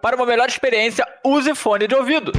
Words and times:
Para 0.00 0.14
uma 0.14 0.24
melhor 0.24 0.48
experiência, 0.48 1.04
use 1.24 1.52
fone 1.56 1.88
de 1.88 1.94
ouvido. 1.96 2.30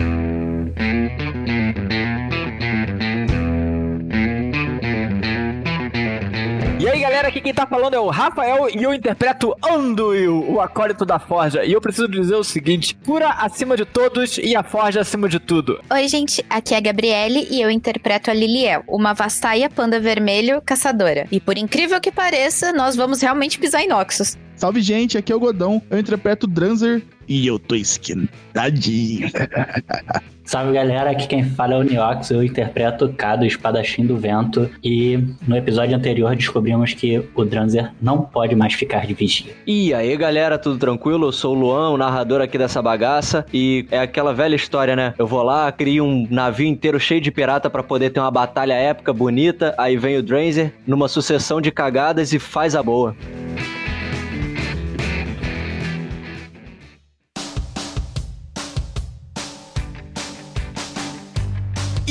Galera, 7.19 7.27
aqui 7.27 7.41
quem 7.41 7.53
tá 7.53 7.65
falando 7.65 7.93
é 7.93 7.99
o 7.99 8.07
Rafael 8.07 8.69
e 8.69 8.81
eu 8.81 8.93
interpreto 8.93 9.53
Anduil, 9.61 10.49
o 10.49 10.61
acólito 10.61 11.05
da 11.05 11.19
Forja. 11.19 11.65
E 11.65 11.73
eu 11.73 11.81
preciso 11.81 12.07
dizer 12.07 12.35
o 12.35 12.43
seguinte: 12.43 12.95
cura 13.05 13.29
acima 13.29 13.75
de 13.75 13.83
todos 13.83 14.37
e 14.37 14.55
a 14.55 14.63
Forja 14.63 15.01
acima 15.01 15.27
de 15.27 15.37
tudo. 15.39 15.81
Oi, 15.89 16.07
gente, 16.07 16.45
aqui 16.49 16.73
é 16.73 16.77
a 16.77 16.79
Gabriele 16.79 17.45
e 17.51 17.61
eu 17.61 17.69
interpreto 17.69 18.31
a 18.31 18.33
Liliel, 18.33 18.83
uma 18.87 19.13
vastaia 19.13 19.69
panda 19.69 19.99
vermelho 19.99 20.61
caçadora. 20.61 21.27
E 21.29 21.41
por 21.41 21.57
incrível 21.57 21.99
que 21.99 22.11
pareça, 22.11 22.71
nós 22.71 22.95
vamos 22.95 23.21
realmente 23.21 23.59
pisar 23.59 23.81
em 23.81 23.89
Noxus. 23.89 24.37
Salve, 24.55 24.81
gente, 24.81 25.17
aqui 25.17 25.31
é 25.31 25.35
o 25.35 25.39
Godão. 25.39 25.81
Eu 25.89 25.99
interpreto 25.99 26.47
Dranzer 26.47 27.03
e 27.27 27.45
eu 27.45 27.59
tô 27.59 27.75
esquentadinho. 27.75 29.29
Salve 30.49 30.73
galera, 30.73 31.11
aqui 31.11 31.27
quem 31.27 31.43
fala 31.43 31.75
é 31.75 31.77
o 31.77 31.83
Niox, 31.83 32.31
eu 32.31 32.43
interpreto 32.43 33.05
o 33.05 33.13
Kado, 33.13 33.45
espadachim 33.45 34.03
do 34.03 34.17
vento, 34.17 34.67
e 34.83 35.23
no 35.47 35.55
episódio 35.55 35.95
anterior 35.95 36.35
descobrimos 36.35 36.91
que 36.95 37.23
o 37.35 37.45
Dranzer 37.45 37.91
não 38.01 38.23
pode 38.23 38.55
mais 38.55 38.73
ficar 38.73 39.05
de 39.05 39.13
vigia. 39.13 39.53
E 39.67 39.93
aí 39.93 40.17
galera, 40.17 40.57
tudo 40.57 40.79
tranquilo? 40.79 41.27
Eu 41.27 41.31
sou 41.31 41.55
o 41.55 41.59
Luan, 41.59 41.91
o 41.91 41.97
narrador 41.97 42.41
aqui 42.41 42.57
dessa 42.57 42.81
bagaça, 42.81 43.45
e 43.53 43.85
é 43.91 43.99
aquela 43.99 44.33
velha 44.33 44.55
história, 44.55 44.95
né? 44.95 45.13
Eu 45.19 45.27
vou 45.27 45.43
lá, 45.43 45.71
crio 45.71 46.03
um 46.03 46.27
navio 46.31 46.65
inteiro 46.65 46.99
cheio 46.99 47.21
de 47.21 47.29
pirata 47.29 47.69
para 47.69 47.83
poder 47.83 48.09
ter 48.09 48.19
uma 48.19 48.31
batalha 48.31 48.73
épica, 48.73 49.13
bonita, 49.13 49.75
aí 49.77 49.97
vem 49.97 50.17
o 50.17 50.23
Dranzer 50.23 50.73
numa 50.87 51.07
sucessão 51.07 51.61
de 51.61 51.69
cagadas 51.69 52.33
e 52.33 52.39
faz 52.39 52.75
a 52.75 52.81
boa. 52.81 53.15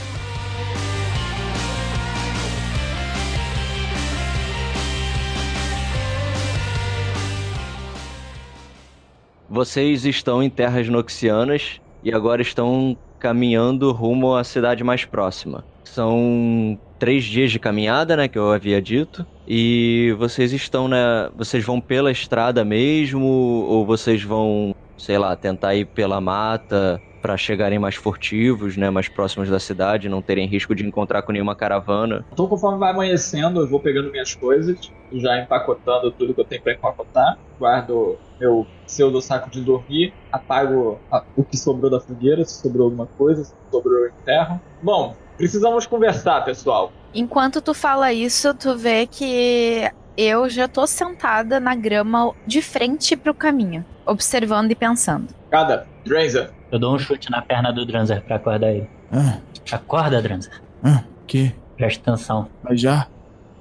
Vocês 9.50 10.04
estão 10.04 10.42
em 10.42 10.50
terras 10.50 10.88
noxianas 10.88 11.80
e 12.04 12.12
agora 12.12 12.42
estão 12.42 12.96
caminhando 13.18 13.90
rumo 13.92 14.36
à 14.36 14.44
cidade 14.44 14.84
mais 14.84 15.06
próxima. 15.06 15.64
São 15.84 16.78
três 16.98 17.24
dias 17.24 17.50
de 17.50 17.58
caminhada, 17.58 18.14
né, 18.14 18.28
que 18.28 18.38
eu 18.38 18.52
havia 18.52 18.80
dito. 18.80 19.26
E 19.50 20.14
vocês 20.18 20.52
estão, 20.52 20.86
né? 20.86 21.30
Vocês 21.34 21.64
vão 21.64 21.80
pela 21.80 22.10
estrada 22.10 22.66
mesmo? 22.66 23.24
Ou 23.24 23.86
vocês 23.86 24.22
vão, 24.22 24.72
sei 24.98 25.16
lá, 25.16 25.34
tentar 25.34 25.74
ir 25.74 25.86
pela 25.86 26.20
mata 26.20 27.00
para 27.22 27.34
chegarem 27.34 27.78
mais 27.78 27.94
furtivos, 27.94 28.76
né? 28.76 28.90
Mais 28.90 29.08
próximos 29.08 29.48
da 29.48 29.58
cidade, 29.58 30.06
não 30.06 30.20
terem 30.20 30.46
risco 30.46 30.74
de 30.74 30.86
encontrar 30.86 31.22
com 31.22 31.32
nenhuma 31.32 31.56
caravana? 31.56 32.26
Então, 32.30 32.46
conforme 32.46 32.78
vai 32.78 32.92
amanhecendo, 32.92 33.60
eu 33.60 33.68
vou 33.68 33.80
pegando 33.80 34.10
minhas 34.10 34.34
coisas, 34.34 34.92
já 35.12 35.40
empacotando 35.40 36.12
tudo 36.12 36.34
que 36.34 36.40
eu 36.42 36.44
tenho 36.44 36.62
para 36.62 36.74
empacotar. 36.74 37.38
Guardo 37.58 38.18
meu 38.38 38.66
pseudo 38.86 39.20
saco 39.20 39.50
de 39.50 39.62
dormir, 39.62 40.14
apago 40.30 41.00
a, 41.10 41.24
o 41.34 41.42
que 41.42 41.56
sobrou 41.56 41.90
da 41.90 42.00
fogueira, 42.00 42.44
se 42.44 42.60
sobrou 42.60 42.84
alguma 42.84 43.06
coisa, 43.06 43.44
se 43.44 43.54
sobrou 43.70 44.06
enterro. 44.06 44.60
Bom, 44.80 45.16
precisamos 45.36 45.86
conversar, 45.86 46.44
pessoal. 46.44 46.92
Enquanto 47.14 47.60
tu 47.60 47.72
fala 47.74 48.12
isso, 48.12 48.52
tu 48.54 48.76
vê 48.76 49.06
que 49.06 49.90
eu 50.16 50.48
já 50.48 50.68
tô 50.68 50.86
sentada 50.86 51.58
na 51.60 51.74
grama 51.74 52.32
de 52.46 52.60
frente 52.60 53.16
pro 53.16 53.32
caminho, 53.34 53.84
observando 54.04 54.70
e 54.70 54.74
pensando. 54.74 55.28
Cada, 55.50 55.86
Dranzer. 56.04 56.50
Eu 56.70 56.78
dou 56.78 56.94
um 56.94 56.98
chute 56.98 57.30
na 57.30 57.40
perna 57.40 57.72
do 57.72 57.86
Dranzer 57.86 58.22
pra 58.22 58.36
acordar 58.36 58.72
ele. 58.72 58.88
Ah, 59.10 59.38
Acorda, 59.72 60.20
Dranzer. 60.20 60.52
ah, 60.82 61.04
que? 61.26 61.52
Presta 61.76 62.10
atenção. 62.10 62.48
Mas 62.62 62.80
já? 62.80 63.06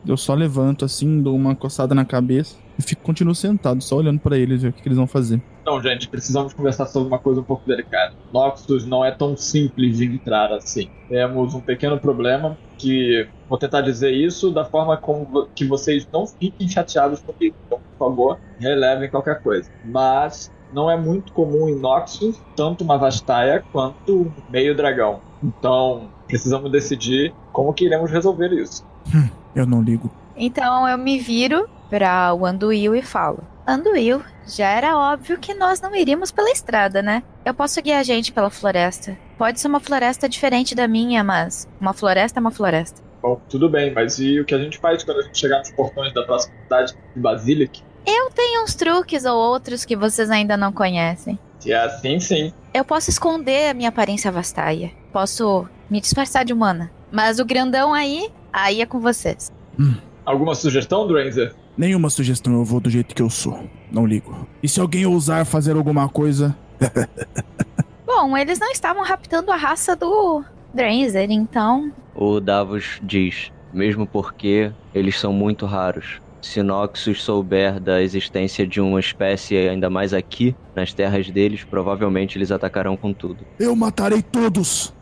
Eu 0.05 0.17
só 0.17 0.33
levanto 0.33 0.83
assim, 0.85 1.21
dou 1.21 1.35
uma 1.35 1.55
coçada 1.55 1.93
na 1.93 2.05
cabeça 2.05 2.55
e 2.77 2.81
fico, 2.81 3.01
continuo 3.01 3.35
sentado, 3.35 3.81
só 3.83 3.95
olhando 3.97 4.19
pra 4.19 4.37
eles, 4.37 4.61
ver 4.61 4.69
o 4.69 4.73
que, 4.73 4.81
que 4.81 4.87
eles 4.87 4.97
vão 4.97 5.07
fazer. 5.07 5.41
Então, 5.61 5.81
gente, 5.81 6.07
precisamos 6.07 6.53
conversar 6.53 6.85
sobre 6.85 7.07
uma 7.09 7.19
coisa 7.19 7.41
um 7.41 7.43
pouco 7.43 7.67
delicada. 7.67 8.13
Noxus 8.33 8.85
não 8.85 9.03
é 9.03 9.11
tão 9.11 9.35
simples 9.35 9.97
de 9.97 10.05
entrar 10.05 10.51
assim. 10.53 10.89
Temos 11.09 11.53
um 11.53 11.59
pequeno 11.59 11.99
problema 11.99 12.57
que 12.77 13.27
vou 13.49 13.57
tentar 13.57 13.81
dizer 13.81 14.11
isso 14.11 14.51
da 14.51 14.63
forma 14.65 14.97
como 14.97 15.47
que 15.55 15.65
vocês 15.65 16.07
não 16.11 16.27
fiquem 16.27 16.67
chateados 16.67 17.19
comigo. 17.21 17.55
Então, 17.65 17.79
por 17.79 18.07
favor, 18.07 18.39
relevem 18.59 19.09
qualquer 19.09 19.41
coisa. 19.41 19.69
Mas 19.83 20.51
não 20.71 20.89
é 20.89 20.97
muito 20.97 21.31
comum 21.33 21.67
em 21.69 21.79
Noxus 21.79 22.39
tanto 22.55 22.83
uma 22.83 22.97
Vastaia 22.97 23.63
quanto 23.71 24.21
um 24.21 24.31
meio 24.49 24.75
dragão. 24.75 25.21
Então, 25.43 26.09
precisamos 26.27 26.71
decidir 26.71 27.33
como 27.51 27.73
que 27.73 27.85
iremos 27.85 28.11
resolver 28.11 28.51
isso. 28.53 28.85
Eu 29.55 29.65
não 29.65 29.81
ligo. 29.81 30.11
Então 30.35 30.87
eu 30.87 30.97
me 30.97 31.17
viro 31.17 31.67
pra 31.89 32.33
o 32.33 32.45
Anduil 32.45 32.95
e 32.95 33.01
falo: 33.01 33.39
Anduil, 33.65 34.21
já 34.45 34.67
era 34.67 34.97
óbvio 34.97 35.39
que 35.39 35.53
nós 35.53 35.81
não 35.81 35.95
iríamos 35.95 36.31
pela 36.31 36.51
estrada, 36.51 37.01
né? 37.01 37.23
Eu 37.43 37.53
posso 37.53 37.81
guiar 37.81 37.99
a 37.99 38.03
gente 38.03 38.31
pela 38.31 38.49
floresta. 38.49 39.17
Pode 39.37 39.59
ser 39.59 39.67
uma 39.67 39.79
floresta 39.79 40.27
diferente 40.27 40.73
da 40.73 40.87
minha, 40.87 41.23
mas 41.23 41.67
uma 41.79 41.93
floresta 41.93 42.39
é 42.39 42.41
uma 42.41 42.51
floresta. 42.51 43.01
Bom, 43.21 43.39
tudo 43.49 43.69
bem, 43.69 43.93
mas 43.93 44.19
e 44.19 44.39
o 44.39 44.45
que 44.45 44.53
a 44.55 44.57
gente 44.57 44.77
faz 44.77 45.03
quando 45.03 45.19
a 45.19 45.23
gente 45.23 45.37
chegar 45.37 45.59
nos 45.59 45.71
portões 45.71 46.13
da 46.13 46.23
próxima 46.23 46.55
cidade 46.63 46.95
de 47.15 47.21
Basilic? 47.21 47.83
Eu 48.05 48.31
tenho 48.31 48.63
uns 48.63 48.73
truques 48.73 49.25
ou 49.25 49.35
outros 49.37 49.83
que 49.85 49.95
vocês 49.95 50.29
ainda 50.29 50.55
não 50.55 50.71
conhecem. 50.71 51.37
Se 51.59 51.71
é 51.71 51.77
assim, 51.77 52.19
sim. 52.19 52.53
Eu 52.73 52.85
posso 52.85 53.09
esconder 53.09 53.69
a 53.69 53.73
minha 53.73 53.89
aparência 53.89 54.31
vastaia. 54.31 54.91
Posso 55.11 55.67
me 55.89 55.99
disfarçar 55.99 56.45
de 56.45 56.53
humana. 56.53 56.91
Mas 57.11 57.39
o 57.39 57.45
grandão 57.45 57.93
aí, 57.93 58.29
aí 58.51 58.81
é 58.81 58.85
com 58.85 58.99
vocês. 58.99 59.51
Alguma 60.25 60.55
sugestão, 60.55 61.07
Dranzer? 61.07 61.53
Nenhuma 61.77 62.09
sugestão, 62.09 62.53
eu 62.53 62.65
vou 62.65 62.79
do 62.79 62.89
jeito 62.89 63.13
que 63.13 63.21
eu 63.21 63.29
sou. 63.29 63.67
Não 63.91 64.05
ligo. 64.05 64.47
E 64.63 64.67
se 64.67 64.79
alguém 64.79 65.05
ousar 65.05 65.45
fazer 65.45 65.75
alguma 65.75 66.09
coisa, 66.09 66.55
Bom, 68.07 68.37
eles 68.37 68.57
não 68.57 68.71
estavam 68.71 69.03
raptando 69.03 69.51
a 69.51 69.57
raça 69.57 69.93
do 69.93 70.41
Dranzer, 70.73 71.29
então. 71.29 71.91
O 72.15 72.39
Davos 72.39 73.01
diz, 73.03 73.51
mesmo 73.73 74.07
porque 74.07 74.71
eles 74.95 75.19
são 75.19 75.33
muito 75.33 75.65
raros. 75.65 76.21
Se 76.41 76.63
Noxus 76.63 77.21
souber 77.21 77.81
da 77.81 78.01
existência 78.01 78.65
de 78.65 78.79
uma 78.79 79.01
espécie 79.01 79.57
ainda 79.57 79.89
mais 79.89 80.13
aqui, 80.13 80.55
nas 80.73 80.93
terras 80.93 81.29
deles, 81.29 81.65
provavelmente 81.65 82.37
eles 82.37 82.49
atacarão 82.49 82.95
com 82.95 83.11
tudo. 83.11 83.45
eu 83.59 83.75
matarei 83.75 84.21
todos! 84.21 84.93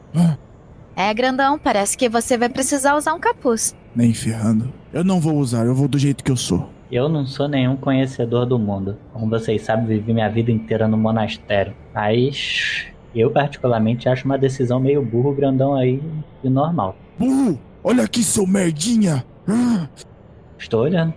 É, 0.96 1.14
grandão, 1.14 1.60
parece 1.60 1.96
que 1.96 2.10
você 2.10 2.38
vai 2.38 2.50
precisar 2.50 2.96
usar 2.96 3.14
um 3.14 3.20
capuz. 3.20 3.76
nem 3.96 4.14
ferrando. 4.16 4.74
Eu 4.92 5.04
não 5.04 5.20
vou 5.20 5.36
usar, 5.36 5.66
eu 5.68 5.76
vou 5.76 5.88
do 5.88 6.00
jeito 6.00 6.24
que 6.24 6.32
eu 6.32 6.38
sou. 6.38 6.70
Eu 6.92 7.08
não 7.10 7.26
sou 7.26 7.48
nenhum 7.48 7.76
conhecedor 7.76 8.46
do 8.46 8.58
mundo. 8.58 8.98
Como 9.14 9.30
vocês 9.30 9.62
sabem, 9.62 9.86
vivi 9.86 10.14
minha 10.14 10.30
vida 10.30 10.52
inteira 10.52 10.88
no 10.88 10.98
monastério. 10.98 11.76
Mas 11.94 12.86
eu 13.22 13.32
particularmente 13.32 14.10
acho 14.10 14.26
uma 14.26 14.38
decisão 14.38 14.80
meio 14.80 15.02
burro 15.02 15.34
grandão 15.34 15.76
aí 15.76 16.02
e 16.44 16.50
normal. 16.50 16.96
Burro! 17.18 17.60
Olha 17.84 18.04
aqui, 18.04 18.24
seu 18.24 18.46
merdinha! 18.48 19.26
Ah, 19.48 19.88
Estou 20.58 20.82
olhando. 20.82 21.14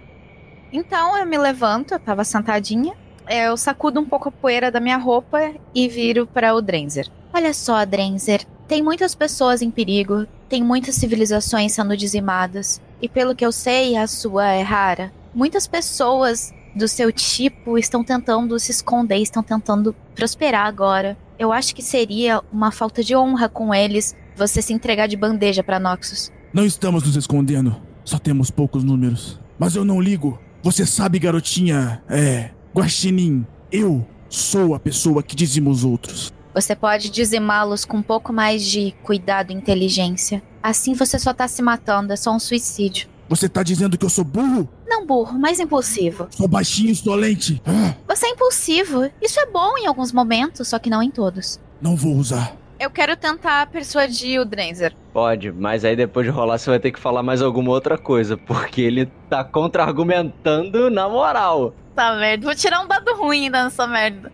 Então 0.73 1.17
eu 1.17 1.27
me 1.27 1.39
levanto, 1.39 1.93
eu 1.95 1.99
tava 1.99 2.25
sentadinha. 2.25 2.95
Eu 3.29 3.57
sacudo 3.57 4.01
um 4.01 4.05
pouco 4.05 4.29
a 4.29 4.33
poeira 4.33 4.71
da 4.71 4.81
minha 4.81 4.97
roupa 4.97 5.53
e 5.75 5.89
viro 5.89 6.27
para 6.27 6.55
o 6.55 6.61
Drenzer. 6.61 7.09
Olha 7.33 7.53
só, 7.55 7.85
Drenzer. 7.85 8.45
Tem 8.67 8.83
muitas 8.83 9.15
pessoas 9.15 9.63
em 9.63 9.71
perigo, 9.71 10.27
tem 10.49 10.63
muitas 10.63 10.95
civilizações 10.97 11.73
sendo 11.73 11.97
dizimadas. 11.97 12.81
E 13.01 13.09
pelo 13.09 13.35
que 13.35 13.45
eu 13.45 13.53
sei, 13.53 13.97
a 13.97 14.07
sua 14.07 14.49
é 14.53 14.63
rara. 14.63 15.13
Muitas 15.35 15.67
pessoas 15.67 16.53
do 16.75 16.87
seu 16.87 17.11
tipo 17.13 17.79
estão 17.79 18.05
tentando 18.05 18.59
se 18.59 18.71
esconder, 18.71 19.17
estão 19.19 19.43
tentando 19.43 19.95
prosperar 20.15 20.67
agora. 20.67 21.17
Eu 21.39 21.53
acho 21.53 21.73
que 21.75 21.83
seria 21.83 22.43
uma 22.53 22.73
falta 22.73 23.03
de 23.03 23.15
honra 23.15 23.49
com 23.49 23.73
eles 23.73 24.17
você 24.35 24.61
se 24.61 24.73
entregar 24.73 25.07
de 25.07 25.17
bandeja 25.17 25.63
para 25.63 25.79
Noxus. 25.79 26.33
Não 26.53 26.65
estamos 26.67 27.05
nos 27.05 27.15
escondendo. 27.15 27.81
Só 28.05 28.19
temos 28.19 28.51
poucos 28.51 28.83
números. 28.83 29.39
Mas 29.57 29.77
eu 29.77 29.85
não 29.85 30.01
ligo. 30.01 30.41
Você 30.63 30.85
sabe, 30.85 31.19
garotinha, 31.19 32.03
é. 32.09 32.51
Guaxinim, 32.75 33.47
eu 33.71 34.05
sou 34.29 34.75
a 34.75 34.81
pessoa 34.81 35.23
que 35.23 35.37
dizima 35.37 35.71
os 35.71 35.85
outros. 35.85 36.33
Você 36.55 36.75
pode 36.75 37.09
dizimá-los 37.11 37.85
com 37.85 37.99
um 37.99 38.03
pouco 38.03 38.33
mais 38.33 38.65
de 38.65 38.93
cuidado 39.05 39.53
e 39.53 39.55
inteligência. 39.55 40.43
Assim 40.61 40.93
você 40.95 41.19
só 41.19 41.33
tá 41.33 41.47
se 41.47 41.63
matando, 41.63 42.13
é 42.13 42.17
só 42.17 42.35
um 42.35 42.39
suicídio. 42.41 43.09
Você 43.29 43.49
tá 43.49 43.63
dizendo 43.63 43.99
que 43.99 44.05
eu 44.05 44.09
sou 44.11 44.25
burro? 44.25 44.69
Não 44.87 45.07
burro, 45.07 45.39
mas 45.39 45.61
impulsivo. 45.61 46.29
Sou 46.31 46.49
baixinho 46.49 46.89
e 46.89 46.93
insolente. 46.93 47.63
Ah, 47.67 47.95
Você 48.09 48.27
é 48.27 48.31
impulsivo. 48.31 49.11
Isso 49.21 49.39
é 49.39 49.47
bom 49.47 49.77
em 49.79 49.87
alguns 49.87 50.13
momentos, 50.13 50.67
só 50.69 50.79
que 50.79 50.89
não 50.91 51.03
em 51.03 51.11
todos. 51.11 51.61
não 51.81 51.95
vou 51.95 52.15
usar. 52.15 52.57
Eu 52.81 52.91
quero 52.91 53.17
tentar 53.17 53.67
persuadir 53.67 54.41
o 54.41 54.45
Drenzer. 54.45 54.95
Pode, 55.13 55.51
mas 55.51 55.85
aí 55.85 55.97
depois 55.97 56.25
de 56.25 56.31
rolar 56.31 56.59
você 56.59 56.71
vai 56.71 56.79
ter 56.79 56.93
que 56.93 57.01
falar 57.01 57.25
mais 57.25 57.43
alguma 57.43 57.71
outra 57.71 57.99
coisa, 57.99 58.37
porque 58.37 58.81
ele 58.81 59.07
tá 59.29 59.43
contra-argumentando 59.43 60.89
na 60.89 61.09
moral. 61.09 61.75
Tá 61.95 62.15
merda, 62.15 62.47
vou 62.47 62.55
tirar 62.55 62.81
um 62.81 62.87
dado 62.87 63.13
ruim 63.17 63.45
ainda 63.47 63.65
nessa 63.65 63.85
merda. 63.87 64.31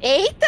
Eita! 0.00 0.46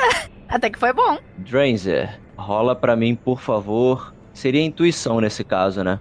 Até 0.49 0.69
que 0.71 0.79
foi 0.79 0.93
bom. 0.93 1.19
Dranzer, 1.39 2.19
rola 2.37 2.75
pra 2.75 2.97
mim, 2.97 3.15
por 3.15 3.41
favor. 3.41 4.13
Seria 4.33 4.61
intuição 4.65 5.21
nesse 5.21 5.45
caso, 5.45 5.85
né? 5.85 6.01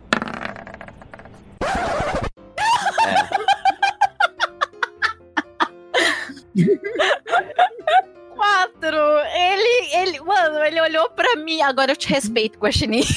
Olhou 10.84 11.10
pra 11.10 11.36
mim. 11.38 11.62
Agora 11.62 11.92
eu 11.92 11.96
te 11.96 12.08
respeito, 12.10 12.60
Guaxinim. 12.60 13.04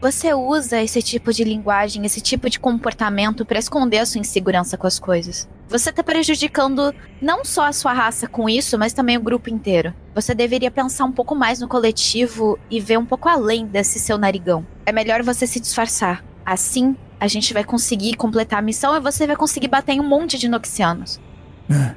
Você 0.00 0.32
usa 0.32 0.80
esse 0.80 1.02
tipo 1.02 1.32
de 1.32 1.42
linguagem, 1.42 2.06
esse 2.06 2.20
tipo 2.20 2.48
de 2.48 2.60
comportamento 2.60 3.44
pra 3.44 3.58
esconder 3.58 3.98
a 3.98 4.06
sua 4.06 4.20
insegurança 4.20 4.76
com 4.76 4.86
as 4.86 4.96
coisas. 4.96 5.48
Você 5.68 5.90
tá 5.90 6.04
prejudicando 6.04 6.94
não 7.20 7.44
só 7.44 7.64
a 7.64 7.72
sua 7.72 7.92
raça 7.92 8.28
com 8.28 8.48
isso, 8.48 8.78
mas 8.78 8.92
também 8.92 9.16
o 9.16 9.20
grupo 9.20 9.50
inteiro. 9.50 9.92
Você 10.14 10.36
deveria 10.36 10.70
pensar 10.70 11.04
um 11.04 11.10
pouco 11.10 11.34
mais 11.34 11.58
no 11.58 11.66
coletivo 11.66 12.56
e 12.70 12.80
ver 12.80 12.96
um 12.96 13.04
pouco 13.04 13.28
além 13.28 13.66
desse 13.66 13.98
seu 13.98 14.16
narigão. 14.16 14.64
É 14.86 14.92
melhor 14.92 15.20
você 15.24 15.48
se 15.48 15.58
disfarçar. 15.58 16.24
Assim, 16.46 16.96
a 17.18 17.26
gente 17.26 17.52
vai 17.52 17.64
conseguir 17.64 18.14
completar 18.14 18.60
a 18.60 18.62
missão 18.62 18.96
e 18.96 19.00
você 19.00 19.26
vai 19.26 19.36
conseguir 19.36 19.68
bater 19.68 19.94
em 19.94 20.00
um 20.00 20.08
monte 20.08 20.38
de 20.38 20.48
noxianos. 20.48 21.20
É, 21.68 21.96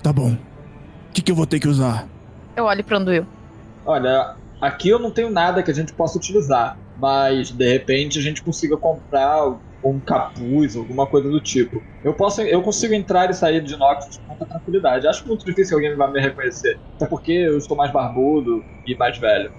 tá 0.00 0.12
bom. 0.12 0.32
O 0.32 1.12
que, 1.12 1.20
que 1.20 1.32
eu 1.32 1.36
vou 1.36 1.46
ter 1.46 1.58
que 1.58 1.68
usar? 1.68 2.11
Eu 2.56 2.64
olho 2.64 2.84
pro 2.84 2.96
Anduil. 2.96 3.26
Olha, 3.84 4.36
aqui 4.60 4.88
eu 4.88 4.98
não 4.98 5.10
tenho 5.10 5.30
nada 5.30 5.62
que 5.62 5.70
a 5.70 5.74
gente 5.74 5.92
possa 5.92 6.18
utilizar, 6.18 6.76
mas 6.98 7.50
de 7.50 7.68
repente 7.68 8.18
a 8.18 8.22
gente 8.22 8.42
consiga 8.42 8.76
comprar 8.76 9.58
um 9.84 9.98
capuz, 9.98 10.76
alguma 10.76 11.06
coisa 11.06 11.28
do 11.28 11.40
tipo. 11.40 11.82
Eu 12.04 12.14
posso, 12.14 12.40
eu 12.42 12.62
consigo 12.62 12.94
entrar 12.94 13.28
e 13.30 13.34
sair 13.34 13.60
de 13.60 13.76
Noxus 13.76 14.18
com 14.18 14.28
muita 14.28 14.46
tranquilidade. 14.46 15.06
Acho 15.08 15.26
muito 15.26 15.44
difícil 15.44 15.78
que 15.78 15.84
alguém 15.84 15.96
vai 15.96 16.10
me 16.12 16.20
reconhecer, 16.20 16.78
até 16.94 17.06
porque 17.06 17.32
eu 17.32 17.58
estou 17.58 17.76
mais 17.76 17.90
barbudo 17.90 18.64
e 18.86 18.94
mais 18.94 19.18
velho. 19.18 19.50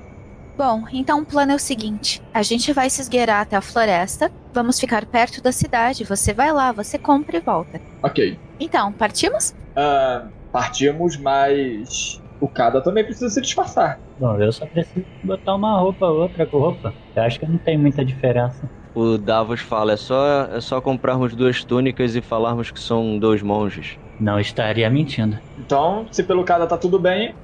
Bom, 0.55 0.83
então 0.93 1.21
o 1.21 1.25
plano 1.25 1.51
é 1.51 1.55
o 1.55 1.59
seguinte: 1.59 2.21
a 2.33 2.43
gente 2.43 2.71
vai 2.71 2.89
se 2.89 3.01
esgueirar 3.01 3.41
até 3.41 3.55
a 3.55 3.61
floresta, 3.61 4.31
vamos 4.53 4.79
ficar 4.79 5.05
perto 5.05 5.41
da 5.41 5.51
cidade, 5.51 6.03
você 6.03 6.31
vai 6.33 6.53
lá, 6.53 6.71
você 6.71 6.97
compra 6.97 7.37
e 7.37 7.41
volta. 7.41 7.81
Ok. 8.01 8.39
Então, 8.59 8.91
partimos? 8.93 9.53
Ah, 9.75 10.27
partimos, 10.51 11.17
mas 11.17 12.21
o 12.43 12.49
Kada 12.49 12.81
também 12.83 13.05
precisa 13.05 13.29
se 13.29 13.41
disfarçar. 13.41 14.01
Bom, 14.17 14.39
eu 14.41 14.51
só 14.51 14.67
preciso 14.67 15.05
botar 15.23 15.55
uma 15.55 15.79
roupa 15.79 16.07
outra 16.07 16.45
com 16.47 16.59
roupa. 16.59 16.95
Eu 17.15 17.23
acho 17.23 17.39
que 17.39 17.45
não 17.47 17.57
tem 17.57 17.77
muita 17.77 18.03
diferença. 18.05 18.69
O 18.95 19.17
Davos 19.17 19.61
fala, 19.61 19.93
é 19.93 19.97
só, 19.97 20.45
é 20.51 20.61
só 20.61 20.81
comprarmos 20.81 21.35
duas 21.35 21.63
túnicas 21.65 22.15
e 22.15 22.21
falarmos 22.21 22.71
que 22.71 22.79
são 22.79 23.17
dois 23.19 23.41
monges. 23.41 23.97
Não 24.19 24.39
estaria 24.39 24.89
mentindo. 24.89 25.39
Então, 25.57 26.07
se 26.11 26.23
pelo 26.23 26.43
Kada 26.45 26.67
tá 26.67 26.77
tudo 26.77 26.99
bem, 26.99 27.35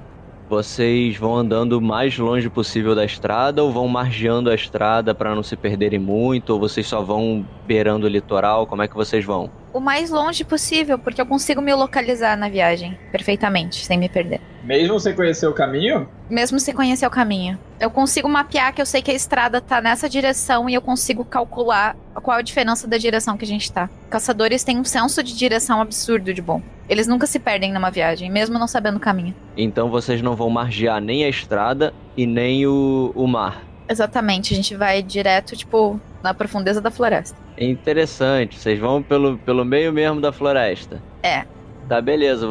Vocês 0.48 1.16
vão 1.18 1.36
andando 1.38 1.74
o 1.74 1.82
mais 1.82 2.18
longe 2.18 2.50
possível 2.50 2.96
da 2.96 3.06
estrada 3.06 3.64
ou 3.64 3.72
vão 3.72 3.88
margeando 3.88 4.50
a 4.50 4.56
estrada 4.56 5.14
pra 5.14 5.36
não 5.36 5.44
se 5.44 5.56
perderem 5.56 6.00
muito? 6.00 6.50
Ou 6.52 6.60
vocês 6.60 6.88
só 6.88 7.04
vão 7.04 7.48
beirando 7.64 8.08
o 8.08 8.10
litoral? 8.10 8.66
Como 8.66 8.82
é 8.82 8.88
que 8.88 8.96
vocês 8.96 9.24
vão? 9.24 9.54
O 9.72 9.80
mais 9.80 10.10
longe 10.10 10.44
possível, 10.44 10.98
porque 10.98 11.22
eu 11.22 11.26
consigo 11.26 11.62
me 11.62 11.74
localizar 11.74 12.36
na 12.36 12.50
viagem 12.50 12.98
perfeitamente, 13.12 13.86
sem 13.86 13.98
me 14.00 14.10
perder. 14.10 14.42
mesmo 14.64 15.00
sem 15.00 15.14
conhecer 15.16 15.48
o 15.48 15.54
caminho, 15.54 16.08
Mesmo 16.30 16.60
se 16.60 16.74
conhecer 16.74 17.06
o 17.08 17.10
caminho. 17.10 17.58
Eu 17.80 17.90
consigo 17.90 18.28
mapear 18.30 18.74
que 18.74 18.82
eu 18.82 18.86
sei 18.86 19.02
que 19.02 19.10
a 19.10 19.14
estrada 19.14 19.60
tá 19.62 19.82
nessa 19.82 20.08
direção 20.10 20.70
e 20.70 20.74
eu 20.74 20.82
consigo 20.82 21.24
calcular 21.26 21.96
qual 22.22 22.38
a 22.38 22.42
diferença 22.42 22.88
da 22.88 22.98
direção 22.98 23.38
que 23.38 23.46
a 23.46 23.48
gente 23.48 23.72
tá. 23.72 23.90
Caçadores 24.10 24.64
têm 24.64 24.80
um 24.80 24.84
senso 24.84 25.24
de 25.24 25.36
direção 25.36 25.82
absurdo 25.82 26.34
de 26.34 26.42
bom. 26.42 26.62
Eles 26.88 27.08
nunca 27.08 27.26
se 27.28 27.40
perdem 27.40 27.72
numa 27.72 27.90
viagem, 27.90 28.30
mesmo 28.30 28.60
não 28.60 28.68
sabendo 28.68 28.98
o 28.98 29.00
caminho. 29.00 29.34
Então 29.56 29.90
vocês 29.90 30.22
não 30.22 30.36
vão 30.36 30.50
margear 30.50 31.00
nem 31.02 31.24
a 31.24 31.30
estrada 31.30 31.94
e 32.18 32.26
nem 32.28 32.66
o, 32.68 33.12
o 33.16 33.28
mar. 33.28 33.64
Exatamente, 33.88 34.54
a 34.54 34.56
gente 34.56 34.76
vai 34.76 35.02
direto, 35.02 35.56
tipo, 35.56 36.00
na 36.24 36.34
profundeza 36.34 36.82
da 36.82 36.92
floresta. 36.92 37.38
É 37.58 37.66
interessante, 37.66 38.58
vocês 38.60 38.80
vão 38.80 39.02
pelo, 39.02 39.38
pelo 39.40 39.64
meio 39.66 39.92
mesmo 39.94 40.20
da 40.22 40.32
floresta. 40.32 41.02
É. 41.24 41.44
Tá, 41.88 42.00
beleza, 42.02 42.46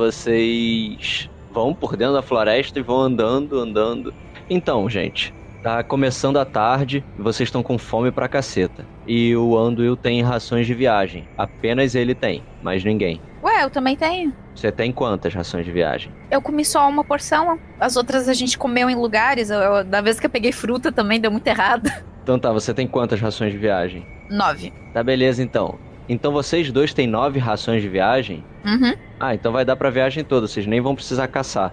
vocês 0.49 1.29
vão 1.53 1.75
por 1.75 1.97
dentro 1.97 2.15
da 2.15 2.23
floresta 2.23 2.79
e 2.79 2.82
vão 2.82 3.00
andando, 3.00 3.59
andando. 3.59 4.12
Então, 4.50 4.88
gente, 4.88 5.32
tá 5.62 5.82
começando 5.82 6.38
a 6.38 6.44
tarde 6.44 7.05
e 7.19 7.23
vocês 7.23 7.47
estão 7.49 7.62
com 7.62 7.79
fome 7.79 8.11
pra 8.11 8.29
caceta. 8.29 8.85
E 9.06 9.35
o 9.37 9.56
Anduil 9.56 9.97
tem 9.97 10.23
rações 10.23 10.67
de 10.67 10.75
viagem. 10.75 11.26
Apenas 11.37 11.94
ele 11.94 12.15
tem, 12.15 12.43
mais 12.62 12.85
ninguém. 12.85 13.20
Ué, 13.43 13.62
eu 13.65 13.70
também 13.70 13.97
tenho. 13.97 14.32
Você 14.55 14.73
tem 14.73 14.91
quantas 14.91 15.32
rações 15.32 15.65
de 15.65 15.70
viagem? 15.70 16.11
Eu 16.31 16.43
comi 16.43 16.65
só 16.65 16.88
uma 16.88 17.05
porção, 17.05 17.59
as 17.79 17.97
outras 17.97 18.29
a 18.29 18.35
gente 18.35 18.59
comeu 18.59 18.91
em 18.91 18.97
lugares. 18.97 19.50
Eu, 19.50 19.61
eu- 19.61 19.85
da 19.85 20.00
vez 20.00 20.19
que 20.19 20.26
eu 20.26 20.31
peguei 20.31 20.50
fruta 20.50 20.91
também 20.91 21.20
deu 21.20 21.31
muito 21.31 21.47
errado. 21.47 21.88
Então 22.29 22.39
tá, 22.39 22.53
você 22.53 22.75
tem 22.75 22.87
quantas 22.87 23.19
rações 23.19 23.53
de 23.53 23.59
viagem? 23.59 24.07
Nove. 24.29 24.71
Tá, 24.93 25.03
beleza 25.03 25.43
então. 25.43 25.79
Então 26.07 26.31
vocês 26.31 26.71
dois 26.71 26.93
têm 26.93 27.07
nove 27.07 27.39
rações 27.39 27.81
de 27.81 27.89
viagem? 27.89 28.45
Uhum. 28.67 28.93
Ah, 29.19 29.35
então 29.35 29.51
vai 29.51 29.65
dar 29.65 29.77
pra 29.77 29.89
viagem 29.89 30.23
toda, 30.23 30.47
vocês 30.47 30.67
nem 30.67 30.79
vão 30.79 30.95
precisar 30.95 31.27
caçar. 31.29 31.73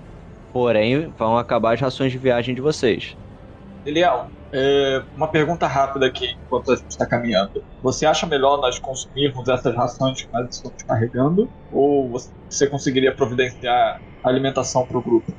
Porém, 0.54 1.14
vão 1.18 1.38
acabar 1.38 1.74
as 1.74 1.82
rações 1.82 2.14
de 2.14 2.18
viagem 2.18 2.56
de 2.56 2.62
vocês. 2.62 3.18
Eliel, 3.86 4.30
é, 4.54 5.04
uma 5.18 5.28
pergunta 5.28 5.68
rápida 5.68 6.06
aqui 6.06 6.38
enquanto 6.46 6.72
a 6.72 6.78
gente 6.78 6.90
está 6.90 7.06
caminhando. 7.06 7.62
Você 7.84 8.06
acha 8.06 8.26
melhor 8.26 8.62
nós 8.62 8.80
consumirmos 8.80 9.50
essas 9.50 9.76
rações 9.76 10.22
que 10.22 10.32
nós 10.32 10.56
estamos 10.56 10.82
carregando? 10.84 11.50
Ou 11.70 12.18
você 12.50 12.66
conseguiria 12.66 13.14
providenciar 13.14 14.00
alimentação 14.30 14.86
para 14.86 14.98
o 14.98 15.02
grupo? 15.02 15.32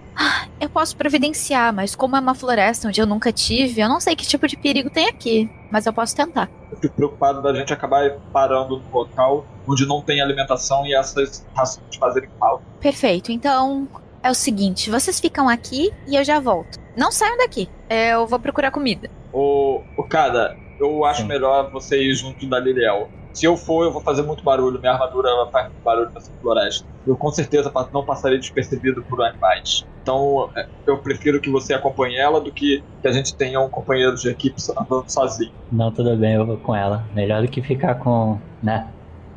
Eu 0.58 0.70
posso 0.70 0.96
providenciar, 0.96 1.72
mas 1.72 1.94
como 1.94 2.16
é 2.16 2.20
uma 2.20 2.34
floresta 2.34 2.88
onde 2.88 3.00
eu 3.00 3.06
nunca 3.06 3.30
tive, 3.30 3.80
eu 3.80 3.88
não 3.88 4.00
sei 4.00 4.16
que 4.16 4.26
tipo 4.26 4.48
de 4.48 4.56
perigo 4.56 4.88
tem 4.88 5.06
aqui. 5.06 5.50
Mas 5.70 5.84
eu 5.84 5.92
posso 5.92 6.16
tentar. 6.16 6.48
Eu 6.70 6.78
fico 6.78 6.94
preocupado 6.94 7.42
da 7.42 7.52
gente 7.52 7.72
acabar 7.72 8.10
parando 8.32 8.78
no 8.78 8.90
local 8.90 9.44
onde 9.68 9.86
não 9.86 10.00
tem 10.00 10.20
alimentação 10.20 10.86
e 10.86 10.94
essas 10.94 11.46
rações 11.54 11.96
fazerem 11.96 12.30
falta. 12.38 12.64
Perfeito, 12.80 13.32
então 13.32 13.86
é 14.22 14.30
o 14.30 14.34
seguinte: 14.34 14.90
vocês 14.90 15.20
ficam 15.20 15.48
aqui 15.48 15.92
e 16.06 16.16
eu 16.16 16.24
já 16.24 16.40
volto. 16.40 16.78
Não 16.96 17.12
saiam 17.12 17.36
daqui. 17.36 17.68
Eu 17.90 18.26
vou 18.26 18.38
procurar 18.38 18.70
comida. 18.70 19.10
O, 19.32 19.82
o 19.96 20.02
Kada, 20.04 20.56
eu 20.80 21.04
acho 21.04 21.22
Sim. 21.22 21.28
melhor 21.28 21.70
você 21.70 22.02
ir 22.02 22.14
junto 22.14 22.46
da 22.48 22.58
Liliel. 22.58 23.08
Se 23.36 23.44
eu 23.44 23.54
for, 23.54 23.84
eu 23.84 23.92
vou 23.92 24.00
fazer 24.00 24.22
muito 24.22 24.42
barulho. 24.42 24.80
Minha 24.80 24.92
armadura 24.92 25.28
ela 25.28 25.46
faz 25.50 25.66
muito 25.66 25.82
barulho 25.84 26.10
nessa 26.14 26.32
floresta. 26.40 26.86
Eu 27.06 27.14
com 27.18 27.30
certeza 27.30 27.70
não 27.92 28.02
passarei 28.02 28.38
despercebido 28.38 29.02
por 29.02 29.22
animais. 29.22 29.84
Então 30.02 30.48
é, 30.56 30.66
eu 30.86 30.96
prefiro 30.96 31.38
que 31.38 31.50
você 31.50 31.74
acompanhe 31.74 32.16
ela 32.16 32.40
do 32.40 32.50
que 32.50 32.82
que 33.02 33.06
a 33.06 33.12
gente 33.12 33.34
tenha 33.34 33.60
um 33.60 33.68
companheiro 33.68 34.16
de 34.16 34.30
equipe 34.30 34.56
andando 34.74 35.10
sozinho. 35.10 35.52
Não, 35.70 35.92
tudo 35.92 36.16
bem, 36.16 36.32
eu 36.32 36.46
vou 36.46 36.56
com 36.56 36.74
ela. 36.74 37.04
Melhor 37.14 37.42
do 37.42 37.48
que 37.48 37.60
ficar 37.60 37.96
com. 37.96 38.40
né? 38.62 38.88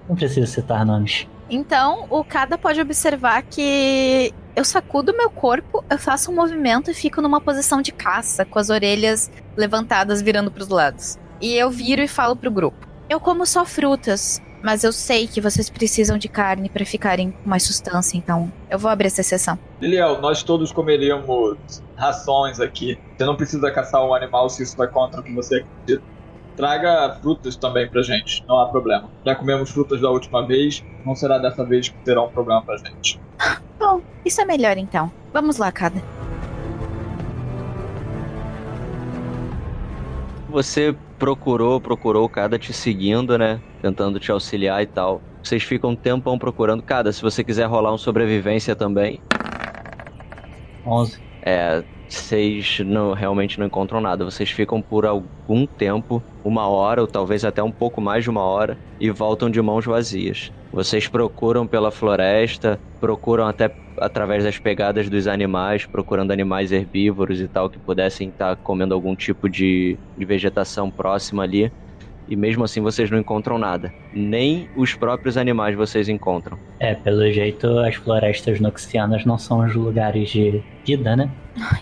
Não 0.07 0.15
preciso 0.15 0.47
citar 0.47 0.85
nomes. 0.85 1.27
Então, 1.49 2.05
o 2.09 2.23
Kada 2.23 2.57
pode 2.57 2.79
observar 2.79 3.41
que 3.41 4.33
eu 4.55 4.63
sacudo 4.63 5.11
meu 5.11 5.29
corpo, 5.29 5.83
eu 5.89 5.97
faço 5.97 6.31
um 6.31 6.35
movimento 6.35 6.89
e 6.89 6.93
fico 6.93 7.21
numa 7.21 7.41
posição 7.41 7.81
de 7.81 7.91
caça, 7.91 8.45
com 8.45 8.59
as 8.59 8.69
orelhas 8.69 9.29
levantadas 9.57 10.21
virando 10.21 10.49
pros 10.49 10.69
lados. 10.69 11.19
E 11.41 11.53
eu 11.53 11.69
viro 11.69 12.01
e 12.01 12.07
falo 12.07 12.35
pro 12.35 12.49
grupo: 12.49 12.88
Eu 13.09 13.19
como 13.19 13.43
só 13.43 13.65
frutas, 13.65 14.39
mas 14.61 14.83
eu 14.83 14.93
sei 14.93 15.25
que 15.27 15.41
vocês 15.41 15.67
precisam 15.67 16.15
de 16.15 16.29
carne 16.29 16.69
pra 16.69 16.85
ficarem 16.85 17.31
com 17.31 17.49
mais 17.49 17.63
sustância, 17.63 18.15
então 18.15 18.51
eu 18.69 18.77
vou 18.77 18.91
abrir 18.91 19.07
essa 19.07 19.21
exceção. 19.21 19.57
Liliel, 19.81 20.21
nós 20.21 20.43
todos 20.43 20.71
comeríamos 20.71 21.57
rações 21.95 22.59
aqui. 22.59 22.99
Você 23.17 23.25
não 23.25 23.35
precisa 23.35 23.71
caçar 23.71 24.05
um 24.05 24.13
animal 24.13 24.47
se 24.47 24.61
isso 24.61 24.77
vai 24.77 24.87
contra 24.87 25.21
o 25.21 25.23
que 25.23 25.33
você 25.33 25.55
acredita. 25.55 26.03
Traga 26.55 27.17
frutas 27.19 27.55
também 27.55 27.89
pra 27.89 28.03
gente, 28.03 28.45
não 28.47 28.59
há 28.59 28.67
problema. 28.67 29.09
Já 29.25 29.33
comemos 29.33 29.71
frutas 29.71 29.99
da 30.01 30.11
última 30.11 30.45
vez, 30.45 30.83
não 31.03 31.15
será 31.15 31.39
dessa 31.39 31.65
vez 31.65 31.89
que 31.89 31.97
terá 32.03 32.21
um 32.21 32.29
problema 32.29 32.61
pra 32.61 32.77
gente. 32.77 33.19
Bom, 33.79 34.01
isso 34.23 34.39
é 34.39 34.45
melhor 34.45 34.77
então. 34.77 35.11
Vamos 35.33 35.57
lá, 35.57 35.71
Kada. 35.71 35.99
Você 40.59 40.93
procurou, 41.17 41.79
procurou 41.79 42.25
o 42.25 42.29
Cada 42.29 42.59
te 42.59 42.73
seguindo, 42.73 43.37
né? 43.37 43.61
Tentando 43.81 44.19
te 44.19 44.29
auxiliar 44.29 44.83
e 44.83 44.85
tal. 44.85 45.21
Vocês 45.41 45.63
ficam 45.63 45.91
um 45.91 45.95
tempão 45.95 46.37
procurando. 46.37 46.83
Cada, 46.83 47.13
se 47.13 47.21
você 47.21 47.45
quiser 47.45 47.65
rolar 47.65 47.93
um 47.93 47.97
sobrevivência 47.97 48.75
também. 48.75 49.21
11. 50.85 51.17
É, 51.43 51.81
vocês 52.09 52.81
não, 52.81 53.13
realmente 53.13 53.57
não 53.57 53.67
encontram 53.67 54.01
nada. 54.01 54.25
Vocês 54.25 54.49
ficam 54.49 54.81
por 54.81 55.05
algum 55.05 55.65
tempo, 55.65 56.21
uma 56.43 56.67
hora 56.67 56.99
ou 56.99 57.07
talvez 57.07 57.45
até 57.45 57.63
um 57.63 57.71
pouco 57.71 58.01
mais 58.01 58.25
de 58.25 58.29
uma 58.29 58.43
hora, 58.43 58.77
e 58.99 59.09
voltam 59.09 59.49
de 59.49 59.61
mãos 59.61 59.85
vazias. 59.85 60.51
Vocês 60.73 61.07
procuram 61.07 61.65
pela 61.65 61.89
floresta, 61.89 62.77
procuram 62.99 63.47
até 63.47 63.69
através 63.99 64.43
das 64.43 64.57
pegadas 64.57 65.09
dos 65.09 65.27
animais, 65.27 65.85
procurando 65.85 66.31
animais 66.31 66.71
herbívoros 66.71 67.39
e 67.39 67.47
tal 67.47 67.69
que 67.69 67.77
pudessem 67.77 68.29
estar 68.29 68.55
comendo 68.57 68.93
algum 68.93 69.15
tipo 69.15 69.49
de, 69.49 69.97
de 70.17 70.25
vegetação 70.25 70.89
próxima 70.89 71.43
ali. 71.43 71.71
E 72.27 72.35
mesmo 72.35 72.63
assim 72.63 72.79
vocês 72.79 73.09
não 73.09 73.17
encontram 73.17 73.57
nada. 73.57 73.91
Nem 74.13 74.69
os 74.75 74.93
próprios 74.93 75.35
animais 75.35 75.75
vocês 75.75 76.07
encontram. 76.07 76.59
É, 76.79 76.93
pelo 76.93 77.31
jeito 77.31 77.67
as 77.79 77.95
florestas 77.95 78.59
noxianas 78.59 79.25
não 79.25 79.37
são 79.39 79.65
os 79.65 79.73
lugares 79.73 80.29
de 80.29 80.61
vida, 80.85 81.15
né? 81.15 81.29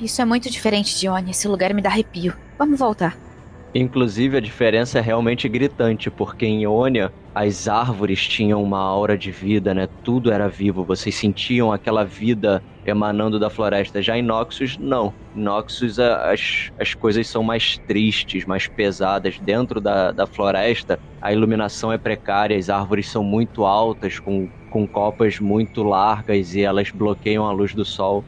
Isso 0.02 0.22
é 0.22 0.26
muito 0.26 0.50
diferente 0.50 0.98
de 0.98 1.10
Oni. 1.10 1.32
Esse 1.32 1.48
lugar 1.48 1.74
me 1.74 1.82
dá 1.82 1.90
arrepio. 1.90 2.34
Vamos 2.58 2.80
voltar. 2.80 3.27
Inclusive, 3.76 4.38
a 4.38 4.42
diferença 4.42 4.98
é 4.98 5.02
realmente 5.02 5.48
gritante, 5.48 6.10
porque 6.10 6.46
em 6.46 6.64
Ionia 6.64 7.12
as 7.36 7.68
árvores 7.68 8.28
tinham 8.28 8.64
uma 8.64 8.80
aura 8.80 9.18
de 9.18 9.30
vida, 9.30 9.74
né? 9.74 9.88
Tudo 10.04 10.32
era 10.32 10.48
vivo, 10.48 10.84
vocês 10.84 11.14
sentiam 11.14 11.72
aquela 11.72 12.04
vida 12.04 12.64
emanando 12.84 13.38
da 13.38 13.50
floresta. 13.50 14.02
Já 14.02 14.18
em 14.18 14.24
Noxus, 14.24 14.78
não. 14.78 15.14
Em 15.36 15.42
Noxus, 15.42 16.00
as, 16.00 16.72
as 16.80 16.94
coisas 16.96 17.28
são 17.28 17.44
mais 17.44 17.78
tristes, 17.80 18.46
mais 18.46 18.68
pesadas. 18.68 19.38
Dentro 19.40 19.80
da, 19.80 20.12
da 20.12 20.26
floresta, 20.26 21.00
a 21.22 21.32
iluminação 21.32 21.92
é 21.92 21.98
precária, 21.98 22.58
as 22.58 22.70
árvores 22.70 23.10
são 23.10 23.24
muito 23.24 23.66
altas, 23.66 24.18
com, 24.20 24.50
com 24.70 24.88
copas 24.88 25.40
muito 25.40 25.84
largas 25.84 26.56
e 26.56 26.62
elas 26.62 26.90
bloqueiam 26.90 27.46
a 27.46 27.52
luz 27.52 27.76
do 27.76 27.86
sol. 27.86 28.24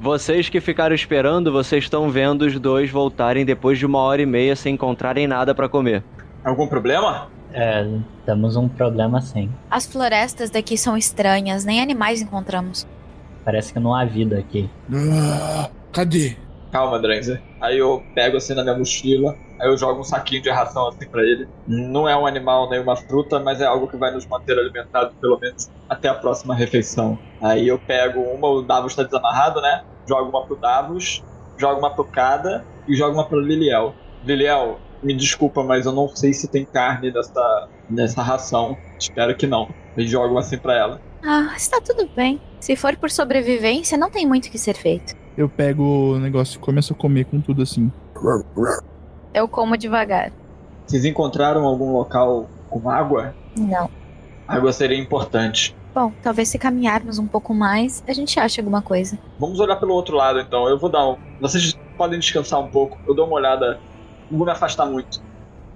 Vocês 0.00 0.48
que 0.48 0.60
ficaram 0.60 0.94
esperando, 0.94 1.50
vocês 1.50 1.84
estão 1.84 2.08
vendo 2.08 2.42
os 2.42 2.58
dois 2.58 2.88
voltarem 2.90 3.44
depois 3.44 3.78
de 3.78 3.84
uma 3.86 3.98
hora 3.98 4.22
e 4.22 4.26
meia 4.26 4.54
sem 4.54 4.74
encontrarem 4.74 5.26
nada 5.26 5.54
pra 5.54 5.68
comer. 5.68 6.04
Algum 6.44 6.68
problema? 6.68 7.28
É, 7.52 7.86
temos 8.24 8.54
um 8.56 8.68
problema 8.68 9.20
sim. 9.20 9.50
As 9.70 9.86
florestas 9.86 10.50
daqui 10.50 10.78
são 10.78 10.96
estranhas, 10.96 11.64
nem 11.64 11.80
animais 11.80 12.20
encontramos. 12.22 12.86
Parece 13.44 13.72
que 13.72 13.80
não 13.80 13.94
há 13.94 14.04
vida 14.04 14.38
aqui. 14.38 14.70
Ah, 14.92 15.68
cadê? 15.92 16.36
Calma, 16.70 16.98
Drenzer. 17.00 17.42
Aí 17.60 17.78
eu 17.78 18.02
pego 18.14 18.36
assim 18.36 18.54
na 18.54 18.62
minha 18.62 18.76
mochila, 18.78 19.34
aí 19.58 19.68
eu 19.68 19.76
jogo 19.76 20.00
um 20.00 20.04
saquinho 20.04 20.42
de 20.42 20.50
ração 20.50 20.88
assim 20.88 21.06
pra 21.08 21.22
ele. 21.22 21.48
Não 21.66 22.08
é 22.08 22.16
um 22.16 22.26
animal 22.26 22.68
nem 22.70 22.80
uma 22.80 22.96
fruta, 22.96 23.38
mas 23.40 23.60
é 23.60 23.66
algo 23.66 23.88
que 23.88 23.96
vai 23.96 24.12
nos 24.12 24.26
manter 24.26 24.58
alimentados 24.58 25.14
pelo 25.20 25.38
menos 25.38 25.70
até 25.88 26.08
a 26.08 26.14
próxima 26.14 26.54
refeição. 26.54 27.18
Aí 27.40 27.68
eu 27.68 27.78
pego 27.78 28.20
uma, 28.20 28.48
o 28.48 28.62
Davos 28.62 28.94
tá 28.94 29.02
desamarrado, 29.02 29.60
né? 29.60 29.84
Jogo 30.06 30.30
uma 30.30 30.46
pro 30.46 30.56
Davos, 30.56 31.22
jogo 31.56 31.78
uma 31.78 31.90
pro 31.90 32.04
Cada 32.04 32.64
e 32.86 32.94
jogo 32.94 33.14
uma 33.14 33.24
pro 33.24 33.40
Liliel. 33.40 33.94
Liliel, 34.24 34.78
me 35.02 35.14
desculpa, 35.14 35.62
mas 35.62 35.86
eu 35.86 35.92
não 35.92 36.08
sei 36.08 36.32
se 36.32 36.48
tem 36.48 36.64
carne 36.64 37.10
nessa, 37.10 37.68
nessa 37.88 38.22
ração. 38.22 38.76
Espero 38.98 39.36
que 39.36 39.46
não. 39.46 39.68
E 39.96 40.06
jogo 40.06 40.38
assim 40.38 40.58
pra 40.58 40.76
ela. 40.76 41.00
Ah, 41.22 41.52
está 41.56 41.80
tudo 41.80 42.08
bem. 42.14 42.40
Se 42.60 42.76
for 42.76 42.96
por 42.96 43.10
sobrevivência, 43.10 43.98
não 43.98 44.10
tem 44.10 44.26
muito 44.26 44.46
o 44.46 44.50
que 44.50 44.58
ser 44.58 44.74
feito. 44.74 45.14
Eu 45.36 45.48
pego 45.48 46.14
o 46.14 46.18
negócio 46.18 46.56
e 46.56 46.60
começo 46.60 46.92
a 46.92 46.96
comer 46.96 47.24
com 47.26 47.40
tudo 47.40 47.62
assim. 47.62 47.92
Eu 49.32 49.48
como 49.48 49.76
devagar. 49.76 50.32
Vocês 50.86 51.04
encontraram 51.04 51.64
algum 51.64 51.92
local 51.92 52.48
com 52.70 52.88
água? 52.88 53.34
Não. 53.56 53.90
Água 54.46 54.72
seria 54.72 54.98
importante. 54.98 55.76
Bom, 55.94 56.12
talvez 56.22 56.48
se 56.48 56.58
caminharmos 56.58 57.18
um 57.18 57.26
pouco 57.26 57.52
mais, 57.52 58.02
a 58.06 58.12
gente 58.12 58.38
ache 58.38 58.60
alguma 58.60 58.80
coisa. 58.80 59.18
Vamos 59.38 59.58
olhar 59.60 59.76
pelo 59.76 59.92
outro 59.94 60.16
lado 60.16 60.40
então. 60.40 60.68
Eu 60.68 60.78
vou 60.78 60.88
dar 60.88 61.06
um. 61.06 61.16
Vocês 61.40 61.78
podem 61.96 62.18
descansar 62.18 62.60
um 62.60 62.68
pouco. 62.68 62.98
Eu 63.06 63.14
dou 63.14 63.26
uma 63.26 63.36
olhada. 63.36 63.80
Não 64.30 64.38
vou 64.38 64.46
me 64.46 64.52
afastar 64.52 64.86
muito. 64.86 65.20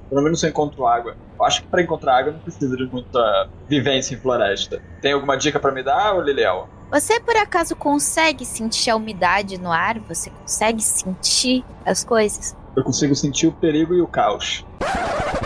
Pelo 0.08 0.22
menos 0.22 0.42
eu 0.42 0.50
encontro 0.50 0.86
água. 0.86 1.16
Eu 1.38 1.44
acho 1.44 1.62
que 1.62 1.68
pra 1.68 1.82
encontrar 1.82 2.18
água 2.18 2.32
não 2.32 2.38
precisa 2.40 2.76
de 2.76 2.86
muita 2.86 3.48
vivência 3.68 4.14
em 4.14 4.18
floresta. 4.18 4.80
Tem 5.00 5.12
alguma 5.12 5.36
dica 5.36 5.58
pra 5.58 5.72
me 5.72 5.82
dar, 5.82 6.14
Liliel? 6.22 6.68
Você 6.90 7.18
por 7.18 7.34
acaso 7.36 7.74
consegue 7.74 8.44
sentir 8.44 8.90
a 8.90 8.96
umidade 8.96 9.58
no 9.58 9.72
ar? 9.72 9.98
Você 10.00 10.30
consegue 10.30 10.82
sentir 10.82 11.64
as 11.84 12.04
coisas? 12.04 12.54
Eu 12.74 12.82
consigo 12.82 13.14
sentir 13.14 13.46
o 13.46 13.52
perigo 13.52 13.94
e 13.94 14.00
o 14.00 14.06
caos. 14.06 14.64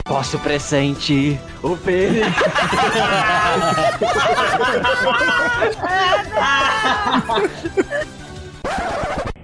Posso 0.04 0.38
pressentir 0.38 1.40
o 1.62 1.76
perigo. 1.76 2.26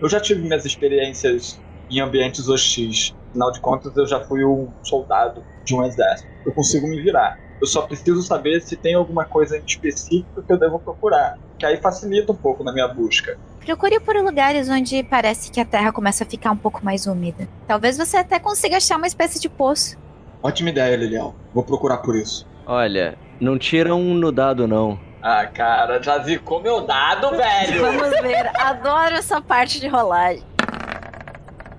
Eu 0.03 0.09
já 0.09 0.21
tive 0.21 0.43
minhas 0.43 0.65
experiências 0.65 1.61
em 1.89 2.01
ambientes 2.01 2.49
hostis. 2.49 3.15
Afinal 3.31 3.53
de 3.53 3.61
contas, 3.61 3.97
eu 3.97 4.05
já 4.05 4.19
fui 4.19 4.45
um 4.45 4.69
soldado 4.83 5.45
de 5.65 5.77
um 5.77 5.85
exército. 5.85 6.29
Eu 6.45 6.53
consigo 6.53 6.89
me 6.89 7.01
virar. 7.01 7.39
Eu 7.61 7.69
só 7.69 7.83
preciso 7.83 8.21
saber 8.21 8.61
se 8.62 8.77
tem 8.77 8.95
alguma 8.95 9.25
coisa 9.25 9.57
em 9.57 9.62
específico 9.65 10.43
que 10.43 10.53
eu 10.53 10.59
devo 10.59 10.81
procurar. 10.81 11.39
Que 11.57 11.65
aí 11.65 11.77
facilita 11.77 12.33
um 12.33 12.37
pouco 12.37 12.65
na 12.65 12.73
minha 12.73 12.89
busca. 12.89 13.39
Procure 13.64 14.00
por 14.00 14.16
lugares 14.16 14.69
onde 14.69 15.04
parece 15.04 15.50
que 15.50 15.61
a 15.61 15.64
terra 15.64 15.92
começa 15.92 16.25
a 16.25 16.26
ficar 16.26 16.50
um 16.50 16.57
pouco 16.57 16.85
mais 16.85 17.07
úmida. 17.07 17.49
Talvez 17.66 17.97
você 17.97 18.16
até 18.16 18.38
consiga 18.40 18.76
achar 18.76 18.97
uma 18.97 19.07
espécie 19.07 19.40
de 19.40 19.49
poço. 19.49 19.97
Ótima 20.42 20.71
ideia, 20.71 20.97
Liliel. 20.97 21.35
Vou 21.54 21.62
procurar 21.62 21.99
por 21.99 22.16
isso. 22.16 22.47
Olha, 22.66 23.16
não 23.40 23.57
tira 23.57 23.95
um 23.95 24.14
no 24.14 24.33
dado, 24.33 24.66
não. 24.66 24.99
Ah, 25.23 25.47
cara, 25.47 26.02
já 26.02 26.19
zicou 26.19 26.61
meu 26.61 26.81
dado, 26.81 27.31
velho! 27.31 27.81
Vamos 27.83 28.11
ver. 28.23 28.50
Adoro 28.61 29.14
essa 29.14 29.40
parte 29.40 29.78
de 29.78 29.87
rolagem. 29.87 30.42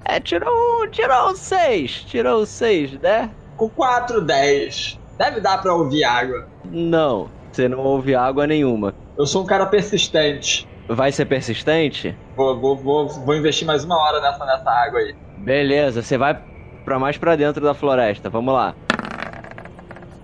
É, 0.06 0.20
tirou 0.22 0.50
um, 0.84 0.88
tirou 0.90 1.32
um 1.32 1.36
seis, 1.36 2.04
tirou 2.06 2.42
um 2.42 2.46
seis, 2.46 2.94
né? 3.02 3.30
Com 3.58 3.68
4, 3.70 4.22
10. 4.22 5.00
Deve 5.18 5.42
dar 5.42 5.62
pra 5.62 5.74
ouvir 5.76 6.06
água. 6.06 6.48
Não, 6.64 7.30
você 7.52 7.68
não 7.68 7.80
ouve 7.80 8.16
água 8.16 8.48
nenhuma. 8.48 8.94
Eu 9.18 9.26
sou 9.26 9.44
um 9.44 9.46
cara 9.46 9.66
persistente. 9.66 10.68
Vai 10.88 11.12
ser 11.12 11.26
persistente? 11.26 12.16
Vou, 12.36 12.60
vou, 12.60 12.76
vou, 12.76 13.08
vou 13.08 13.36
investir 13.36 13.66
mais 13.66 13.84
uma 13.84 13.98
hora 13.98 14.20
nessa, 14.22 14.46
nessa 14.46 14.70
água 14.70 15.00
aí. 15.00 15.16
Beleza, 15.38 16.02
você 16.02 16.18
vai 16.18 16.38
pra 16.84 17.00
mais 17.00 17.18
pra 17.18 17.36
dentro 17.36 17.64
da 17.64 17.74
floresta. 17.74 18.30
Vamos 18.30 18.54
lá. 18.54 18.76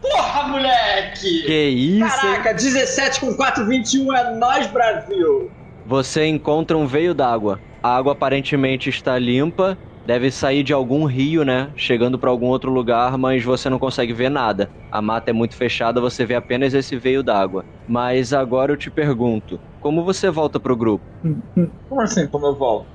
Porra, 0.01 0.47
moleque! 0.47 1.43
Que 1.45 1.69
isso? 1.69 2.25
hein? 2.25 2.33
Caraca, 2.33 2.53
17 2.53 3.19
com 3.21 3.33
4, 3.35 3.65
21 3.65 4.13
é 4.15 4.35
nós, 4.35 4.67
Brasil! 4.67 5.49
Você 5.85 6.25
encontra 6.27 6.77
um 6.77 6.85
veio 6.85 7.13
d'água. 7.13 7.59
A 7.81 7.95
água 7.95 8.11
aparentemente 8.13 8.89
está 8.89 9.17
limpa, 9.17 9.77
deve 10.09 10.31
sair 10.31 10.63
de 10.63 10.73
algum 10.73 11.05
rio, 11.05 11.45
né? 11.45 11.71
Chegando 11.75 12.17
pra 12.17 12.31
algum 12.31 12.47
outro 12.47 12.71
lugar, 12.71 13.15
mas 13.15 13.43
você 13.43 13.69
não 13.69 13.77
consegue 13.77 14.11
ver 14.11 14.27
nada. 14.31 14.71
A 14.91 15.03
mata 15.03 15.29
é 15.29 15.33
muito 15.33 15.55
fechada, 15.55 16.01
você 16.01 16.25
vê 16.25 16.33
apenas 16.33 16.73
esse 16.73 16.97
veio 16.97 17.21
d'água. 17.21 17.63
Mas 17.85 18.33
agora 18.33 18.71
eu 18.71 18.77
te 18.77 18.89
pergunto, 18.89 19.61
como 19.79 20.03
você 20.03 20.31
volta 20.31 20.59
pro 20.59 20.75
grupo? 20.75 21.05
Como 21.87 22.01
assim, 22.01 22.27
como 22.27 22.47
eu 22.47 22.57
volto? 22.57 22.89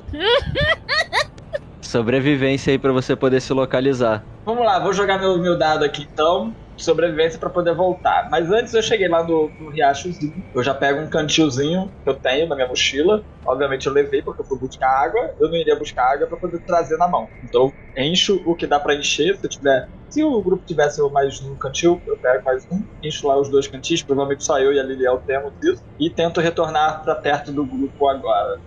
Sobrevivência 1.80 2.72
aí 2.72 2.80
pra 2.80 2.90
você 2.90 3.14
poder 3.14 3.40
se 3.40 3.52
localizar. 3.52 4.26
Vamos 4.44 4.64
lá, 4.66 4.80
vou 4.80 4.92
jogar 4.92 5.16
meu, 5.16 5.38
meu 5.38 5.56
dado 5.56 5.84
aqui 5.84 6.08
então. 6.12 6.52
Sobrevivência 6.76 7.38
pra 7.38 7.50
poder 7.50 7.74
voltar. 7.74 8.28
Mas 8.30 8.50
antes 8.50 8.74
eu 8.74 8.82
cheguei 8.82 9.08
lá 9.08 9.22
no, 9.22 9.52
no 9.58 9.70
riachozinho. 9.70 10.44
Eu 10.54 10.62
já 10.62 10.74
pego 10.74 11.00
um 11.00 11.08
cantilzinho 11.08 11.92
que 12.02 12.10
eu 12.10 12.14
tenho 12.14 12.48
na 12.48 12.56
minha 12.56 12.68
mochila. 12.68 13.24
Obviamente 13.46 13.86
eu 13.86 13.92
levei 13.92 14.22
porque 14.22 14.42
eu 14.42 14.46
fui 14.46 14.58
buscar 14.58 14.88
água. 14.88 15.20
Eu 15.38 15.48
não 15.48 15.56
iria 15.56 15.76
buscar 15.76 16.12
água 16.12 16.26
pra 16.26 16.36
poder 16.36 16.60
trazer 16.60 16.96
na 16.96 17.08
mão. 17.08 17.28
Então 17.42 17.72
eu 17.94 18.04
encho 18.04 18.42
o 18.44 18.56
que 18.56 18.66
dá 18.66 18.80
pra 18.80 18.94
encher. 18.94 19.36
Se 19.36 19.46
eu 19.46 19.50
tiver. 19.50 19.88
Se 20.08 20.22
o 20.22 20.42
grupo 20.42 20.64
tivesse 20.64 21.00
mais 21.10 21.40
um 21.42 21.56
cantil, 21.56 22.00
eu 22.06 22.16
pego 22.18 22.44
mais 22.44 22.64
um. 22.70 22.84
Encho 23.02 23.26
lá 23.26 23.40
os 23.40 23.48
dois 23.48 23.66
cantis. 23.66 24.02
Provavelmente 24.02 24.44
só 24.44 24.58
eu 24.58 24.72
e 24.72 24.78
a 24.78 24.82
Liliel 24.82 25.18
temos 25.26 25.52
isso. 25.62 25.82
E 25.98 26.10
tento 26.10 26.40
retornar 26.40 27.02
pra 27.02 27.14
perto 27.14 27.52
do 27.52 27.64
grupo 27.66 28.08
agora. 28.08 28.60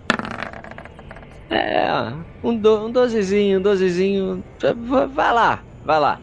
É, 1.50 1.88
um, 2.42 2.58
do, 2.58 2.86
um 2.86 2.92
dozezinho, 2.92 3.58
um 3.58 3.62
dozezinho. 3.62 4.44
Vai 5.14 5.32
lá, 5.32 5.62
vai 5.82 5.98
lá. 5.98 6.20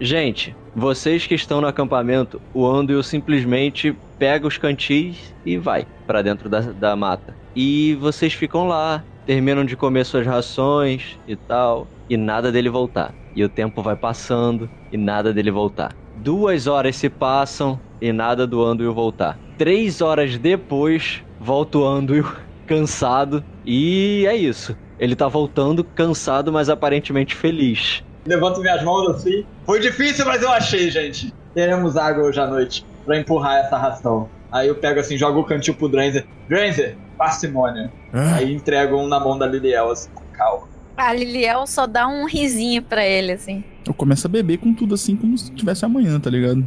Gente, 0.00 0.54
vocês 0.78 1.26
que 1.26 1.34
estão 1.34 1.60
no 1.60 1.66
acampamento, 1.66 2.40
o 2.54 2.66
Anduil 2.66 3.02
simplesmente 3.02 3.94
pega 4.18 4.46
os 4.46 4.56
cantis 4.56 5.34
e 5.44 5.58
vai 5.58 5.86
pra 6.06 6.22
dentro 6.22 6.48
da, 6.48 6.60
da 6.60 6.94
mata. 6.94 7.36
E 7.54 7.96
vocês 8.00 8.32
ficam 8.32 8.68
lá, 8.68 9.02
terminam 9.26 9.64
de 9.64 9.76
comer 9.76 10.06
suas 10.06 10.24
rações 10.24 11.18
e 11.26 11.34
tal, 11.34 11.88
e 12.08 12.16
nada 12.16 12.52
dele 12.52 12.70
voltar. 12.70 13.12
E 13.34 13.42
o 13.42 13.48
tempo 13.48 13.82
vai 13.82 13.96
passando 13.96 14.70
e 14.92 14.96
nada 14.96 15.32
dele 15.32 15.50
voltar. 15.50 15.94
Duas 16.16 16.66
horas 16.66 16.96
se 16.96 17.08
passam 17.08 17.78
e 18.00 18.12
nada 18.12 18.46
do 18.46 18.64
Anduil 18.64 18.94
voltar. 18.94 19.38
Três 19.56 20.00
horas 20.00 20.38
depois, 20.38 21.24
volta 21.40 21.78
o 21.78 21.86
Anduil 21.86 22.26
cansado. 22.66 23.44
E 23.66 24.24
é 24.28 24.36
isso. 24.36 24.76
Ele 24.98 25.16
tá 25.16 25.28
voltando 25.28 25.82
cansado, 25.82 26.52
mas 26.52 26.68
aparentemente 26.68 27.34
feliz. 27.34 28.02
Levanto 28.26 28.60
minhas 28.60 28.82
mãos 28.82 29.08
assim. 29.10 29.44
Foi 29.64 29.80
difícil, 29.80 30.24
mas 30.26 30.42
eu 30.42 30.50
achei, 30.50 30.90
gente. 30.90 31.32
Teremos 31.54 31.96
água 31.96 32.24
hoje 32.24 32.40
à 32.40 32.46
noite 32.46 32.84
pra 33.04 33.18
empurrar 33.18 33.56
essa 33.58 33.76
ração. 33.78 34.28
Aí 34.52 34.68
eu 34.68 34.74
pego 34.74 35.00
assim, 35.00 35.16
jogo 35.16 35.40
o 35.40 35.44
cantil 35.44 35.74
pro 35.74 35.88
Dranzer. 35.88 36.26
Dranzer, 36.48 36.96
parcimônia. 37.16 37.90
Ah, 38.12 38.36
Aí 38.36 38.52
entrego 38.54 38.96
um 38.96 39.06
na 39.06 39.18
mão 39.20 39.36
da 39.38 39.46
Liliel, 39.46 39.90
assim, 39.90 40.10
com 40.14 40.24
calma. 40.32 40.66
A 40.96 41.12
Liliel 41.12 41.66
só 41.66 41.86
dá 41.86 42.08
um 42.08 42.26
risinho 42.26 42.82
pra 42.82 43.04
ele, 43.06 43.32
assim. 43.32 43.62
eu 43.86 43.94
começo 43.94 44.26
a 44.26 44.30
beber 44.30 44.58
com 44.58 44.74
tudo 44.74 44.94
assim, 44.94 45.16
como 45.16 45.36
se 45.38 45.50
tivesse 45.52 45.84
amanhã, 45.84 46.18
tá 46.18 46.28
ligado? 46.28 46.64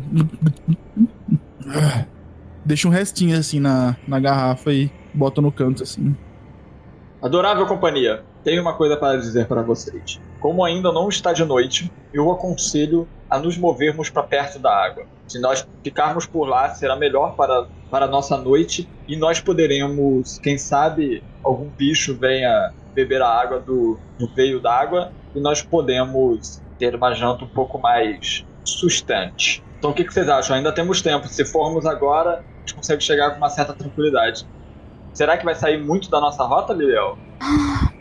Deixa 2.64 2.88
um 2.88 2.92
restinho 2.92 3.38
assim 3.38 3.60
na, 3.60 3.96
na 4.08 4.20
garrafa 4.20 4.72
e 4.72 4.90
bota 5.14 5.42
no 5.42 5.52
canto 5.52 5.84
assim. 5.84 6.16
Adorável 7.22 7.66
companhia, 7.66 8.24
tenho 8.44 8.62
uma 8.62 8.74
coisa 8.74 8.96
para 8.98 9.18
dizer 9.20 9.48
para 9.48 9.62
vocês. 9.62 10.20
Como 10.42 10.66
ainda 10.66 10.92
não 10.92 11.08
está 11.08 11.32
de 11.32 11.46
noite, 11.46 11.92
eu 12.12 12.32
aconselho 12.32 13.08
a 13.30 13.38
nos 13.38 13.58
movermos 13.58 14.10
para 14.10 14.24
perto 14.24 14.58
da 14.58 14.76
água. 14.76 15.06
Se 15.28 15.40
nós 15.40 15.66
ficarmos 15.84 16.26
por 16.26 16.46
lá, 16.46 16.70
será 16.70 16.96
melhor 16.96 17.36
para, 17.36 17.68
para 17.92 18.06
a 18.06 18.08
nossa 18.08 18.36
noite 18.36 18.90
e 19.08 19.16
nós 19.16 19.40
poderemos, 19.40 20.40
quem 20.40 20.58
sabe, 20.58 21.24
algum 21.44 21.70
bicho 21.70 22.18
venha 22.18 22.74
beber 22.94 23.22
a 23.22 23.30
água 23.30 23.60
do, 23.60 24.00
do 24.18 24.28
veio 24.34 24.60
d'água 24.60 25.14
e 25.36 25.40
nós 25.40 25.62
podemos 25.62 26.60
ter 26.80 26.96
uma 26.96 27.14
janta 27.14 27.46
um 27.46 27.50
pouco 27.50 27.78
mais 27.78 28.44
sustante. 28.66 29.64
Então 29.78 29.92
o 29.92 29.94
que, 29.94 30.04
que 30.04 30.12
vocês 30.12 30.28
acham? 30.28 30.56
Ainda 30.56 30.72
temos 30.72 31.04
tempo. 31.04 31.28
Se 31.28 31.46
formos 31.46 31.86
agora, 31.86 32.40
a 32.40 32.60
gente 32.62 32.74
consegue 32.74 33.04
chegar 33.04 33.30
com 33.30 33.38
uma 33.38 33.50
certa 33.50 33.74
tranquilidade. 33.74 34.46
Será 35.14 35.38
que 35.38 35.46
vai 35.46 35.54
sair 35.54 35.78
muito 35.78 36.10
da 36.10 36.20
nossa 36.20 36.44
rota, 36.44 36.74
Liliel? 36.74 37.18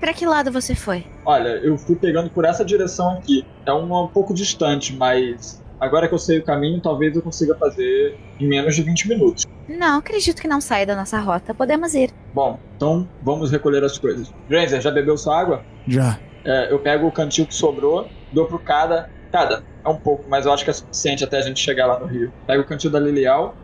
Pra 0.01 0.15
que 0.15 0.25
lado 0.25 0.51
você 0.51 0.75
foi? 0.75 1.05
Olha, 1.27 1.49
eu 1.49 1.77
fui 1.77 1.95
pegando 1.95 2.31
por 2.31 2.47
essa 2.47 2.65
direção 2.65 3.11
aqui. 3.13 3.47
É 3.67 3.73
uma 3.73 4.03
um 4.03 4.09
pouco 4.09 4.33
distante, 4.33 4.97
mas 4.97 5.63
agora 5.79 6.09
que 6.09 6.15
eu 6.15 6.19
sei 6.19 6.39
o 6.39 6.43
caminho, 6.43 6.81
talvez 6.81 7.15
eu 7.15 7.23
consiga 7.23 7.55
fazer 7.55 8.19
em 8.41 8.49
menos 8.49 8.75
de 8.75 8.83
20 8.83 9.09
minutos. 9.09 9.47
Não, 9.69 9.99
acredito 9.99 10.41
que 10.41 10.49
não 10.49 10.61
saia 10.61 10.87
da 10.87 10.97
nossa 10.97 11.19
rota. 11.21 11.53
Podemos 11.53 11.95
ir. 11.95 12.11
Bom, 12.33 12.59
então 12.75 13.07
vamos 13.23 13.51
recolher 13.51 13.85
as 13.85 13.99
coisas. 13.99 14.33
Granger, 14.49 14.81
já 14.81 14.91
bebeu 14.91 15.17
sua 15.19 15.39
água? 15.39 15.63
Já. 15.87 16.19
É, 16.45 16.73
eu 16.73 16.79
pego 16.79 17.07
o 17.07 17.13
cantil 17.13 17.47
que 17.47 17.55
sobrou, 17.55 18.09
dou 18.33 18.47
pro 18.47 18.59
cada. 18.59 19.11
Cada, 19.31 19.63
é 19.85 19.89
um 19.89 19.97
pouco, 19.97 20.25
mas 20.29 20.45
eu 20.45 20.53
acho 20.53 20.65
que 20.65 20.71
é 20.71 20.73
suficiente 20.73 21.23
até 21.23 21.39
a 21.39 21.43
gente 21.43 21.61
chegar 21.61 21.87
lá 21.87 22.01
no 22.01 22.07
rio. 22.07 22.33
Pego 22.49 22.63
o 22.63 22.67
cantil 22.67 22.91
da 22.91 22.99
Lilial, 22.99 23.55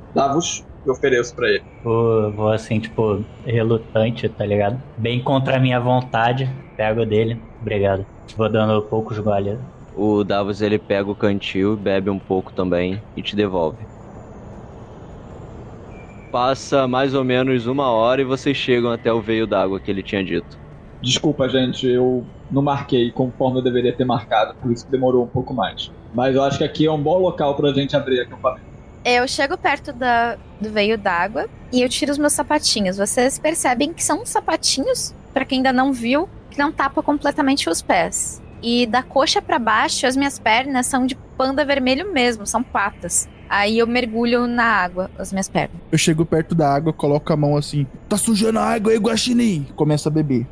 lavo-os 0.86 0.88
e 0.88 0.90
ofereço 0.90 1.34
pra 1.34 1.48
ele. 1.48 1.64
Vou, 1.82 2.32
vou 2.32 2.48
assim, 2.52 2.80
tipo, 2.80 3.24
relutante, 3.44 4.28
tá 4.28 4.46
ligado? 4.46 4.82
Bem 4.96 5.22
contra 5.22 5.56
a 5.56 5.60
minha 5.60 5.80
vontade. 5.80 6.48
Pego 6.76 7.04
dele. 7.04 7.42
Obrigado. 7.60 8.06
Vou 8.36 8.50
dando 8.50 8.82
poucos 8.82 9.18
goles. 9.18 9.58
O 9.94 10.22
Davos 10.24 10.60
ele 10.60 10.78
pega 10.78 11.10
o 11.10 11.16
cantil, 11.16 11.76
bebe 11.76 12.10
um 12.10 12.18
pouco 12.18 12.52
também 12.52 13.02
e 13.16 13.22
te 13.22 13.34
devolve. 13.34 13.78
Passa 16.30 16.86
mais 16.86 17.14
ou 17.14 17.24
menos 17.24 17.66
uma 17.66 17.90
hora 17.90 18.20
e 18.20 18.24
vocês 18.24 18.56
chegam 18.56 18.90
até 18.92 19.10
o 19.10 19.22
veio 19.22 19.46
d'água 19.46 19.80
que 19.80 19.90
ele 19.90 20.02
tinha 20.02 20.22
dito. 20.22 20.58
Desculpa, 21.00 21.48
gente, 21.48 21.86
eu 21.86 22.26
não 22.50 22.62
marquei 22.62 23.10
conforme 23.10 23.60
eu 23.60 23.64
deveria 23.64 23.96
ter 23.96 24.04
marcado, 24.04 24.54
por 24.60 24.70
isso 24.70 24.84
que 24.84 24.90
demorou 24.90 25.24
um 25.24 25.28
pouco 25.28 25.54
mais. 25.54 25.90
Mas 26.12 26.34
eu 26.34 26.42
acho 26.42 26.58
que 26.58 26.64
aqui 26.64 26.86
é 26.86 26.92
um 26.92 27.02
bom 27.02 27.18
local 27.18 27.56
pra 27.56 27.72
gente 27.72 27.96
abrir 27.96 28.20
acampamento. 28.20 28.65
Eu 29.08 29.28
chego 29.28 29.56
perto 29.56 29.92
da, 29.92 30.36
do 30.60 30.68
veio 30.68 30.98
d'água 30.98 31.48
e 31.72 31.80
eu 31.80 31.88
tiro 31.88 32.10
os 32.10 32.18
meus 32.18 32.32
sapatinhos. 32.32 32.96
Vocês 32.96 33.38
percebem 33.38 33.92
que 33.92 34.02
são 34.02 34.26
sapatinhos, 34.26 35.14
pra 35.32 35.44
quem 35.44 35.58
ainda 35.58 35.72
não 35.72 35.92
viu, 35.92 36.28
que 36.50 36.58
não 36.58 36.72
tapa 36.72 37.00
completamente 37.04 37.70
os 37.70 37.80
pés. 37.80 38.42
E 38.60 38.84
da 38.84 39.04
coxa 39.04 39.40
pra 39.40 39.60
baixo, 39.60 40.08
as 40.08 40.16
minhas 40.16 40.40
pernas 40.40 40.88
são 40.88 41.06
de 41.06 41.14
panda 41.14 41.64
vermelho 41.64 42.12
mesmo, 42.12 42.44
são 42.48 42.64
patas. 42.64 43.28
Aí 43.48 43.78
eu 43.78 43.86
mergulho 43.86 44.48
na 44.48 44.64
água, 44.64 45.08
as 45.16 45.32
minhas 45.32 45.48
pernas. 45.48 45.80
Eu 45.92 45.98
chego 45.98 46.26
perto 46.26 46.52
da 46.52 46.74
água, 46.74 46.92
coloco 46.92 47.32
a 47.32 47.36
mão 47.36 47.56
assim. 47.56 47.86
Tá 48.08 48.16
sujando 48.16 48.58
a 48.58 48.64
água 48.64 48.90
aí, 48.90 48.98
Guaxinim! 48.98 49.68
Começa 49.76 50.08
a 50.08 50.12
beber. 50.12 50.48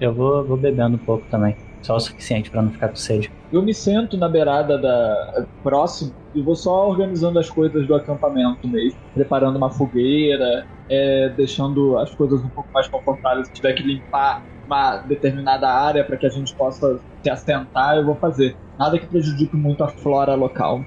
Eu 0.00 0.14
vou, 0.14 0.44
vou 0.44 0.56
bebendo 0.56 0.94
um 0.94 1.04
pouco 1.04 1.26
também. 1.28 1.56
Só 1.82 1.96
o 1.96 2.00
suficiente 2.00 2.50
pra 2.52 2.62
não 2.62 2.70
ficar 2.70 2.88
com 2.88 2.94
sede. 2.94 3.32
Eu 3.50 3.62
me 3.62 3.72
sento 3.72 4.16
na 4.16 4.28
beirada 4.28 4.80
da 4.80 5.46
próximo 5.62 6.12
e 6.34 6.42
vou 6.42 6.56
só 6.56 6.88
organizando 6.88 7.38
as 7.38 7.48
coisas 7.48 7.86
do 7.86 7.94
acampamento 7.94 8.68
mesmo, 8.68 8.98
preparando 9.14 9.56
uma 9.56 9.70
fogueira, 9.70 10.66
é, 10.88 11.28
deixando 11.30 11.96
as 11.98 12.14
coisas 12.14 12.42
um 12.42 12.50
pouco 12.50 12.68
mais 12.74 12.88
confortáveis. 12.88 13.46
Se 13.48 13.54
tiver 13.54 13.74
que 13.74 13.82
limpar 13.82 14.44
uma 14.66 14.98
determinada 14.98 15.68
área 15.68 16.04
para 16.04 16.16
que 16.16 16.26
a 16.26 16.30
gente 16.30 16.54
possa 16.56 17.00
se 17.22 17.30
assentar, 17.30 17.96
eu 17.96 18.04
vou 18.04 18.16
fazer. 18.16 18.58
Nada 18.78 18.98
que 18.98 19.06
prejudique 19.06 19.56
muito 19.56 19.82
a 19.84 19.88
flora 19.88 20.34
local. 20.34 20.82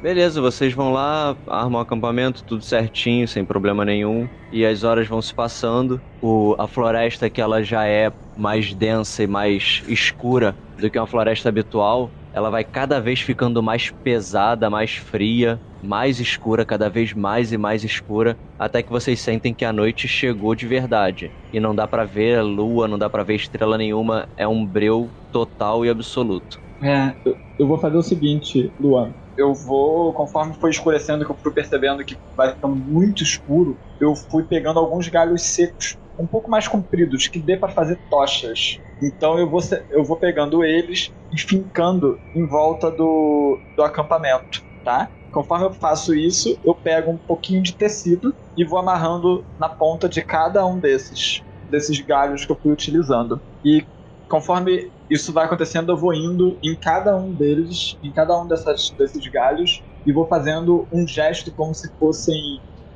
Beleza, 0.00 0.40
vocês 0.40 0.72
vão 0.74 0.92
lá, 0.92 1.36
armam 1.46 1.78
o 1.78 1.82
acampamento, 1.82 2.44
tudo 2.44 2.62
certinho, 2.62 3.26
sem 3.28 3.44
problema 3.44 3.84
nenhum. 3.84 4.28
E 4.50 4.66
as 4.66 4.82
horas 4.82 5.06
vão 5.06 5.22
se 5.22 5.32
passando. 5.32 6.02
O, 6.20 6.56
a 6.58 6.66
floresta 6.66 7.30
que 7.30 7.40
ela 7.40 7.62
já 7.62 7.84
é 7.86 8.12
mais 8.34 8.74
densa 8.74 9.22
e 9.22 9.26
mais 9.26 9.82
escura 9.86 10.56
do 10.76 10.90
que 10.90 10.98
uma 10.98 11.06
floresta 11.06 11.48
habitual, 11.48 12.12
ela 12.32 12.50
vai 12.50 12.64
cada 12.64 13.00
vez 13.00 13.20
ficando 13.20 13.62
mais 13.62 13.90
pesada, 14.02 14.70
mais 14.70 14.92
fria, 14.94 15.60
mais 15.80 16.18
escura, 16.20 16.64
cada 16.64 16.88
vez 16.88 17.12
mais 17.12 17.52
e 17.52 17.58
mais 17.58 17.84
escura, 17.84 18.38
até 18.58 18.82
que 18.82 18.90
vocês 18.90 19.20
sentem 19.20 19.54
que 19.54 19.64
a 19.64 19.72
noite 19.72 20.08
chegou 20.08 20.54
de 20.54 20.66
verdade. 20.66 21.32
E 21.52 21.60
não 21.60 21.74
dá 21.74 21.86
pra 21.86 22.04
ver 22.04 22.42
lua, 22.42 22.88
não 22.88 22.98
dá 22.98 23.10
pra 23.10 23.22
ver 23.24 23.34
estrela 23.36 23.76
nenhuma, 23.76 24.26
é 24.36 24.46
um 24.48 24.66
breu 24.66 25.12
total 25.30 25.84
e 25.84 25.90
absoluto. 25.90 26.60
É, 26.82 27.16
eu, 27.24 27.36
eu 27.58 27.66
vou 27.68 27.78
fazer 27.78 27.96
o 27.96 28.02
seguinte, 28.02 28.74
Luan. 28.78 29.16
Eu 29.36 29.54
vou, 29.54 30.12
conforme 30.14 30.54
foi 30.60 30.70
escurecendo, 30.70 31.24
que 31.24 31.32
eu 31.32 31.38
fui 31.42 31.52
percebendo 31.52 32.04
que 32.04 32.16
vai 32.36 32.52
ficando 32.52 32.76
muito 32.76 33.22
escuro, 33.22 33.80
eu 34.00 34.14
fui 34.14 34.44
pegando 34.44 34.78
alguns 34.78 35.08
galhos 35.08 35.42
secos, 35.42 35.96
um 36.18 36.26
pouco 36.26 36.50
mais 36.50 36.68
compridos, 36.68 37.28
que 37.28 37.40
dê 37.40 37.56
para 37.56 37.72
fazer 37.72 38.00
tochas. 38.10 38.78
Então 39.02 39.38
eu 39.38 39.48
vou, 39.50 39.60
eu 39.90 40.04
vou 40.04 40.18
pegando 40.18 40.62
eles 40.64 41.10
e 41.32 41.40
fincando 41.40 42.20
em 42.34 42.46
volta 42.46 42.90
do, 42.90 43.62
do 43.76 43.82
acampamento, 43.82 44.62
tá? 44.84 45.10
Conforme 45.32 45.64
eu 45.66 45.72
faço 45.72 46.14
isso, 46.14 46.58
eu 46.62 46.74
pego 46.74 47.10
um 47.10 47.18
pouquinho 47.18 47.62
de 47.62 47.74
tecido 47.74 48.36
e 48.56 48.64
vou 48.64 48.78
amarrando 48.78 49.46
na 49.58 49.68
ponta 49.68 50.08
de 50.08 50.22
cada 50.22 50.64
um 50.66 50.78
desses, 50.78 51.42
desses 51.68 51.98
galhos 52.04 52.44
que 52.44 52.52
eu 52.52 52.58
fui 52.60 52.70
utilizando. 52.72 53.42
E 53.64 53.86
conforme 54.28 54.92
isso 55.12 55.32
vai 55.32 55.44
acontecendo, 55.44 55.92
eu 55.92 55.96
vou 55.96 56.14
indo 56.14 56.58
em 56.64 56.74
cada 56.74 57.14
um 57.14 57.34
deles, 57.34 57.98
em 58.02 58.10
cada 58.10 58.40
um 58.40 58.48
dessas, 58.48 58.90
desses 58.96 59.30
galhos, 59.30 59.82
e 60.06 60.12
vou 60.12 60.26
fazendo 60.26 60.88
um 60.90 61.06
gesto 61.06 61.52
como 61.54 61.74
se 61.74 61.92
fossem. 61.98 62.34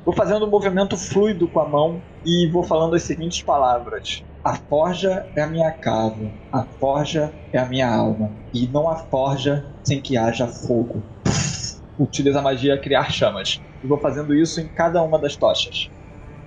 Vou 0.03 0.15
fazendo 0.15 0.45
um 0.45 0.49
movimento 0.49 0.97
fluido 0.97 1.47
com 1.47 1.59
a 1.59 1.69
mão 1.69 2.01
e 2.25 2.49
vou 2.51 2.63
falando 2.63 2.95
as 2.95 3.03
seguintes 3.03 3.43
palavras: 3.43 4.23
A 4.43 4.55
forja 4.55 5.29
é 5.35 5.43
a 5.43 5.47
minha 5.47 5.71
casa, 5.71 6.33
a 6.51 6.63
forja 6.63 7.35
é 7.53 7.59
a 7.59 7.65
minha 7.65 7.87
alma, 7.87 8.31
e 8.51 8.67
não 8.67 8.89
há 8.89 8.95
forja 8.95 9.71
sem 9.83 10.01
que 10.01 10.17
haja 10.17 10.47
fogo. 10.47 11.03
Utiliza 11.99 12.39
a 12.39 12.43
magia 12.43 12.73
a 12.73 12.81
criar 12.81 13.11
chamas. 13.11 13.61
E 13.83 13.87
vou 13.87 13.99
fazendo 13.99 14.33
isso 14.33 14.59
em 14.59 14.67
cada 14.67 15.03
uma 15.03 15.19
das 15.19 15.35
tochas. 15.35 15.91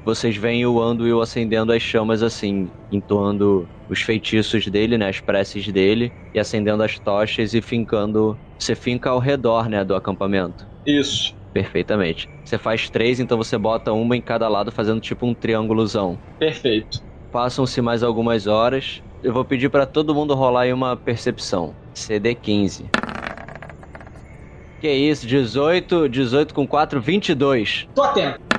Vocês 0.04 0.36
veem 0.36 0.64
o 0.66 0.80
Anduil 0.80 1.20
acendendo 1.20 1.72
as 1.72 1.82
chamas 1.82 2.22
assim, 2.22 2.70
entoando 2.90 3.68
os 3.88 4.00
feitiços 4.00 4.66
dele, 4.66 4.96
né, 4.96 5.08
as 5.08 5.20
preces 5.20 5.66
dele, 5.68 6.12
e 6.34 6.38
acendendo 6.38 6.82
as 6.82 6.98
tochas 6.98 7.54
e 7.54 7.60
fincando. 7.60 8.38
Você 8.58 8.74
finca 8.74 9.10
ao 9.10 9.18
redor, 9.18 9.68
né, 9.68 9.84
do 9.84 9.94
acampamento. 9.94 10.66
Isso. 10.86 11.34
Perfeitamente. 11.52 12.28
Você 12.44 12.56
faz 12.56 12.88
três, 12.88 13.20
então 13.20 13.36
você 13.36 13.58
bota 13.58 13.92
uma 13.92 14.16
em 14.16 14.22
cada 14.22 14.48
lado, 14.48 14.70
fazendo 14.70 15.00
tipo 15.00 15.26
um 15.26 15.34
triângulozão. 15.34 16.18
Perfeito. 16.38 17.02
Passam-se 17.32 17.80
mais 17.80 18.02
algumas 18.02 18.46
horas. 18.46 19.02
Eu 19.22 19.32
vou 19.32 19.44
pedir 19.44 19.68
pra 19.68 19.86
todo 19.86 20.14
mundo 20.14 20.34
rolar 20.34 20.62
aí 20.62 20.72
uma 20.72 20.96
percepção. 20.96 21.74
CD 21.92 22.34
15. 22.34 22.86
Que 24.80 24.90
isso, 24.90 25.26
18, 25.26 26.08
18 26.08 26.54
com 26.54 26.66
4, 26.66 27.00
22. 27.00 27.86
Tô 27.94 28.02
atento. 28.02 28.49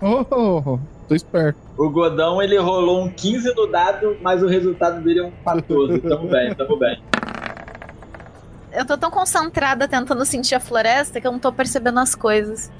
Oh, 0.00 0.24
oh, 0.30 0.62
oh, 0.64 0.78
tô 1.08 1.14
esperto. 1.14 1.58
O 1.76 1.90
Godão 1.90 2.40
ele 2.40 2.56
rolou 2.56 3.04
um 3.04 3.10
15 3.10 3.52
no 3.54 3.66
dado, 3.66 4.16
mas 4.22 4.42
o 4.42 4.46
resultado 4.46 5.02
dele 5.02 5.20
é 5.20 5.24
um 5.24 5.32
14. 5.44 5.98
Tamo 6.00 6.28
bem, 6.28 6.54
tamo 6.54 6.76
bem. 6.76 7.02
Eu 8.72 8.86
tô 8.86 8.96
tão 8.96 9.10
concentrada 9.10 9.88
tentando 9.88 10.24
sentir 10.24 10.54
a 10.54 10.60
floresta 10.60 11.20
que 11.20 11.26
eu 11.26 11.32
não 11.32 11.38
tô 11.40 11.52
percebendo 11.52 11.98
as 11.98 12.14
coisas. 12.14 12.70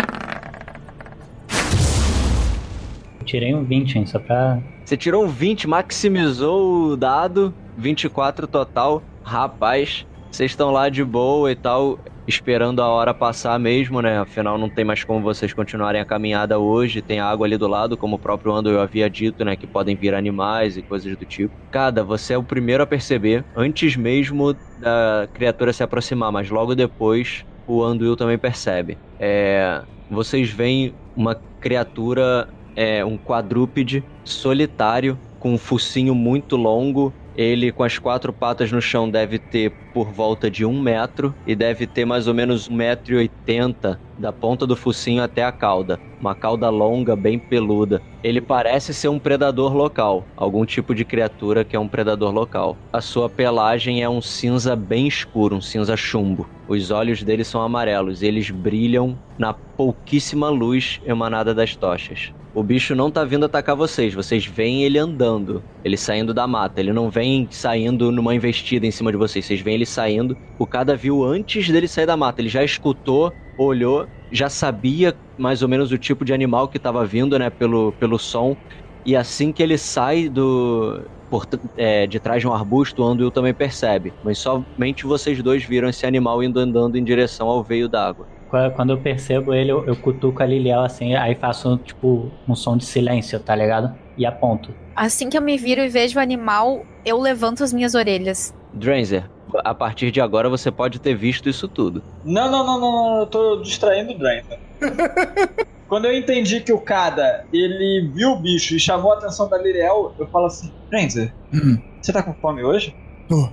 Eu 3.18 3.26
tirei 3.26 3.52
um 3.52 3.64
20, 3.64 3.98
hein, 3.98 4.06
só 4.06 4.20
pra. 4.20 4.60
Você 4.84 4.96
tirou 4.96 5.24
um 5.24 5.28
20, 5.28 5.66
maximizou 5.66 6.90
o 6.90 6.96
dado, 6.96 7.52
24 7.76 8.46
total. 8.46 9.02
Rapaz, 9.24 10.06
vocês 10.30 10.52
estão 10.52 10.70
lá 10.70 10.88
de 10.88 11.04
boa 11.04 11.50
e 11.50 11.56
tal. 11.56 11.98
Esperando 12.28 12.82
a 12.82 12.88
hora 12.88 13.14
passar 13.14 13.58
mesmo, 13.58 14.02
né? 14.02 14.18
Afinal, 14.18 14.58
não 14.58 14.70
tem 14.70 14.84
mais 14.84 15.02
como 15.02 15.22
vocês 15.22 15.54
continuarem 15.54 16.00
a 16.00 16.04
caminhada 16.04 16.58
hoje. 16.58 17.00
Tem 17.02 17.20
água 17.20 17.46
ali 17.46 17.56
do 17.56 17.66
lado, 17.66 17.96
como 17.96 18.16
o 18.16 18.18
próprio 18.20 18.52
Ando 18.52 18.78
havia 18.78 19.08
dito, 19.08 19.44
né? 19.44 19.56
Que 19.56 19.66
podem 19.66 19.96
vir 19.96 20.14
animais 20.14 20.76
e 20.76 20.82
coisas 20.82 21.16
do 21.16 21.24
tipo. 21.24 21.54
Cada, 21.70 22.04
você 22.04 22.34
é 22.34 22.38
o 22.38 22.44
primeiro 22.44 22.82
a 22.82 22.86
perceber, 22.86 23.46
antes 23.56 23.96
mesmo 23.96 24.54
da 24.76 25.28
criatura 25.32 25.72
se 25.72 25.82
aproximar, 25.82 26.30
mas 26.30 26.50
logo 26.50 26.74
depois 26.74 27.44
o 27.66 27.82
Anduil 27.82 28.14
também 28.16 28.38
percebe. 28.38 28.98
É, 29.18 29.82
vocês 30.08 30.50
veem 30.50 30.94
uma 31.16 31.40
criatura, 31.60 32.48
é, 32.76 33.04
um 33.04 33.18
quadrúpede 33.18 34.06
solitário, 34.24 35.20
com 35.38 35.54
um 35.54 35.58
focinho 35.58 36.14
muito 36.14 36.56
longo 36.56 37.14
ele, 37.38 37.70
com 37.70 37.84
as 37.84 37.98
quatro 38.00 38.32
patas 38.32 38.72
no 38.72 38.82
chão, 38.82 39.08
deve 39.08 39.38
ter 39.38 39.76
por 39.92 40.10
volta 40.12 40.50
de 40.50 40.64
um 40.66 40.82
metro 40.82 41.36
e 41.46 41.54
deve 41.54 41.86
ter 41.86 42.04
mais 42.04 42.26
ou 42.26 42.34
menos 42.34 42.68
um 42.68 42.74
metro 42.74 43.14
e 43.14 43.16
oitenta 43.18 44.00
da 44.18 44.32
ponta 44.32 44.66
do 44.66 44.74
focinho 44.74 45.22
até 45.22 45.44
a 45.44 45.52
cauda. 45.52 46.00
Uma 46.20 46.34
cauda 46.34 46.68
longa, 46.68 47.14
bem 47.14 47.38
peluda. 47.38 48.02
Ele 48.24 48.40
parece 48.40 48.92
ser 48.92 49.06
um 49.08 49.20
predador 49.20 49.72
local, 49.72 50.28
algum 50.36 50.66
tipo 50.66 50.92
de 50.92 51.04
criatura 51.04 51.64
que 51.64 51.76
é 51.76 51.78
um 51.78 51.88
predador 51.88 52.32
local. 52.32 52.80
A 52.92 53.00
sua 53.00 53.30
pelagem 53.30 54.02
é 54.02 54.08
um 54.08 54.20
cinza 54.20 54.74
bem 54.74 55.06
escuro, 55.06 55.54
um 55.54 55.60
cinza 55.60 55.96
chumbo. 55.96 56.50
Os 56.66 56.90
olhos 56.90 57.22
dele 57.22 57.44
são 57.44 57.62
amarelos 57.62 58.20
eles 58.20 58.50
brilham 58.50 59.16
na 59.38 59.54
pouquíssima 59.76 60.48
luz 60.48 60.98
emanada 61.04 61.54
das 61.54 61.76
tochas. 61.76 62.32
O 62.54 62.62
bicho 62.62 62.94
não 62.94 63.10
tá 63.10 63.24
vindo 63.24 63.44
atacar 63.44 63.76
vocês, 63.76 64.14
vocês 64.14 64.46
veem 64.46 64.82
ele 64.82 64.98
andando, 64.98 65.62
ele 65.84 65.96
saindo 65.96 66.32
da 66.32 66.46
mata. 66.46 66.80
Ele 66.80 66.92
não 66.92 67.10
vem 67.10 67.46
saindo 67.50 68.10
numa 68.10 68.34
investida 68.34 68.86
em 68.86 68.90
cima 68.90 69.10
de 69.10 69.18
vocês, 69.18 69.44
vocês 69.44 69.60
veem 69.60 69.76
ele 69.76 69.86
saindo. 69.86 70.36
O 70.58 70.66
Cada 70.66 70.96
viu 70.96 71.22
antes 71.24 71.68
dele 71.68 71.86
sair 71.86 72.06
da 72.06 72.16
mata, 72.16 72.40
ele 72.40 72.48
já 72.48 72.64
escutou, 72.64 73.32
olhou, 73.56 74.06
já 74.32 74.48
sabia 74.48 75.14
mais 75.36 75.62
ou 75.62 75.68
menos 75.68 75.92
o 75.92 75.98
tipo 75.98 76.24
de 76.24 76.32
animal 76.32 76.68
que 76.68 76.78
estava 76.78 77.04
vindo, 77.04 77.38
né, 77.38 77.50
pelo, 77.50 77.92
pelo 77.92 78.18
som. 78.18 78.56
E 79.04 79.14
assim 79.14 79.52
que 79.52 79.62
ele 79.62 79.76
sai 79.76 80.28
do, 80.28 81.02
por, 81.30 81.46
é, 81.76 82.06
de 82.06 82.18
trás 82.18 82.40
de 82.40 82.48
um 82.48 82.52
arbusto, 82.52 83.02
o 83.02 83.06
Anduil 83.06 83.30
também 83.30 83.54
percebe. 83.54 84.12
Mas 84.24 84.38
somente 84.38 85.06
vocês 85.06 85.42
dois 85.42 85.64
viram 85.64 85.88
esse 85.88 86.06
animal 86.06 86.42
indo 86.42 86.58
andando 86.58 86.96
em 86.96 87.04
direção 87.04 87.48
ao 87.48 87.62
veio 87.62 87.88
d'água. 87.88 88.26
Quando 88.48 88.90
eu 88.90 88.98
percebo 88.98 89.52
ele, 89.52 89.70
eu, 89.70 89.84
eu 89.86 89.94
cutuco 89.96 90.42
a 90.42 90.46
Liliel 90.46 90.82
assim, 90.82 91.14
aí 91.14 91.34
faço 91.34 91.76
tipo 91.78 92.30
um 92.48 92.54
som 92.54 92.76
de 92.76 92.84
silêncio, 92.84 93.38
tá 93.40 93.54
ligado? 93.54 93.94
E 94.16 94.24
aponto. 94.24 94.74
Assim 94.96 95.28
que 95.28 95.36
eu 95.36 95.42
me 95.42 95.56
viro 95.56 95.80
e 95.82 95.88
vejo 95.88 96.18
o 96.18 96.22
animal, 96.22 96.84
eu 97.04 97.20
levanto 97.20 97.62
as 97.62 97.72
minhas 97.72 97.94
orelhas. 97.94 98.54
Dranzer, 98.72 99.28
a 99.64 99.74
partir 99.74 100.10
de 100.10 100.20
agora 100.20 100.48
você 100.48 100.70
pode 100.70 100.98
ter 100.98 101.14
visto 101.14 101.48
isso 101.48 101.68
tudo. 101.68 102.02
Não, 102.24 102.50
não, 102.50 102.64
não, 102.66 102.80
não, 102.80 102.92
não 103.10 103.18
eu 103.20 103.26
tô 103.26 103.60
distraindo 103.62 104.12
o 104.12 104.18
Dranzer. 104.18 104.58
Quando 105.88 106.04
eu 106.04 106.12
entendi 106.16 106.60
que 106.60 106.72
o 106.72 106.78
Kada, 106.80 107.46
ele 107.52 108.10
viu 108.14 108.32
o 108.32 108.40
bicho 108.40 108.74
e 108.74 108.80
chamou 108.80 109.12
a 109.12 109.16
atenção 109.16 109.48
da 109.48 109.56
Liriel, 109.56 110.14
eu 110.18 110.26
falo 110.26 110.46
assim, 110.46 110.70
Dranzer, 110.90 111.32
Hum, 111.52 111.78
você 112.00 112.12
tá 112.12 112.22
com 112.22 112.34
fome 112.34 112.62
hoje? 112.62 112.94
tô, 113.28 113.48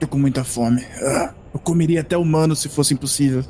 tô 0.00 0.08
com 0.08 0.18
muita 0.18 0.42
fome. 0.44 0.82
Ah, 1.02 1.32
eu 1.56 1.58
comeria 1.58 2.02
até 2.02 2.16
humano 2.18 2.54
se 2.54 2.68
fosse 2.68 2.92
impossível. 2.92 3.42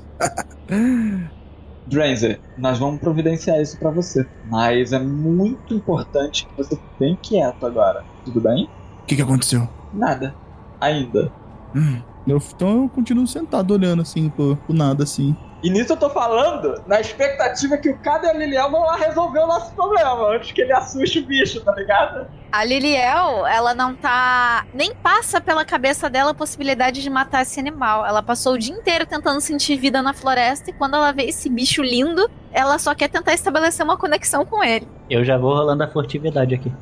Dranzer, 1.87 2.41
nós 2.57 2.79
vamos 2.79 3.01
providenciar 3.01 3.61
isso 3.61 3.77
pra 3.79 3.91
você. 3.91 4.25
Mas 4.49 4.93
é 4.93 4.99
muito 4.99 5.75
importante 5.75 6.47
que 6.47 6.57
você 6.57 6.77
fique 6.77 6.89
bem 6.99 7.19
quieto 7.21 7.67
agora. 7.67 8.05
Tudo 8.25 8.41
bem? 8.41 8.69
O 9.03 9.07
que, 9.07 9.17
que 9.17 9.23
aconteceu? 9.23 9.69
Nada. 9.93 10.35
Ainda. 10.81 11.33
Hum, 11.75 12.01
eu- 12.27 12.41
então 12.55 12.83
eu 12.83 12.89
continuo 12.89 13.27
sentado 13.27 13.73
olhando 13.73 14.03
assim 14.03 14.29
pro, 14.31 14.57
pro 14.57 14.75
nada 14.75 15.03
assim. 15.05 15.37
E 15.63 15.71
nisso 15.71 15.95
eu 15.95 15.97
tô 15.97 16.11
falando 16.11 16.83
na 16.87 17.01
expectativa 17.01 17.79
que 17.79 17.89
o 17.89 17.99
Kada 17.99 18.27
e 18.27 18.31
a 18.31 18.33
Liliel 18.35 18.71
vão 18.71 18.83
lá 18.83 18.97
resolver 18.97 19.41
o 19.41 19.47
nosso 19.47 19.75
problema 19.75 20.35
antes 20.35 20.53
que 20.53 20.61
ele 20.61 20.73
assuste 20.73 21.21
o 21.21 21.27
bicho, 21.27 21.65
tá 21.65 21.73
ligado? 21.73 22.27
A 22.53 22.63
Liliel, 22.63 23.47
ela 23.47 23.75
não 23.75 23.95
tá. 23.95 24.67
Nem 24.73 24.95
passa 24.95 25.41
pela 25.41 25.65
cabeça 25.65 26.11
dela 26.11 26.31
a 26.33 26.35
possibilidade 26.35 27.03
de 27.03 27.09
matar 27.09 27.43
esse 27.43 27.59
animal. 27.59 28.05
Ela 28.07 28.23
passou 28.23 28.55
o 28.55 28.59
dia 28.59 28.75
inteiro 28.75 29.07
tentando 29.07 29.41
sentir 29.41 29.77
vida 29.77 30.03
na 30.03 30.13
floresta 30.13 30.71
e 30.71 30.73
quando 30.75 30.95
ela 30.95 31.11
vê 31.13 31.25
esse 31.25 31.49
bicho 31.49 31.83
lindo, 31.83 32.31
ela 32.53 32.79
só 32.79 32.95
quer 32.95 33.09
tentar 33.09 33.33
estabelecer 33.33 33.85
uma 33.85 33.97
conexão 33.97 34.45
com 34.45 34.63
ele. 34.63 34.87
Eu 35.09 35.25
já 35.25 35.39
vou 35.39 35.55
rolando 35.55 35.83
a 35.83 35.89
furtividade 35.89 36.55
aqui. 36.55 36.73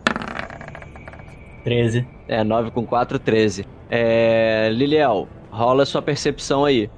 13. 1.62 2.06
É, 2.28 2.44
9 2.44 2.70
com 2.72 2.84
4, 2.84 3.18
13. 3.18 3.66
É. 3.88 4.68
Liliel, 4.72 5.28
rola 5.50 5.86
sua 5.86 6.02
percepção 6.02 6.64
aí. 6.64 6.90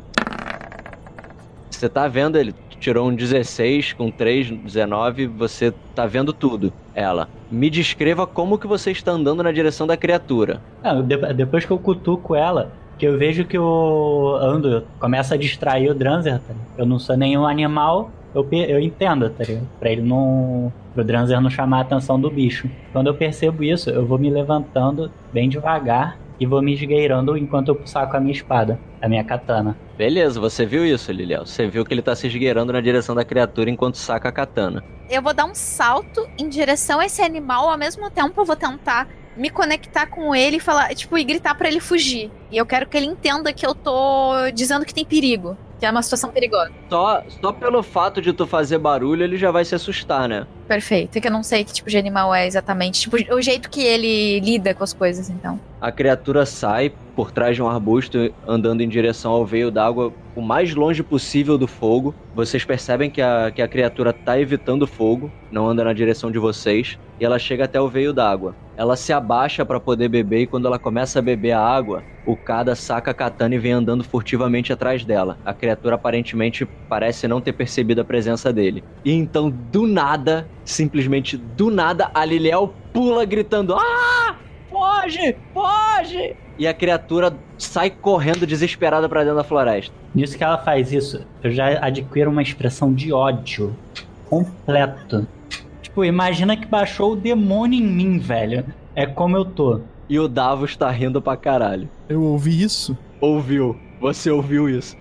Você 1.76 1.88
tá 1.88 2.08
vendo 2.08 2.36
ele? 2.38 2.54
Tirou 2.80 3.08
um 3.08 3.14
16 3.14 3.92
com 3.94 4.10
3, 4.10 4.50
19. 4.50 5.26
Você 5.26 5.72
tá 5.94 6.06
vendo 6.06 6.32
tudo. 6.32 6.72
Ela. 6.94 7.28
Me 7.50 7.68
descreva 7.70 8.26
como 8.26 8.58
que 8.58 8.66
você 8.66 8.90
está 8.90 9.12
andando 9.12 9.42
na 9.42 9.52
direção 9.52 9.86
da 9.86 9.96
criatura. 9.96 10.60
Não, 10.82 11.02
de- 11.02 11.34
depois 11.34 11.64
que 11.64 11.70
eu 11.70 11.78
cutuco 11.78 12.34
ela, 12.34 12.72
que 12.98 13.06
eu 13.06 13.16
vejo 13.18 13.44
que 13.44 13.58
o 13.58 14.36
Ando 14.40 14.84
começa 14.98 15.34
a 15.34 15.38
distrair 15.38 15.90
o 15.90 15.94
Dranzer, 15.94 16.38
tá? 16.40 16.54
Eu 16.78 16.86
não 16.86 16.98
sou 16.98 17.16
nenhum 17.16 17.46
animal, 17.46 18.10
eu, 18.34 18.46
eu 18.50 18.80
entendo, 18.80 19.28
tá? 19.30 19.44
Pra 19.78 19.90
ele 19.90 20.02
não. 20.02 20.72
Pro 20.94 21.04
Dranzer 21.04 21.40
não 21.40 21.50
chamar 21.50 21.78
a 21.78 21.80
atenção 21.82 22.18
do 22.18 22.30
bicho. 22.30 22.68
Quando 22.92 23.08
eu 23.08 23.14
percebo 23.14 23.62
isso, 23.62 23.90
eu 23.90 24.06
vou 24.06 24.18
me 24.18 24.30
levantando 24.30 25.10
bem 25.32 25.46
devagar 25.48 26.16
e 26.38 26.46
vou 26.46 26.62
me 26.62 26.74
esgueirando 26.74 27.36
enquanto 27.36 27.68
eu 27.68 27.80
saco 27.84 28.16
a 28.16 28.20
minha 28.20 28.32
espada, 28.32 28.78
a 29.00 29.08
minha 29.08 29.24
katana. 29.24 29.76
Beleza, 29.96 30.38
você 30.38 30.66
viu 30.66 30.84
isso, 30.84 31.10
Liliel. 31.10 31.46
Você 31.46 31.66
viu 31.66 31.84
que 31.84 31.94
ele 31.94 32.02
tá 32.02 32.14
se 32.14 32.26
esgueirando 32.26 32.72
na 32.72 32.80
direção 32.80 33.14
da 33.14 33.24
criatura 33.24 33.70
enquanto 33.70 33.96
saca 33.96 34.28
a 34.28 34.32
katana. 34.32 34.84
Eu 35.08 35.22
vou 35.22 35.32
dar 35.32 35.46
um 35.46 35.54
salto 35.54 36.28
em 36.38 36.48
direção 36.48 37.00
a 37.00 37.06
esse 37.06 37.22
animal, 37.22 37.68
ao 37.68 37.78
mesmo 37.78 38.10
tempo 38.10 38.40
eu 38.40 38.44
vou 38.44 38.56
tentar 38.56 39.08
me 39.36 39.50
conectar 39.50 40.06
com 40.06 40.34
ele 40.34 40.56
e 40.56 40.60
falar, 40.60 40.94
tipo, 40.94 41.16
e 41.18 41.24
gritar 41.24 41.54
pra 41.54 41.68
ele 41.68 41.80
fugir. 41.80 42.30
E 42.50 42.56
eu 42.56 42.64
quero 42.64 42.86
que 42.88 42.96
ele 42.96 43.06
entenda 43.06 43.52
que 43.52 43.66
eu 43.66 43.74
tô 43.74 44.50
dizendo 44.54 44.84
que 44.84 44.94
tem 44.94 45.04
perigo, 45.04 45.56
que 45.78 45.86
é 45.86 45.90
uma 45.90 46.02
situação 46.02 46.30
perigosa. 46.30 46.70
Só, 46.88 47.22
só 47.40 47.52
pelo 47.52 47.82
fato 47.82 48.22
de 48.22 48.32
tu 48.32 48.46
fazer 48.46 48.78
barulho, 48.78 49.22
ele 49.22 49.36
já 49.36 49.50
vai 49.50 49.64
se 49.64 49.74
assustar, 49.74 50.28
né? 50.28 50.46
Perfeito. 50.66 51.16
É 51.16 51.20
que 51.20 51.28
eu 51.28 51.32
não 51.32 51.42
sei 51.42 51.64
que 51.64 51.72
tipo 51.72 51.88
de 51.88 51.96
animal 51.96 52.34
é 52.34 52.46
exatamente. 52.46 53.00
Tipo, 53.00 53.16
o 53.34 53.40
jeito 53.40 53.70
que 53.70 53.82
ele 53.82 54.40
lida 54.40 54.74
com 54.74 54.82
as 54.82 54.92
coisas, 54.92 55.30
então. 55.30 55.60
A 55.80 55.92
criatura 55.92 56.44
sai 56.44 56.92
por 57.14 57.30
trás 57.30 57.54
de 57.54 57.62
um 57.62 57.68
arbusto, 57.68 58.32
andando 58.46 58.80
em 58.80 58.88
direção 58.88 59.32
ao 59.32 59.46
veio 59.46 59.70
d'água 59.70 60.12
o 60.34 60.42
mais 60.42 60.74
longe 60.74 61.02
possível 61.02 61.56
do 61.56 61.66
fogo. 61.66 62.14
Vocês 62.34 62.64
percebem 62.64 63.10
que 63.10 63.22
a, 63.22 63.50
que 63.50 63.62
a 63.62 63.68
criatura 63.68 64.12
tá 64.12 64.38
evitando 64.38 64.82
o 64.82 64.86
fogo, 64.86 65.30
não 65.50 65.68
anda 65.68 65.84
na 65.84 65.92
direção 65.92 66.30
de 66.30 66.38
vocês, 66.38 66.98
e 67.18 67.24
ela 67.24 67.38
chega 67.38 67.64
até 67.64 67.80
o 67.80 67.88
veio 67.88 68.12
d'água. 68.12 68.54
Ela 68.76 68.94
se 68.94 69.12
abaixa 69.12 69.64
para 69.64 69.80
poder 69.80 70.08
beber 70.08 70.42
e 70.42 70.46
quando 70.46 70.66
ela 70.66 70.78
começa 70.78 71.18
a 71.18 71.22
beber 71.22 71.52
a 71.52 71.60
água, 71.60 72.02
o 72.26 72.36
Kada 72.36 72.74
saca 72.74 73.10
a 73.10 73.14
katana 73.14 73.54
e 73.54 73.58
vem 73.58 73.72
andando 73.72 74.04
furtivamente 74.04 74.72
atrás 74.72 75.04
dela. 75.04 75.38
A 75.44 75.54
criatura 75.54 75.94
aparentemente 75.94 76.66
parece 76.88 77.26
não 77.26 77.40
ter 77.40 77.54
percebido 77.54 78.00
a 78.02 78.04
presença 78.04 78.52
dele. 78.52 78.84
E 79.04 79.12
então, 79.12 79.50
do 79.50 79.86
nada, 79.86 80.46
simplesmente 80.64 81.36
do 81.36 81.70
nada, 81.70 82.10
a 82.12 82.24
Liliel 82.24 82.74
pula 82.92 83.24
gritando: 83.24 83.74
Ah! 83.74 84.36
Foge! 84.70 85.36
Foge! 85.54 86.36
E 86.58 86.66
a 86.66 86.74
criatura 86.74 87.34
sai 87.56 87.90
correndo 87.90 88.46
desesperada 88.46 89.08
pra 89.08 89.20
dentro 89.20 89.36
da 89.36 89.44
floresta. 89.44 89.94
Nisso 90.14 90.36
que 90.36 90.44
ela 90.44 90.58
faz 90.58 90.92
isso, 90.92 91.24
eu 91.42 91.50
já 91.50 91.78
adquiro 91.84 92.30
uma 92.30 92.42
expressão 92.42 92.92
de 92.92 93.12
ódio 93.12 93.74
completo. 94.28 95.26
Tipo, 95.96 96.04
imagina 96.04 96.54
que 96.58 96.66
baixou 96.66 97.12
o 97.14 97.16
demônio 97.16 97.80
em 97.80 97.82
mim, 97.82 98.18
velho. 98.18 98.66
É 98.94 99.06
como 99.06 99.34
eu 99.34 99.46
tô. 99.46 99.80
E 100.10 100.20
o 100.20 100.28
Davos 100.28 100.76
tá 100.76 100.90
rindo 100.90 101.22
pra 101.22 101.38
caralho. 101.38 101.88
Eu 102.06 102.22
ouvi 102.22 102.62
isso. 102.62 102.94
Ouviu. 103.18 103.74
Você 103.98 104.30
ouviu 104.30 104.68
isso. 104.68 104.94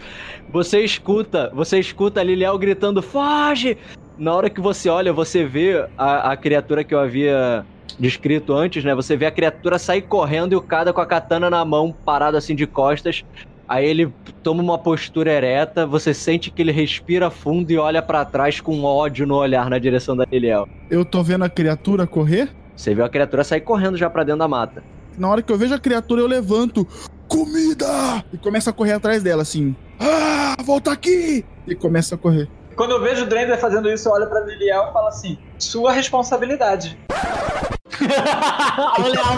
Você 0.53 0.79
escuta, 0.86 1.51
você 1.53 1.79
escuta 1.79 2.21
a 2.21 2.23
Liliel 2.23 2.58
gritando, 2.58 3.01
foge! 3.01 3.77
Na 4.17 4.34
hora 4.34 4.49
que 4.49 4.62
você 4.62 4.88
olha, 4.88 5.12
você 5.12 5.43
vê 5.43 5.86
a, 5.97 6.31
a 6.31 6.38
criatura 6.38 6.81
que 6.81 6.95
eu 6.95 6.99
havia 6.99 7.65
descrito 7.99 8.53
antes, 8.53 8.81
né? 8.86 8.95
Você 8.95 9.17
vê 9.17 9.25
a 9.25 9.31
criatura 9.31 9.77
sair 9.77 10.03
correndo 10.03 10.53
e 10.53 10.55
o 10.55 10.62
Kada 10.62 10.93
com 10.93 11.01
a 11.01 11.05
katana 11.05 11.49
na 11.49 11.65
mão, 11.65 11.93
parado 12.05 12.38
assim 12.38 12.55
de 12.55 12.65
costas. 12.65 13.25
Aí 13.67 13.86
ele 13.86 14.13
toma 14.43 14.62
uma 14.62 14.78
postura 14.78 15.32
ereta, 15.32 15.86
você 15.88 16.13
sente 16.13 16.51
que 16.51 16.62
ele 16.62 16.71
respira 16.71 17.32
fundo 17.32 17.71
e 17.71 17.78
olha 17.78 18.01
pra 18.01 18.23
trás 18.23 18.62
com 18.62 18.84
ódio 18.84 19.25
no 19.25 19.36
olhar 19.36 19.69
na 19.69 19.80
direção 19.80 20.15
da 20.15 20.25
Liliel. 20.32 20.67
Eu 20.89 21.04
tô 21.04 21.23
vendo 21.23 21.43
a 21.43 21.49
criatura 21.49 22.06
correr. 22.06 22.49
Você 22.75 22.93
viu 22.93 23.04
a 23.04 23.10
criatura 23.10 23.43
sair 23.43 23.62
correndo 23.62 23.97
já 23.97 24.10
pra 24.10 24.23
dentro 24.23 24.39
da 24.39 24.47
mata. 24.47 24.84
Na 25.17 25.30
hora 25.30 25.41
que 25.41 25.51
eu 25.51 25.58
vejo 25.58 25.73
a 25.73 25.80
criatura, 25.80 26.21
eu 26.21 26.28
levanto. 26.28 26.86
Comida! 27.28 28.23
E 28.32 28.38
começa 28.38 28.69
a 28.69 28.73
correr 28.73 28.93
atrás 28.93 29.23
dela, 29.23 29.41
assim. 29.41 29.75
Ah, 29.99 30.56
volta 30.63 30.91
aqui! 30.91 31.43
E 31.65 31.73
começa 31.73 32.15
a 32.15 32.17
correr. 32.17 32.47
Quando 32.76 32.92
eu 32.92 33.02
vejo 33.02 33.24
o 33.24 33.26
Drander 33.26 33.58
fazendo 33.58 33.90
isso, 33.90 34.10
eu 34.10 34.14
olho 34.14 34.28
pra 34.28 34.42
Liliel 34.42 34.88
e 34.90 34.94
falo 34.94 35.08
assim: 35.08 35.38
sua 35.58 35.92
responsabilidade. 35.92 36.98
Olha 39.00 39.22
a. 39.22 39.36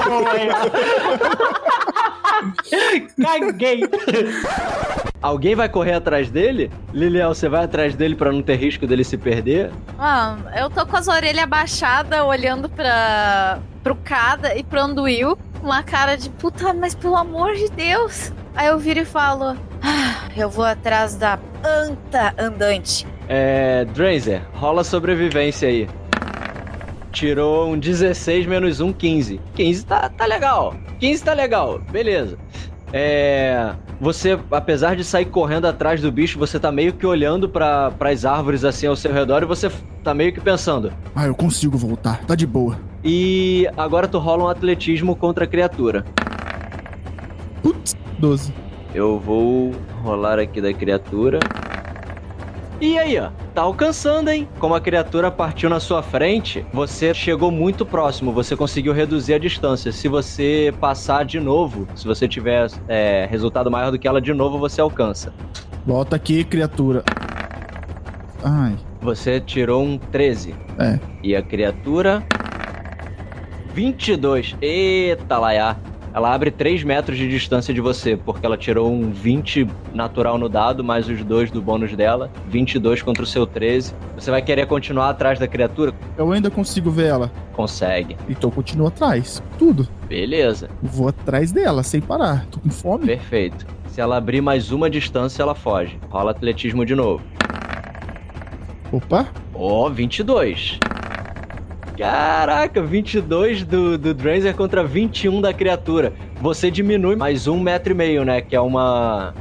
Caguei. 3.22 3.82
Alguém 5.22 5.56
vai 5.56 5.68
correr 5.68 5.94
atrás 5.94 6.30
dele? 6.30 6.72
Liliel, 6.94 7.34
você 7.34 7.50
vai 7.50 7.64
atrás 7.66 7.96
dele 7.96 8.16
pra 8.16 8.32
não 8.32 8.42
ter 8.42 8.56
risco 8.56 8.86
dele 8.86 9.04
se 9.04 9.18
perder? 9.18 9.72
Ah, 9.98 10.38
eu 10.56 10.70
tô 10.70 10.86
com 10.86 10.96
as 10.96 11.08
orelhas 11.08 11.44
abaixadas, 11.44 12.22
olhando 12.22 12.70
pra, 12.70 13.60
pro 13.84 13.96
Kada 13.96 14.56
e 14.56 14.64
pro 14.64 14.80
Anduil, 14.80 15.38
com 15.60 15.66
uma 15.66 15.84
cara 15.84 16.16
de 16.16 16.30
puta, 16.30 16.74
mas 16.74 16.94
pelo 16.94 17.16
amor 17.16 17.56
de 17.56 17.70
Deus. 17.70 18.32
Aí 18.56 18.68
eu 18.68 18.78
viro 18.78 19.00
e 19.00 19.06
falo: 19.06 19.58
ah, 19.82 20.30
eu 20.36 20.50
vou 20.50 20.66
atrás 20.66 21.16
da 21.16 21.40
anta 21.64 22.34
andante. 22.38 23.06
É. 23.28 23.86
Dranzer, 23.86 24.42
rola 24.54 24.84
sobrevivência 24.84 25.68
aí. 25.68 25.88
Tirou 27.12 27.72
um 27.72 27.80
16 27.80 28.46
menos 28.46 28.80
um, 28.80 28.94
15. 28.94 29.40
15 29.56 29.86
tá, 29.86 30.10
tá 30.10 30.26
legal. 30.26 30.76
15 31.00 31.24
tá 31.24 31.34
legal, 31.34 31.80
beleza. 31.92 32.38
É. 32.94 33.74
Você, 34.00 34.38
apesar 34.52 34.96
de 34.96 35.04
sair 35.04 35.26
correndo 35.26 35.66
atrás 35.66 36.02
do 36.02 36.12
bicho, 36.12 36.38
você 36.38 36.60
tá 36.60 36.72
meio 36.72 36.94
que 36.94 37.06
olhando 37.06 37.50
para 37.50 37.92
as 38.00 38.26
árvores 38.26 38.64
assim 38.64 38.86
ao 38.86 38.96
seu 38.96 39.12
redor 39.12 39.42
e 39.42 39.46
você 39.46 39.72
tá 40.04 40.14
meio 40.14 40.32
que 40.32 40.40
pensando. 40.40 40.94
Ah, 41.16 41.26
eu 41.26 41.34
consigo 41.34 41.78
voltar, 41.78 42.24
tá 42.26 42.36
de 42.36 42.46
boa. 42.46 42.78
E 43.04 43.68
agora 43.76 44.08
tu 44.08 44.20
rola 44.20 44.44
um 44.44 44.48
atletismo 44.48 45.16
contra 45.16 45.46
a 45.46 45.48
criatura. 45.48 46.06
Putz, 47.64 47.96
12. 48.20 48.54
Eu 48.94 49.20
vou 49.20 49.74
rolar 50.04 50.40
aqui 50.40 50.62
da 50.62 50.74
criatura. 50.74 51.40
E 52.80 52.98
aí, 53.00 53.18
ó, 53.20 53.32
tá 53.56 53.64
alcançando, 53.64 54.30
hein? 54.30 54.48
Como 54.60 54.76
a 54.76 54.80
criatura 54.80 55.32
partiu 55.32 55.68
na 55.68 55.80
sua 55.80 56.04
frente, 56.04 56.64
você 56.72 57.12
chegou 57.12 57.50
muito 57.50 57.84
próximo, 57.84 58.32
você 58.32 58.56
conseguiu 58.56 58.94
reduzir 58.94 59.34
a 59.34 59.40
distância. 59.40 59.92
Se 59.92 60.08
você 60.08 60.72
passar 60.80 61.26
de 61.26 61.40
novo, 61.40 61.88
se 61.96 62.06
você 62.06 62.28
tiver 62.28 62.68
é, 62.88 63.28
resultado 63.32 63.72
maior 63.72 63.90
do 63.90 63.98
que 63.98 64.08
ela 64.08 64.22
de 64.22 64.32
novo, 64.32 64.60
você 64.60 64.80
alcança. 64.80 65.34
Volta 65.86 66.16
aqui, 66.16 66.44
criatura. 66.44 67.04
Ai. 68.44 68.76
Você 69.02 69.40
tirou 69.40 69.84
um 69.84 69.98
13. 69.98 70.54
É. 70.78 71.00
E 71.24 71.36
a 71.36 71.42
criatura. 71.42 72.24
22. 73.74 74.56
Eita, 74.62 75.38
laiá. 75.40 75.76
Ela 76.18 76.34
abre 76.34 76.50
3 76.50 76.84
metros 76.84 77.16
de 77.16 77.30
distância 77.30 77.72
de 77.72 77.80
você, 77.80 78.18
porque 78.18 78.44
ela 78.44 78.58
tirou 78.58 78.92
um 78.92 79.12
20 79.12 79.68
natural 79.94 80.40
no 80.40 80.50
dado, 80.50 80.84
mais 80.84 81.08
os 81.08 81.24
dois 81.24 81.52
do 81.52 81.62
bônus 81.62 81.96
dela. 81.96 82.32
22 82.50 83.04
contra 83.04 83.22
o 83.22 83.26
seu 83.28 83.46
13. 83.46 83.94
Você 84.16 84.32
vai 84.32 84.42
querer 84.42 84.66
continuar 84.66 85.12
atrás 85.12 85.38
da 85.38 85.48
criatura? 85.48 85.94
Eu 86.18 86.32
ainda 86.32 86.50
consigo 86.50 86.90
ver 86.90 87.10
ela. 87.10 87.32
Consegue. 87.54 88.18
Então 88.28 88.50
eu 88.50 88.52
continuo 88.52 88.88
atrás. 88.88 89.44
Tudo. 89.60 89.88
Beleza. 90.08 90.72
Vou 90.82 91.08
atrás 91.08 91.52
dela, 91.52 91.84
sem 91.84 92.02
parar. 92.02 92.48
Tô 92.48 92.60
com 92.62 92.72
fome. 92.72 93.06
Perfeito. 93.06 93.68
Se 93.88 94.02
ela 94.02 94.18
abrir 94.18 94.42
mais 94.42 94.72
uma 94.72 94.90
distância, 94.90 95.44
ela 95.44 95.54
foge. 95.54 96.00
Rola 96.10 96.32
atletismo 96.32 96.84
de 96.84 96.96
novo. 96.96 97.24
Opa. 98.92 99.28
Ó, 99.54 99.86
oh, 99.86 99.90
22. 99.92 100.80
Caraca, 101.98 102.80
22 102.80 103.64
do, 103.64 103.98
do 103.98 104.14
Dranzer 104.14 104.56
contra 104.56 104.84
21 104.84 105.42
da 105.42 105.52
criatura. 105.52 106.14
Você 106.40 106.70
diminui 106.70 107.16
mais 107.16 107.48
um 107.48 107.60
metro 107.60 107.92
e 107.92 107.96
meio, 107.96 108.24
né? 108.24 108.40
Que 108.40 108.56
é 108.56 108.62
uma... 108.62 109.34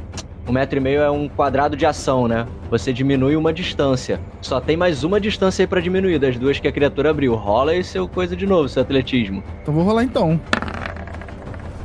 Um 0.47 0.53
metro 0.53 0.79
e 0.79 0.81
meio 0.81 1.01
é 1.01 1.11
um 1.11 1.29
quadrado 1.29 1.77
de 1.77 1.85
ação, 1.85 2.27
né? 2.27 2.47
Você 2.71 2.91
diminui 2.91 3.35
uma 3.35 3.53
distância. 3.53 4.19
Só 4.41 4.59
tem 4.59 4.75
mais 4.75 5.03
uma 5.03 5.19
distância 5.19 5.61
aí 5.61 5.67
pra 5.67 5.79
diminuir, 5.79 6.17
das 6.17 6.35
duas 6.35 6.59
que 6.59 6.67
a 6.67 6.71
criatura 6.71 7.11
abriu. 7.11 7.35
Rola 7.35 7.73
aí 7.73 7.83
seu 7.83 8.07
coisa 8.07 8.35
de 8.35 8.47
novo, 8.47 8.67
seu 8.67 8.81
atletismo. 8.81 9.43
Então 9.61 9.71
vou 9.71 9.83
rolar 9.83 10.03
então. 10.03 10.41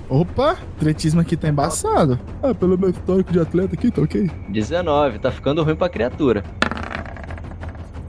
Opa, 0.09 0.57
atletismo 0.79 1.21
aqui 1.21 1.37
tá 1.37 1.49
embaçado. 1.49 2.19
Ah, 2.43 2.55
pelo 2.55 2.79
meu 2.79 2.89
histórico 2.89 3.31
de 3.31 3.41
atleta 3.41 3.75
aqui, 3.75 3.91
tá 3.91 4.01
ok? 4.01 4.31
19, 4.49 5.19
tá 5.19 5.31
ficando 5.31 5.63
ruim 5.63 5.77
pra 5.77 5.91
criatura. 5.91 6.43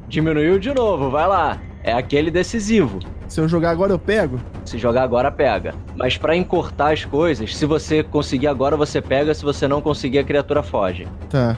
Diminuiu 0.08 0.60
de 0.60 0.73
novo, 0.73 1.10
vai 1.10 1.28
lá. 1.28 1.60
É 1.84 1.91
aquele 1.91 2.32
decisivo. 2.32 3.00
Se 3.28 3.41
eu 3.41 3.48
jogar 3.48 3.72
agora, 3.72 3.91
eu 3.91 4.00
pego? 4.00 4.39
Se 4.63 4.78
jogar 4.78 5.04
agora, 5.04 5.30
pega. 5.30 5.76
Mas 5.96 6.17
para 6.17 6.36
encurtar 6.36 6.93
as 6.93 7.04
coisas, 7.04 7.56
se 7.56 7.65
você 7.65 8.02
conseguir 8.02 8.48
agora, 8.48 8.78
você 8.78 9.02
pega. 9.02 9.34
Se 9.34 9.43
você 9.43 9.67
não 9.67 9.82
conseguir, 9.82 10.19
a 10.19 10.24
criatura 10.24 10.63
foge. 10.63 11.08
Tá. 11.30 11.58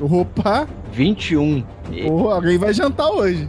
Opa! 0.00 0.66
21. 0.92 1.62
Oh, 2.10 2.28
alguém 2.30 2.56
vai 2.56 2.72
jantar 2.72 3.10
hoje. 3.10 3.48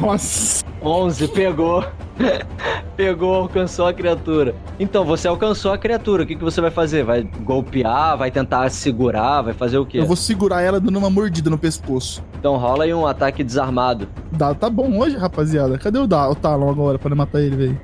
Nossa. 0.00 0.64
11, 0.82 1.28
pegou. 1.28 1.84
Pegou, 2.96 3.34
alcançou 3.34 3.86
a 3.86 3.92
criatura. 3.92 4.54
Então, 4.78 5.04
você 5.04 5.28
alcançou 5.28 5.72
a 5.72 5.78
criatura. 5.78 6.22
O 6.22 6.26
que, 6.26 6.36
que 6.36 6.44
você 6.44 6.60
vai 6.60 6.70
fazer? 6.70 7.04
Vai 7.04 7.22
golpear? 7.22 8.16
Vai 8.16 8.30
tentar 8.30 8.70
segurar? 8.70 9.42
Vai 9.42 9.54
fazer 9.54 9.78
o 9.78 9.86
quê? 9.86 9.98
Eu 9.98 10.06
vou 10.06 10.16
segurar 10.16 10.62
ela 10.62 10.78
dando 10.80 10.98
uma 10.98 11.10
mordida 11.10 11.48
no 11.48 11.58
pescoço. 11.58 12.22
Então 12.38 12.56
rola 12.56 12.84
aí 12.84 12.92
um 12.92 13.06
ataque 13.06 13.44
desarmado. 13.44 14.08
Dá, 14.32 14.52
tá 14.54 14.68
bom 14.68 14.98
hoje, 14.98 15.16
rapaziada. 15.16 15.78
Cadê 15.78 15.98
o, 15.98 16.06
da, 16.06 16.28
o 16.28 16.34
Talon 16.34 16.70
agora 16.70 16.98
pra 16.98 17.14
matar 17.14 17.40
ele, 17.40 17.56
velho? 17.56 17.80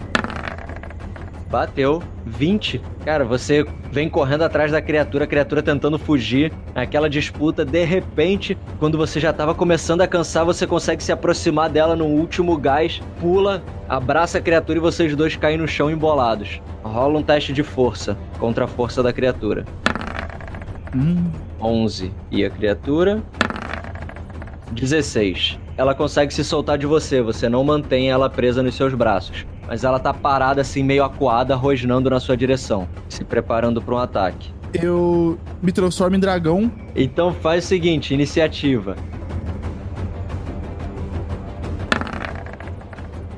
Bateu. 1.51 2.03
20. 2.27 2.81
Cara, 3.05 3.25
você 3.25 3.65
vem 3.91 4.09
correndo 4.09 4.43
atrás 4.43 4.71
da 4.71 4.83
criatura, 4.83 5.25
a 5.25 5.27
criatura 5.27 5.63
tentando 5.63 5.99
fugir. 5.99 6.53
Aquela 6.75 7.09
disputa, 7.09 7.65
de 7.65 7.85
repente, 7.85 8.57
quando 8.79 8.99
você 8.99 9.19
já 9.19 9.31
estava 9.31 9.55
começando 9.55 10.03
a 10.03 10.07
cansar, 10.07 10.45
você 10.45 10.67
consegue 10.67 11.03
se 11.03 11.11
aproximar 11.11 11.71
dela 11.71 11.97
no 11.97 12.05
último 12.05 12.57
gás, 12.59 13.01
pula, 13.19 13.63
abraça 13.89 14.39
a 14.39 14.41
criatura 14.43 14.79
e 14.79 14.83
vocês 14.83 15.17
dois 15.17 15.37
caem 15.37 15.57
no 15.57 15.67
chão 15.67 15.91
embolados. 15.91 16.61
Rola 16.83 17.19
um 17.19 17.23
teste 17.23 17.53
de 17.53 17.63
força 17.63 18.17
contra 18.39 18.67
a 18.67 18.69
força 18.69 19.03
da 19.03 19.13
criatura. 19.13 19.65
Hum. 20.95 21.31
11. 21.61 22.13
E 22.31 22.45
a 22.45 22.51
criatura? 22.51 23.23
16. 24.73 25.59
Ela 25.79 25.95
consegue 25.95 26.33
se 26.35 26.45
soltar 26.45 26.77
de 26.77 26.87
você, 26.87 27.23
você 27.23 27.49
não 27.49 27.65
mantém 27.65 28.11
ela 28.11 28.29
presa 28.29 28.63
nos 28.63 28.75
seus 28.75 28.93
braços 28.93 29.47
mas 29.69 29.85
ela 29.85 30.01
tá 30.01 30.15
parada 30.15 30.63
assim, 30.63 30.83
meio 30.83 31.05
acuada, 31.05 31.55
rosnando 31.55 32.09
na 32.09 32.19
sua 32.19 32.37
direção, 32.37 32.89
se 33.07 33.23
preparando 33.23 33.83
para 33.83 33.95
um 33.95 33.99
ataque. 33.99 34.51
Eu 34.73 35.39
me 35.63 35.71
transformo 35.71 36.17
em 36.17 36.19
dragão. 36.19 36.73
Então 36.97 37.33
faz 37.35 37.65
o 37.65 37.69
seguinte, 37.69 38.15
iniciativa. 38.15 38.97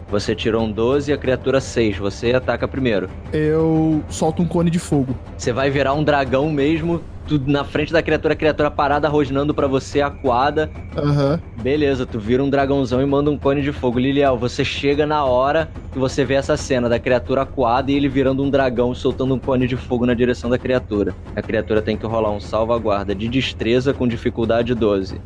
Você 0.08 0.34
tirou 0.34 0.64
um 0.64 0.72
12 0.72 1.10
e 1.10 1.14
a 1.14 1.18
criatura 1.18 1.60
6. 1.60 1.98
Você 1.98 2.32
ataca 2.32 2.66
primeiro. 2.66 3.08
Eu 3.32 4.02
solto 4.08 4.42
um 4.42 4.46
cone 4.46 4.68
de 4.68 4.78
fogo. 4.80 5.14
Você 5.36 5.52
vai 5.52 5.70
virar 5.70 5.94
um 5.94 6.02
dragão 6.02 6.50
mesmo, 6.50 7.00
tu 7.30 7.40
na 7.46 7.62
frente 7.62 7.92
da 7.92 8.02
criatura, 8.02 8.34
a 8.34 8.36
criatura 8.36 8.70
parada 8.70 9.08
rosnando 9.08 9.54
para 9.54 9.68
você, 9.68 10.00
acuada. 10.00 10.68
Aham. 10.96 11.32
Uhum. 11.32 11.62
Beleza, 11.62 12.04
tu 12.06 12.18
vira 12.18 12.42
um 12.42 12.50
dragãozão 12.50 13.00
e 13.00 13.06
manda 13.06 13.30
um 13.30 13.38
cone 13.38 13.62
de 13.62 13.70
fogo. 13.70 13.98
Liliel, 13.98 14.36
você 14.36 14.64
chega 14.64 15.06
na 15.06 15.24
hora 15.24 15.70
que 15.92 15.98
você 15.98 16.24
vê 16.24 16.34
essa 16.34 16.56
cena 16.56 16.88
da 16.88 16.98
criatura 16.98 17.42
acuada 17.42 17.92
e 17.92 17.94
ele 17.94 18.08
virando 18.08 18.42
um 18.42 18.50
dragão, 18.50 18.94
soltando 18.94 19.34
um 19.34 19.38
cone 19.38 19.68
de 19.68 19.76
fogo 19.76 20.06
na 20.06 20.14
direção 20.14 20.50
da 20.50 20.58
criatura. 20.58 21.14
A 21.36 21.42
criatura 21.42 21.82
tem 21.82 21.96
que 21.96 22.06
rolar 22.06 22.30
um 22.30 22.40
salvaguarda 22.40 23.14
de 23.14 23.28
destreza 23.28 23.92
com 23.92 24.08
dificuldade 24.08 24.74
12. 24.74 25.20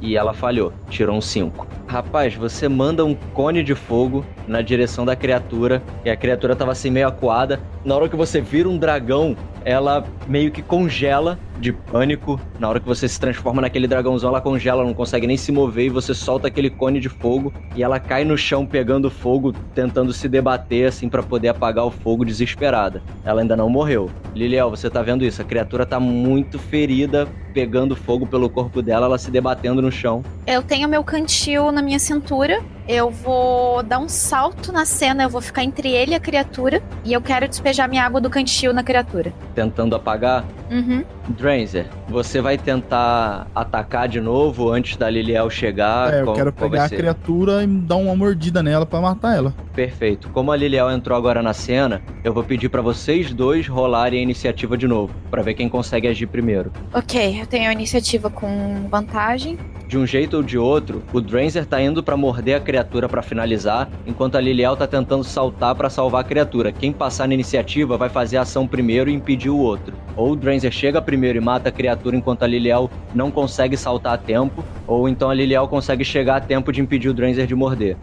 E 0.00 0.16
ela 0.16 0.32
falhou, 0.32 0.72
tirou 0.88 1.16
um 1.16 1.20
5. 1.20 1.66
Rapaz, 1.88 2.34
você 2.34 2.68
manda 2.68 3.04
um 3.04 3.14
cone 3.14 3.62
de 3.62 3.74
fogo 3.74 4.24
na 4.46 4.60
direção 4.60 5.06
da 5.06 5.16
criatura, 5.16 5.82
e 6.04 6.10
a 6.10 6.16
criatura 6.16 6.54
tava 6.54 6.72
assim 6.72 6.90
meio 6.90 7.08
acuada. 7.08 7.58
Na 7.82 7.96
hora 7.96 8.08
que 8.08 8.14
você 8.14 8.42
vira 8.42 8.68
um 8.68 8.76
dragão, 8.76 9.34
ela 9.64 10.04
meio 10.26 10.50
que 10.50 10.62
congela 10.62 11.38
de 11.58 11.72
pânico. 11.72 12.40
Na 12.58 12.68
hora 12.68 12.80
que 12.80 12.86
você 12.86 13.08
se 13.08 13.18
transforma 13.18 13.60
naquele 13.60 13.86
dragãozão, 13.86 14.30
ela 14.30 14.40
congela, 14.40 14.84
não 14.84 14.94
consegue 14.94 15.26
nem 15.26 15.36
se 15.36 15.50
mover 15.50 15.86
e 15.86 15.90
você 15.90 16.14
solta 16.14 16.48
aquele 16.48 16.70
cone 16.70 17.00
de 17.00 17.08
fogo 17.08 17.52
e 17.74 17.82
ela 17.82 17.98
cai 17.98 18.24
no 18.24 18.36
chão 18.36 18.64
pegando 18.64 19.10
fogo, 19.10 19.52
tentando 19.74 20.12
se 20.12 20.28
debater 20.28 20.86
assim 20.86 21.08
para 21.08 21.22
poder 21.22 21.48
apagar 21.48 21.84
o 21.84 21.90
fogo 21.90 22.24
desesperada. 22.24 23.02
Ela 23.24 23.42
ainda 23.42 23.56
não 23.56 23.68
morreu. 23.68 24.10
Liliel, 24.34 24.70
você 24.70 24.88
tá 24.88 25.02
vendo 25.02 25.24
isso? 25.24 25.42
A 25.42 25.44
criatura 25.44 25.84
tá 25.84 25.98
muito 25.98 26.58
ferida, 26.58 27.28
pegando 27.52 27.96
fogo 27.96 28.26
pelo 28.26 28.48
corpo 28.48 28.80
dela, 28.80 29.06
ela 29.06 29.18
se 29.18 29.30
debatendo 29.30 29.82
no 29.82 29.90
chão. 29.90 30.22
Eu 30.46 30.62
tenho 30.62 30.88
meu 30.88 31.02
cantil 31.02 31.72
na 31.72 31.82
minha 31.82 31.98
cintura. 31.98 32.62
Eu 32.88 33.10
vou 33.10 33.82
dar 33.82 33.98
um 33.98 34.08
salto 34.08 34.72
na 34.72 34.86
cena, 34.86 35.24
eu 35.24 35.28
vou 35.28 35.42
ficar 35.42 35.62
entre 35.62 35.90
ele 35.92 36.12
e 36.12 36.14
a 36.14 36.20
criatura. 36.20 36.82
E 37.04 37.12
eu 37.12 37.20
quero 37.20 37.46
despejar 37.46 37.86
minha 37.86 38.02
água 38.02 38.18
do 38.18 38.30
cantil 38.30 38.72
na 38.72 38.82
criatura. 38.82 39.30
Tentando 39.54 39.94
apagar? 39.94 40.42
Uhum. 40.70 41.04
Dranzer, 41.28 41.86
você 42.08 42.40
vai 42.40 42.56
tentar 42.56 43.46
atacar 43.54 44.08
de 44.08 44.22
novo 44.22 44.72
antes 44.72 44.96
da 44.96 45.10
Liliel 45.10 45.50
chegar? 45.50 46.14
É, 46.14 46.20
eu 46.22 46.24
qual, 46.24 46.36
quero 46.36 46.50
pegar 46.50 46.84
a 46.84 46.88
criatura 46.88 47.62
e 47.62 47.66
dar 47.66 47.96
uma 47.96 48.16
mordida 48.16 48.62
nela 48.62 48.86
para 48.86 49.02
matar 49.02 49.36
ela. 49.36 49.54
Perfeito. 49.78 50.28
Como 50.30 50.50
a 50.50 50.56
Liliel 50.56 50.90
entrou 50.90 51.16
agora 51.16 51.40
na 51.40 51.54
cena, 51.54 52.02
eu 52.24 52.32
vou 52.32 52.42
pedir 52.42 52.68
para 52.68 52.82
vocês 52.82 53.32
dois 53.32 53.68
rolarem 53.68 54.18
a 54.18 54.22
iniciativa 54.24 54.76
de 54.76 54.88
novo, 54.88 55.14
para 55.30 55.40
ver 55.40 55.54
quem 55.54 55.68
consegue 55.68 56.08
agir 56.08 56.26
primeiro. 56.26 56.72
Ok, 56.92 57.40
eu 57.40 57.46
tenho 57.46 57.70
a 57.70 57.72
iniciativa 57.72 58.28
com 58.28 58.88
vantagem. 58.90 59.56
De 59.86 59.96
um 59.96 60.04
jeito 60.04 60.38
ou 60.38 60.42
de 60.42 60.58
outro, 60.58 61.00
o 61.12 61.20
Dranzer 61.20 61.64
tá 61.64 61.80
indo 61.80 62.02
para 62.02 62.16
morder 62.16 62.56
a 62.56 62.60
criatura 62.60 63.08
pra 63.08 63.22
finalizar, 63.22 63.88
enquanto 64.04 64.34
a 64.34 64.40
Liliel 64.40 64.76
tá 64.76 64.84
tentando 64.84 65.22
saltar 65.22 65.76
pra 65.76 65.88
salvar 65.88 66.22
a 66.22 66.24
criatura. 66.24 66.72
Quem 66.72 66.92
passar 66.92 67.28
na 67.28 67.34
iniciativa 67.34 67.96
vai 67.96 68.08
fazer 68.08 68.36
a 68.36 68.42
ação 68.42 68.66
primeiro 68.66 69.08
e 69.08 69.14
impedir 69.14 69.48
o 69.48 69.58
outro. 69.58 69.96
Ou 70.16 70.32
o 70.32 70.36
Dranzer 70.36 70.72
chega 70.72 71.00
primeiro 71.00 71.38
e 71.38 71.40
mata 71.40 71.68
a 71.68 71.72
criatura 71.72 72.16
enquanto 72.16 72.42
a 72.42 72.48
Liliel 72.48 72.90
não 73.14 73.30
consegue 73.30 73.76
saltar 73.76 74.14
a 74.14 74.18
tempo, 74.18 74.64
ou 74.88 75.08
então 75.08 75.30
a 75.30 75.34
Liliel 75.34 75.68
consegue 75.68 76.04
chegar 76.04 76.38
a 76.38 76.40
tempo 76.40 76.72
de 76.72 76.80
impedir 76.80 77.10
o 77.10 77.14
Dranzer 77.14 77.46
de 77.46 77.54
morder. 77.54 77.96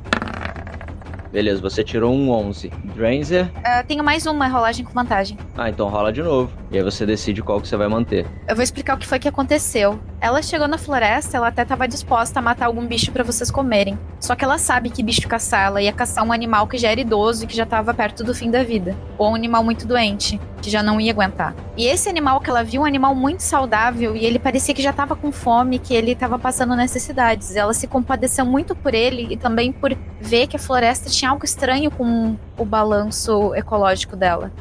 Beleza, 1.36 1.62
você 1.62 1.84
tirou 1.84 2.16
um 2.16 2.32
11. 2.32 2.70
Dranzer. 2.96 3.52
Ah, 3.62 3.84
tenho 3.84 4.02
mais 4.02 4.26
uma 4.26 4.48
rolagem 4.48 4.86
com 4.86 4.94
vantagem. 4.94 5.38
Ah, 5.58 5.70
então 5.70 5.90
rola 5.90 6.14
de 6.14 6.24
novo. 6.24 6.50
E 6.72 6.78
aí 6.78 6.82
você 6.82 7.06
decide 7.06 7.44
qual 7.44 7.60
que 7.60 7.68
você 7.68 7.76
vai 7.76 7.90
manter. 7.90 8.26
Eu 8.48 8.56
vou 8.56 8.64
explicar 8.64 8.96
o 8.96 8.98
que 8.98 9.06
foi 9.06 9.20
que 9.20 9.28
aconteceu. 9.28 10.00
Ela 10.22 10.42
chegou 10.42 10.66
na 10.66 10.78
floresta, 10.78 11.36
ela 11.36 11.50
até 11.50 11.64
estava 11.64 11.90
disposta 11.90 12.40
a 12.40 12.42
matar 12.42 12.68
algum 12.68 12.88
bicho 12.88 13.12
para 13.12 13.22
vocês 13.22 13.52
comerem. 13.52 14.00
Só 14.18 14.34
que 14.34 14.46
ela 14.46 14.58
sabe 14.58 14.90
que 14.90 15.04
bicho 15.04 15.28
caçar, 15.28 15.68
ela 15.68 15.82
ia 15.82 15.92
caçar 15.92 16.24
um 16.24 16.32
animal 16.32 16.68
que 16.68 16.78
já 16.78 16.90
era 16.90 17.02
idoso 17.02 17.44
e 17.44 17.48
que 17.48 17.56
já 17.58 17.64
estava 17.64 17.94
perto 17.94 18.24
do 18.24 18.34
fim 18.34 18.50
da 18.50 18.64
vida. 18.64 18.96
Ou 19.18 19.32
um 19.32 19.36
animal 19.36 19.62
muito 19.62 19.86
doente, 19.86 20.40
que 20.66 20.72
já 20.72 20.82
não 20.82 21.00
ia 21.00 21.12
aguentar. 21.12 21.56
E 21.78 21.86
esse 21.86 22.10
animal 22.10 22.40
que 22.42 22.50
ela 22.50 22.64
viu, 22.64 22.82
um 22.82 22.86
animal 22.86 23.14
muito 23.14 23.42
saudável, 23.42 24.16
e 24.16 24.26
ele 24.26 24.40
parecia 24.40 24.74
que 24.74 24.82
já 24.82 24.90
estava 24.90 25.16
com 25.16 25.32
fome, 25.32 25.78
que 25.78 25.94
ele 25.94 26.14
estava 26.14 26.40
passando 26.40 26.76
necessidades. 26.76 27.56
Ela 27.56 27.72
se 27.72 27.86
compadeceu 27.86 28.44
muito 28.44 28.76
por 28.76 28.96
ele 28.96 29.28
e 29.30 29.38
também 29.38 29.72
por 29.72 29.96
ver 30.20 30.48
que 30.48 30.56
a 30.56 30.60
floresta 30.60 31.08
tinha 31.08 31.30
algo 31.30 31.46
estranho 31.46 31.92
com 31.92 32.36
o 32.58 32.66
balanço 32.66 33.54
ecológico 33.54 34.16
dela. 34.16 34.52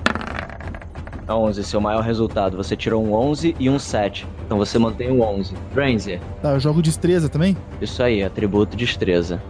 A 1.26 1.34
11, 1.34 1.64
seu 1.64 1.80
maior 1.80 2.02
resultado. 2.02 2.54
Você 2.58 2.76
tirou 2.76 3.02
um 3.02 3.14
11 3.14 3.56
e 3.58 3.70
um 3.70 3.78
7. 3.78 4.26
Então 4.44 4.58
você 4.58 4.78
mantém 4.78 5.10
o 5.10 5.22
11. 5.22 5.54
Dranzer. 5.72 6.20
Tá, 6.42 6.50
eu 6.50 6.60
jogo 6.60 6.82
destreza 6.82 7.30
também? 7.30 7.56
Isso 7.80 8.02
aí, 8.02 8.22
atributo 8.22 8.76
destreza. 8.76 9.40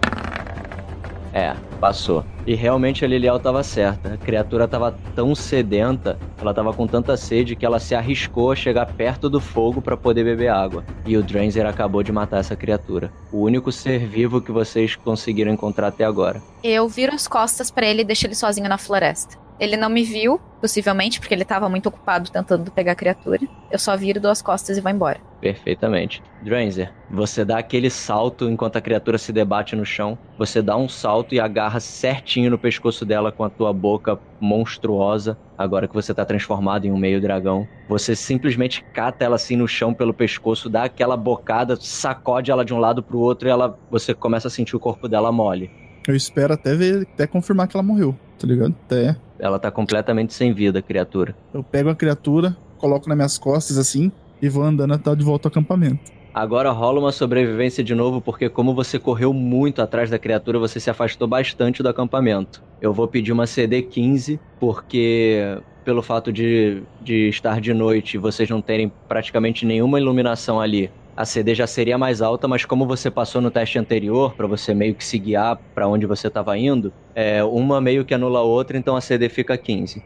É, 1.34 1.52
passou. 1.80 2.24
E 2.46 2.54
realmente 2.54 3.04
a 3.04 3.08
Lilial 3.08 3.40
tava 3.40 3.64
certa. 3.64 4.14
A 4.14 4.16
criatura 4.16 4.68
tava 4.68 4.96
tão 5.16 5.34
sedenta, 5.34 6.16
ela 6.40 6.54
tava 6.54 6.72
com 6.72 6.86
tanta 6.86 7.16
sede 7.16 7.56
que 7.56 7.66
ela 7.66 7.80
se 7.80 7.92
arriscou 7.92 8.52
a 8.52 8.56
chegar 8.56 8.86
perto 8.86 9.28
do 9.28 9.40
fogo 9.40 9.82
para 9.82 9.96
poder 9.96 10.22
beber 10.22 10.48
água. 10.48 10.84
E 11.04 11.16
o 11.16 11.22
Dranzer 11.24 11.66
acabou 11.66 12.04
de 12.04 12.12
matar 12.12 12.38
essa 12.38 12.54
criatura. 12.54 13.12
O 13.32 13.42
único 13.42 13.72
ser 13.72 14.06
vivo 14.06 14.40
que 14.40 14.52
vocês 14.52 14.94
conseguiram 14.94 15.52
encontrar 15.52 15.88
até 15.88 16.04
agora. 16.04 16.40
Eu 16.62 16.88
viro 16.88 17.12
as 17.12 17.26
costas 17.26 17.68
pra 17.68 17.84
ele 17.84 18.02
e 18.02 18.04
deixo 18.04 18.28
ele 18.28 18.36
sozinho 18.36 18.68
na 18.68 18.78
floresta. 18.78 19.43
Ele 19.58 19.76
não 19.76 19.88
me 19.88 20.02
viu, 20.02 20.40
possivelmente, 20.60 21.20
porque 21.20 21.32
ele 21.32 21.44
tava 21.44 21.68
muito 21.68 21.86
ocupado 21.88 22.30
tentando 22.30 22.70
pegar 22.70 22.92
a 22.92 22.96
criatura. 22.96 23.40
Eu 23.70 23.78
só 23.78 23.96
viro, 23.96 24.20
dou 24.20 24.30
as 24.30 24.42
costas 24.42 24.76
e 24.76 24.80
vou 24.80 24.90
embora. 24.90 25.20
Perfeitamente. 25.40 26.22
Dranzer, 26.42 26.92
você 27.10 27.44
dá 27.44 27.58
aquele 27.58 27.90
salto 27.90 28.48
enquanto 28.48 28.76
a 28.76 28.80
criatura 28.80 29.18
se 29.18 29.32
debate 29.32 29.76
no 29.76 29.84
chão. 29.84 30.18
Você 30.38 30.60
dá 30.60 30.76
um 30.76 30.88
salto 30.88 31.34
e 31.34 31.40
agarra 31.40 31.78
certinho 31.80 32.50
no 32.50 32.58
pescoço 32.58 33.04
dela 33.04 33.30
com 33.30 33.44
a 33.44 33.50
tua 33.50 33.72
boca 33.72 34.18
monstruosa. 34.40 35.38
Agora 35.56 35.86
que 35.86 35.94
você 35.94 36.12
tá 36.12 36.24
transformado 36.24 36.86
em 36.86 36.90
um 36.90 36.96
meio 36.96 37.20
dragão, 37.20 37.68
você 37.88 38.16
simplesmente 38.16 38.82
cata 38.92 39.24
ela 39.24 39.36
assim 39.36 39.54
no 39.54 39.68
chão 39.68 39.94
pelo 39.94 40.12
pescoço, 40.12 40.68
dá 40.68 40.84
aquela 40.84 41.16
bocada, 41.16 41.76
sacode 41.76 42.50
ela 42.50 42.64
de 42.64 42.74
um 42.74 42.78
lado 42.78 43.02
pro 43.02 43.20
outro 43.20 43.46
e 43.46 43.50
ela 43.50 43.78
você 43.90 44.14
começa 44.14 44.48
a 44.48 44.50
sentir 44.50 44.74
o 44.74 44.80
corpo 44.80 45.08
dela 45.08 45.30
mole. 45.30 45.70
Eu 46.06 46.14
espero 46.14 46.52
até 46.52 46.74
ver, 46.74 47.08
até 47.12 47.26
confirmar 47.26 47.66
que 47.66 47.76
ela 47.76 47.82
morreu, 47.82 48.14
tá 48.38 48.46
ligado? 48.46 48.74
Até. 48.86 49.16
Ela 49.38 49.58
tá 49.58 49.70
completamente 49.70 50.34
sem 50.34 50.52
vida, 50.52 50.78
a 50.78 50.82
criatura. 50.82 51.34
Eu 51.52 51.62
pego 51.62 51.88
a 51.88 51.94
criatura, 51.94 52.56
coloco 52.78 53.08
nas 53.08 53.16
minhas 53.16 53.38
costas 53.38 53.78
assim 53.78 54.12
e 54.40 54.48
vou 54.48 54.62
andando 54.62 54.94
até 54.94 55.14
de 55.14 55.24
volta 55.24 55.48
ao 55.48 55.50
acampamento. 55.50 56.12
Agora 56.34 56.70
rola 56.72 56.98
uma 56.98 57.12
sobrevivência 57.12 57.82
de 57.82 57.94
novo, 57.94 58.20
porque 58.20 58.48
como 58.48 58.74
você 58.74 58.98
correu 58.98 59.32
muito 59.32 59.80
atrás 59.80 60.10
da 60.10 60.18
criatura, 60.18 60.58
você 60.58 60.80
se 60.80 60.90
afastou 60.90 61.28
bastante 61.28 61.82
do 61.82 61.88
acampamento. 61.88 62.60
Eu 62.80 62.92
vou 62.92 63.06
pedir 63.06 63.30
uma 63.30 63.46
CD 63.46 63.82
15, 63.82 64.40
porque 64.58 65.58
pelo 65.84 66.02
fato 66.02 66.32
de, 66.32 66.82
de 67.00 67.28
estar 67.28 67.60
de 67.60 67.72
noite 67.72 68.14
e 68.14 68.18
vocês 68.18 68.50
não 68.50 68.60
terem 68.60 68.90
praticamente 69.06 69.64
nenhuma 69.64 70.00
iluminação 70.00 70.60
ali, 70.60 70.90
a 71.16 71.24
CD 71.24 71.54
já 71.54 71.66
seria 71.66 71.96
mais 71.96 72.20
alta, 72.20 72.48
mas 72.48 72.64
como 72.64 72.86
você 72.86 73.10
passou 73.10 73.40
no 73.40 73.50
teste 73.50 73.78
anterior, 73.78 74.34
para 74.34 74.46
você 74.46 74.74
meio 74.74 74.94
que 74.94 75.04
se 75.04 75.18
guiar 75.18 75.56
para 75.74 75.86
onde 75.86 76.06
você 76.06 76.26
estava 76.28 76.56
indo, 76.58 76.92
é, 77.14 77.42
uma 77.44 77.80
meio 77.80 78.04
que 78.04 78.14
anula 78.14 78.40
a 78.40 78.42
outra, 78.42 78.76
então 78.76 78.96
a 78.96 79.00
CD 79.00 79.28
fica 79.28 79.56
15. 79.56 80.02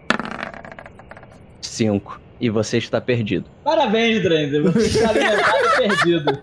5. 1.60 2.20
E 2.40 2.50
você 2.50 2.78
está 2.78 3.00
perdido. 3.00 3.46
Parabéns, 3.64 4.22
Dranzer. 4.22 4.62
Você 4.62 4.98
está 4.98 5.12
perdido. 5.76 6.38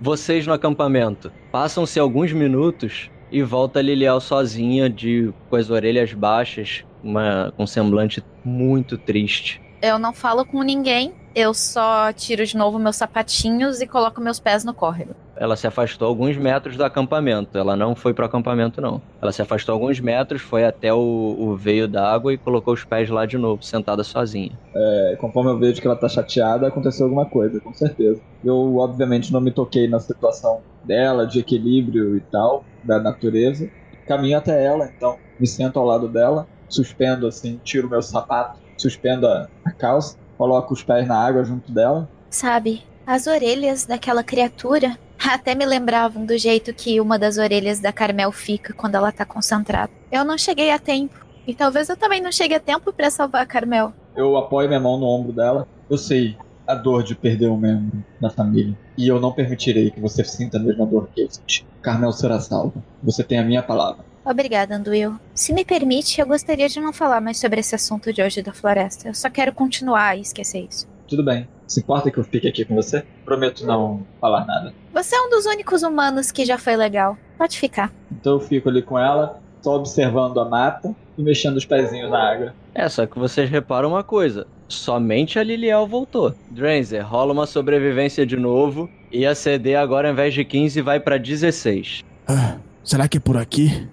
Vocês 0.00 0.46
no 0.46 0.52
acampamento. 0.52 1.32
Passam-se 1.50 1.98
alguns 1.98 2.32
minutos 2.32 3.10
e 3.30 3.42
volta 3.42 3.78
a 3.78 3.82
Lilial 3.82 4.20
sozinha, 4.20 4.90
de, 4.90 5.32
com 5.48 5.56
as 5.56 5.70
orelhas 5.70 6.12
baixas, 6.12 6.84
uma, 7.02 7.52
com 7.56 7.64
um 7.64 7.66
semblante 7.66 8.22
muito 8.44 8.98
triste. 8.98 9.60
Eu 9.80 9.98
não 9.98 10.12
falo 10.12 10.44
com 10.44 10.62
ninguém, 10.62 11.12
eu 11.34 11.52
só 11.52 12.12
tiro 12.12 12.46
de 12.46 12.56
novo 12.56 12.78
meus 12.78 12.96
sapatinhos 12.96 13.80
e 13.80 13.86
coloco 13.86 14.20
meus 14.20 14.38
pés 14.38 14.64
no 14.64 14.72
córrego. 14.72 15.14
Ela 15.36 15.56
se 15.56 15.66
afastou 15.66 16.06
alguns 16.06 16.36
metros 16.36 16.76
do 16.76 16.84
acampamento. 16.84 17.58
Ela 17.58 17.74
não 17.74 17.96
foi 17.96 18.14
pro 18.14 18.24
acampamento, 18.24 18.80
não. 18.80 19.02
Ela 19.20 19.32
se 19.32 19.42
afastou 19.42 19.72
alguns 19.72 19.98
metros, 19.98 20.40
foi 20.40 20.64
até 20.64 20.94
o, 20.94 21.36
o 21.38 21.56
veio 21.56 21.88
da 21.88 22.08
água 22.08 22.32
e 22.32 22.38
colocou 22.38 22.72
os 22.72 22.84
pés 22.84 23.10
lá 23.10 23.26
de 23.26 23.36
novo, 23.36 23.62
sentada 23.64 24.04
sozinha. 24.04 24.52
É, 24.74 25.16
conforme 25.20 25.50
eu 25.50 25.58
vejo 25.58 25.80
que 25.80 25.86
ela 25.86 25.96
tá 25.96 26.08
chateada, 26.08 26.68
aconteceu 26.68 27.06
alguma 27.06 27.26
coisa, 27.26 27.60
com 27.60 27.74
certeza. 27.74 28.20
Eu, 28.44 28.76
obviamente, 28.76 29.32
não 29.32 29.40
me 29.40 29.50
toquei 29.50 29.88
na 29.88 29.98
situação 29.98 30.60
dela, 30.84 31.26
de 31.26 31.40
equilíbrio 31.40 32.16
e 32.16 32.20
tal, 32.20 32.64
da 32.84 33.00
natureza. 33.00 33.68
Caminho 34.06 34.38
até 34.38 34.64
ela, 34.64 34.88
então, 34.96 35.18
me 35.40 35.46
sento 35.46 35.80
ao 35.80 35.84
lado 35.86 36.08
dela, 36.08 36.46
suspendo 36.68 37.26
assim, 37.26 37.60
tiro 37.64 37.88
meu 37.88 38.02
sapato, 38.02 38.60
suspendo 38.76 39.26
a, 39.26 39.48
a 39.64 39.72
calça, 39.72 40.16
coloco 40.36 40.72
os 40.74 40.82
pés 40.82 41.06
na 41.06 41.16
água 41.16 41.44
junto 41.44 41.72
dela. 41.72 42.08
Sabe, 42.30 42.82
as 43.06 43.26
orelhas 43.26 43.86
daquela 43.86 44.22
criatura 44.22 44.98
até 45.18 45.54
me 45.54 45.64
lembravam 45.64 46.24
do 46.26 46.36
jeito 46.36 46.74
que 46.74 47.00
uma 47.00 47.18
das 47.18 47.38
orelhas 47.38 47.80
da 47.80 47.92
Carmel 47.92 48.32
fica 48.32 48.72
quando 48.72 48.94
ela 48.94 49.12
tá 49.12 49.24
concentrada. 49.24 49.92
Eu 50.10 50.24
não 50.24 50.36
cheguei 50.36 50.70
a 50.70 50.78
tempo. 50.78 51.24
E 51.46 51.54
talvez 51.54 51.88
eu 51.88 51.96
também 51.96 52.22
não 52.22 52.32
chegue 52.32 52.54
a 52.54 52.60
tempo 52.60 52.92
para 52.92 53.10
salvar 53.10 53.42
a 53.42 53.46
Carmel. 53.46 53.92
Eu 54.16 54.36
apoio 54.36 54.68
minha 54.68 54.80
mão 54.80 54.98
no 54.98 55.06
ombro 55.06 55.32
dela. 55.32 55.68
Eu 55.88 55.98
sei 55.98 56.36
a 56.66 56.74
dor 56.74 57.02
de 57.02 57.14
perder 57.14 57.48
um 57.48 57.56
membro 57.56 58.02
da 58.20 58.30
família. 58.30 58.76
E 58.96 59.06
eu 59.06 59.20
não 59.20 59.32
permitirei 59.32 59.90
que 59.90 60.00
você 60.00 60.24
sinta 60.24 60.56
a 60.56 60.60
mesma 60.60 60.86
dor 60.86 61.08
que 61.14 61.20
eu 61.20 61.30
senti. 61.30 61.66
Carmel 61.82 62.12
será 62.12 62.40
salva. 62.40 62.82
Você 63.02 63.22
tem 63.22 63.38
a 63.38 63.44
minha 63.44 63.62
palavra. 63.62 64.03
Obrigada, 64.24 64.76
Anduil. 64.76 65.16
Se 65.34 65.52
me 65.52 65.64
permite, 65.64 66.20
eu 66.20 66.26
gostaria 66.26 66.68
de 66.68 66.80
não 66.80 66.92
falar 66.92 67.20
mais 67.20 67.38
sobre 67.38 67.60
esse 67.60 67.74
assunto 67.74 68.12
de 68.12 68.22
hoje 68.22 68.42
da 68.42 68.52
floresta. 68.52 69.08
Eu 69.08 69.14
só 69.14 69.28
quero 69.28 69.52
continuar 69.52 70.16
e 70.16 70.22
esquecer 70.22 70.66
isso. 70.68 70.88
Tudo 71.06 71.22
bem. 71.22 71.46
Se 71.66 71.80
importa 71.80 72.10
que 72.10 72.18
eu 72.18 72.24
fique 72.24 72.48
aqui 72.48 72.64
com 72.64 72.74
você? 72.74 73.04
Prometo 73.24 73.66
não 73.66 74.02
falar 74.20 74.46
nada. 74.46 74.72
Você 74.92 75.14
é 75.14 75.20
um 75.20 75.30
dos 75.30 75.44
únicos 75.46 75.82
humanos 75.82 76.30
que 76.30 76.44
já 76.44 76.56
foi 76.56 76.76
legal. 76.76 77.16
Pode 77.36 77.58
ficar. 77.58 77.92
Então 78.10 78.34
eu 78.34 78.40
fico 78.40 78.68
ali 78.68 78.82
com 78.82 78.98
ela, 78.98 79.40
só 79.60 79.76
observando 79.76 80.38
a 80.40 80.44
mata 80.44 80.94
e 81.18 81.22
mexendo 81.22 81.56
os 81.56 81.64
pezinhos 81.64 82.10
na 82.10 82.32
água. 82.32 82.54
É, 82.74 82.88
só 82.88 83.06
que 83.06 83.18
vocês 83.18 83.50
reparam 83.50 83.90
uma 83.90 84.02
coisa. 84.02 84.46
Somente 84.68 85.38
a 85.38 85.42
Liliel 85.42 85.86
voltou. 85.86 86.34
Dranzer, 86.50 87.06
rola 87.06 87.32
uma 87.32 87.46
sobrevivência 87.46 88.24
de 88.26 88.36
novo. 88.36 88.88
E 89.12 89.26
a 89.26 89.34
CD 89.34 89.76
agora, 89.76 90.08
ao 90.08 90.12
invés 90.12 90.34
de 90.34 90.44
15, 90.44 90.80
vai 90.80 90.98
pra 90.98 91.18
16. 91.18 92.02
Ah, 92.26 92.56
será 92.82 93.06
que 93.06 93.18
é 93.18 93.20
por 93.20 93.36
aqui? 93.36 93.86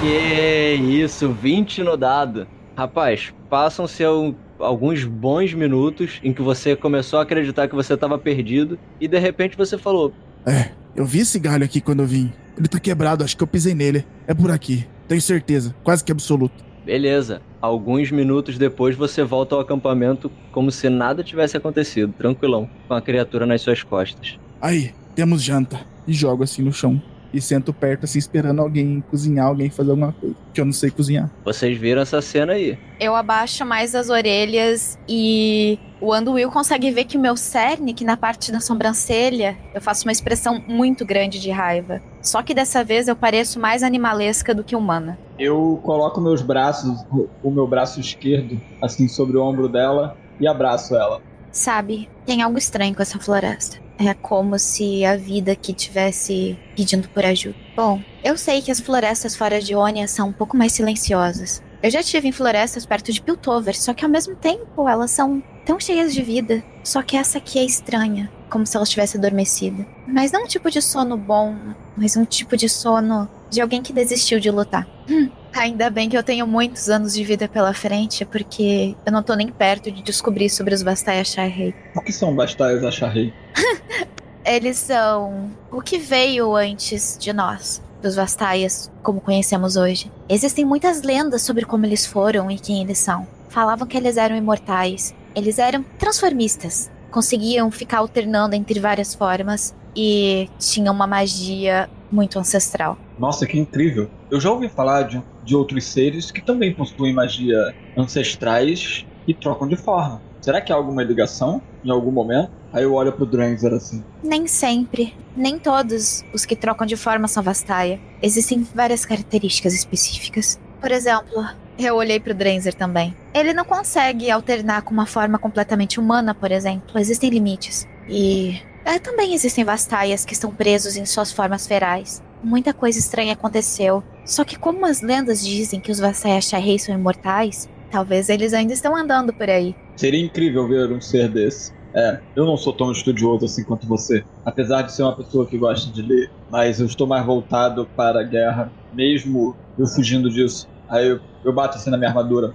Que 0.00 0.74
isso, 1.02 1.30
20 1.30 1.82
no 1.82 1.96
dado. 1.96 2.46
Rapaz, 2.76 3.32
passam-se 3.50 4.02
al- 4.02 4.34
alguns 4.58 5.04
bons 5.04 5.52
minutos 5.52 6.18
em 6.24 6.32
que 6.32 6.40
você 6.40 6.74
começou 6.74 7.18
a 7.18 7.22
acreditar 7.22 7.68
que 7.68 7.74
você 7.74 7.94
estava 7.94 8.16
perdido 8.18 8.78
e 9.00 9.06
de 9.06 9.18
repente 9.18 9.56
você 9.56 9.76
falou: 9.76 10.12
É, 10.46 10.70
eu 10.96 11.04
vi 11.04 11.20
esse 11.20 11.38
galho 11.38 11.64
aqui 11.64 11.80
quando 11.80 12.00
eu 12.00 12.06
vim. 12.06 12.32
Ele 12.56 12.68
tá 12.68 12.80
quebrado, 12.80 13.24
acho 13.24 13.36
que 13.36 13.42
eu 13.42 13.46
pisei 13.46 13.74
nele. 13.74 14.04
É 14.26 14.32
por 14.34 14.50
aqui. 14.50 14.86
Tenho 15.06 15.20
certeza, 15.20 15.74
quase 15.82 16.02
que 16.04 16.12
absoluto. 16.12 16.64
beleza. 16.84 17.42
Alguns 17.60 18.10
minutos 18.10 18.56
depois 18.56 18.96
você 18.96 19.22
volta 19.22 19.54
ao 19.54 19.60
acampamento 19.60 20.30
como 20.50 20.70
se 20.70 20.88
nada 20.88 21.22
tivesse 21.22 21.54
acontecido, 21.56 22.14
tranquilão, 22.16 22.70
com 22.88 22.94
a 22.94 23.02
criatura 23.02 23.44
nas 23.44 23.60
suas 23.60 23.82
costas. 23.82 24.38
Aí, 24.62 24.94
temos 25.14 25.42
janta. 25.42 25.78
E 26.08 26.12
jogo 26.14 26.42
assim 26.42 26.62
no 26.62 26.72
chão. 26.72 27.00
E 27.32 27.40
sento 27.40 27.72
perto, 27.72 28.04
assim, 28.04 28.18
esperando 28.18 28.60
alguém 28.60 29.02
cozinhar, 29.10 29.46
alguém 29.46 29.70
fazer 29.70 29.90
alguma 29.90 30.12
coisa. 30.12 30.34
Que 30.52 30.60
eu 30.60 30.64
não 30.64 30.72
sei 30.72 30.90
cozinhar. 30.90 31.30
Vocês 31.44 31.78
viram 31.78 32.02
essa 32.02 32.20
cena 32.20 32.54
aí. 32.54 32.76
Eu 32.98 33.14
abaixo 33.14 33.64
mais 33.64 33.94
as 33.94 34.10
orelhas 34.10 34.98
e 35.08 35.78
o 36.00 36.12
Anduil 36.12 36.50
consegue 36.50 36.90
ver 36.90 37.04
que 37.04 37.16
o 37.16 37.20
meu 37.20 37.36
cerne, 37.36 37.94
que 37.94 38.04
na 38.04 38.16
parte 38.16 38.50
da 38.50 38.58
sobrancelha, 38.60 39.56
eu 39.74 39.80
faço 39.80 40.04
uma 40.06 40.12
expressão 40.12 40.60
muito 40.66 41.04
grande 41.06 41.40
de 41.40 41.50
raiva. 41.50 42.02
Só 42.20 42.42
que 42.42 42.52
dessa 42.52 42.82
vez 42.82 43.06
eu 43.06 43.14
pareço 43.14 43.60
mais 43.60 43.82
animalesca 43.82 44.54
do 44.54 44.64
que 44.64 44.74
humana. 44.74 45.16
Eu 45.38 45.78
coloco 45.84 46.20
meus 46.20 46.42
braços, 46.42 47.00
o- 47.12 47.28
o 47.44 47.50
meu 47.50 47.66
braço 47.66 48.00
esquerdo, 48.00 48.60
assim, 48.82 49.06
sobre 49.08 49.36
o 49.36 49.42
ombro 49.42 49.68
dela 49.68 50.16
e 50.40 50.48
abraço 50.48 50.96
ela. 50.96 51.20
Sabe, 51.52 52.08
tem 52.26 52.42
algo 52.42 52.58
estranho 52.58 52.94
com 52.94 53.02
essa 53.02 53.18
floresta. 53.18 53.78
É 54.00 54.14
como 54.14 54.58
se 54.58 55.04
a 55.04 55.14
vida 55.14 55.52
aqui 55.52 55.74
tivesse 55.74 56.58
pedindo 56.74 57.06
por 57.10 57.22
ajuda. 57.22 57.54
Bom, 57.76 58.00
eu 58.24 58.34
sei 58.38 58.62
que 58.62 58.70
as 58.70 58.80
florestas 58.80 59.36
fora 59.36 59.60
de 59.60 59.74
Ônia 59.74 60.08
são 60.08 60.28
um 60.28 60.32
pouco 60.32 60.56
mais 60.56 60.72
silenciosas. 60.72 61.62
Eu 61.82 61.90
já 61.90 62.00
estive 62.00 62.26
em 62.26 62.32
florestas 62.32 62.86
perto 62.86 63.12
de 63.12 63.20
Piltover, 63.20 63.78
só 63.78 63.92
que 63.92 64.02
ao 64.02 64.10
mesmo 64.10 64.34
tempo 64.34 64.88
elas 64.88 65.10
são 65.10 65.42
tão 65.66 65.78
cheias 65.78 66.14
de 66.14 66.22
vida. 66.22 66.64
Só 66.82 67.02
que 67.02 67.14
essa 67.14 67.36
aqui 67.36 67.58
é 67.58 67.64
estranha, 67.64 68.30
como 68.48 68.66
se 68.66 68.74
ela 68.74 68.84
estivesse 68.84 69.18
adormecida. 69.18 69.86
Mas 70.06 70.32
não 70.32 70.44
um 70.44 70.46
tipo 70.46 70.70
de 70.70 70.80
sono 70.80 71.18
bom, 71.18 71.54
mas 71.94 72.16
um 72.16 72.24
tipo 72.24 72.56
de 72.56 72.70
sono 72.70 73.28
de 73.50 73.60
alguém 73.60 73.82
que 73.82 73.92
desistiu 73.92 74.40
de 74.40 74.50
lutar. 74.50 74.88
Hum, 75.10 75.28
ainda 75.52 75.90
bem 75.90 76.08
que 76.08 76.16
eu 76.16 76.22
tenho 76.22 76.46
muitos 76.46 76.88
anos 76.88 77.14
de 77.14 77.24
vida 77.24 77.48
pela 77.48 77.72
frente, 77.74 78.24
porque 78.24 78.96
eu 79.04 79.12
não 79.12 79.22
tô 79.22 79.34
nem 79.34 79.48
perto 79.48 79.90
de 79.90 80.02
descobrir 80.02 80.48
sobre 80.48 80.74
os 80.74 80.82
Vastai 80.82 81.20
Acharrei. 81.20 81.74
O 81.94 82.00
que 82.00 82.12
são 82.12 82.34
Bastais 82.34 82.84
Acharrei? 82.84 83.32
Eles 84.44 84.78
são 84.78 85.50
o 85.70 85.82
que 85.82 85.98
veio 85.98 86.56
antes 86.56 87.16
de 87.18 87.32
nós, 87.32 87.82
dos 88.02 88.16
Vastaias, 88.16 88.90
como 89.02 89.20
conhecemos 89.20 89.76
hoje. 89.76 90.10
Existem 90.28 90.64
muitas 90.64 91.02
lendas 91.02 91.42
sobre 91.42 91.66
como 91.66 91.84
eles 91.84 92.06
foram 92.06 92.50
e 92.50 92.58
quem 92.58 92.82
eles 92.82 92.98
são. 92.98 93.28
Falavam 93.48 93.86
que 93.86 93.96
eles 93.96 94.16
eram 94.16 94.34
imortais. 94.34 95.14
Eles 95.34 95.58
eram 95.58 95.84
transformistas. 95.98 96.90
Conseguiam 97.10 97.70
ficar 97.70 97.98
alternando 97.98 98.56
entre 98.56 98.80
várias 98.80 99.14
formas 99.14 99.74
e 99.94 100.48
tinham 100.58 100.94
uma 100.94 101.06
magia 101.06 101.88
muito 102.10 102.38
ancestral. 102.38 102.96
Nossa, 103.18 103.46
que 103.46 103.58
incrível! 103.58 104.08
Eu 104.30 104.40
já 104.40 104.50
ouvi 104.50 104.68
falar 104.68 105.02
de, 105.02 105.22
de 105.44 105.54
outros 105.56 105.84
seres 105.84 106.30
que 106.30 106.40
também 106.40 106.74
possuem 106.74 107.12
magia 107.12 107.74
ancestrais 107.96 109.06
e 109.26 109.34
trocam 109.34 109.66
de 109.68 109.76
forma. 109.76 110.20
Será 110.40 110.60
que 110.60 110.72
há 110.72 110.76
alguma 110.76 111.02
ligação 111.02 111.60
em 111.84 111.90
algum 111.90 112.10
momento? 112.10 112.50
Aí 112.72 112.84
eu 112.84 112.94
olho 112.94 113.12
pro 113.12 113.26
Dranzer 113.26 113.72
assim. 113.74 114.02
Nem 114.22 114.46
sempre. 114.46 115.14
Nem 115.36 115.58
todos 115.58 116.24
os 116.32 116.44
que 116.44 116.56
trocam 116.56 116.86
de 116.86 116.96
forma 116.96 117.28
são 117.28 117.42
Vastaia. 117.42 118.00
Existem 118.22 118.62
várias 118.62 119.04
características 119.04 119.74
específicas. 119.74 120.58
Por 120.80 120.90
exemplo, 120.90 121.44
eu 121.78 121.96
olhei 121.96 122.18
pro 122.18 122.34
Dranzer 122.34 122.74
também. 122.74 123.14
Ele 123.34 123.52
não 123.52 123.64
consegue 123.64 124.30
alternar 124.30 124.82
com 124.82 124.94
uma 124.94 125.06
forma 125.06 125.38
completamente 125.38 126.00
humana, 126.00 126.34
por 126.34 126.50
exemplo. 126.50 126.98
Existem 126.98 127.28
limites. 127.28 127.86
E 128.08 128.60
é, 128.84 128.98
também 128.98 129.34
existem 129.34 129.64
Vastaias 129.64 130.24
que 130.24 130.32
estão 130.32 130.50
presos 130.50 130.96
em 130.96 131.04
suas 131.04 131.30
formas 131.30 131.66
ferais. 131.66 132.22
Muita 132.42 132.72
coisa 132.72 132.98
estranha 132.98 133.34
aconteceu. 133.34 134.02
Só 134.24 134.44
que 134.44 134.58
como 134.58 134.86
as 134.86 135.00
lendas 135.00 135.44
dizem 135.44 135.80
que 135.80 135.90
os 135.90 135.98
Vastai 135.98 136.40
Shahei 136.40 136.78
são 136.78 136.94
imortais, 136.94 137.68
talvez 137.90 138.28
eles 138.28 138.52
ainda 138.52 138.72
estão 138.72 138.96
andando 138.96 139.32
por 139.32 139.48
aí. 139.48 139.74
Seria 139.96 140.24
incrível 140.24 140.68
ver 140.68 140.90
um 140.92 141.00
ser 141.00 141.28
desse. 141.28 141.72
É, 141.94 142.20
eu 142.36 142.46
não 142.46 142.56
sou 142.56 142.72
tão 142.72 142.92
estudioso 142.92 143.44
assim 143.44 143.64
quanto 143.64 143.86
você, 143.86 144.24
apesar 144.44 144.82
de 144.82 144.92
ser 144.92 145.02
uma 145.02 145.16
pessoa 145.16 145.46
que 145.46 145.58
gosta 145.58 145.90
de 145.90 146.02
ler, 146.02 146.30
mas 146.48 146.78
eu 146.78 146.86
estou 146.86 147.06
mais 147.06 147.26
voltado 147.26 147.84
para 147.96 148.20
a 148.20 148.22
guerra, 148.22 148.72
mesmo 148.92 149.56
eu 149.76 149.86
fugindo 149.86 150.30
disso. 150.30 150.68
Aí 150.88 151.08
eu, 151.08 151.20
eu 151.44 151.52
bato 151.52 151.76
assim 151.76 151.90
na 151.90 151.96
minha 151.96 152.10
armadura. 152.10 152.54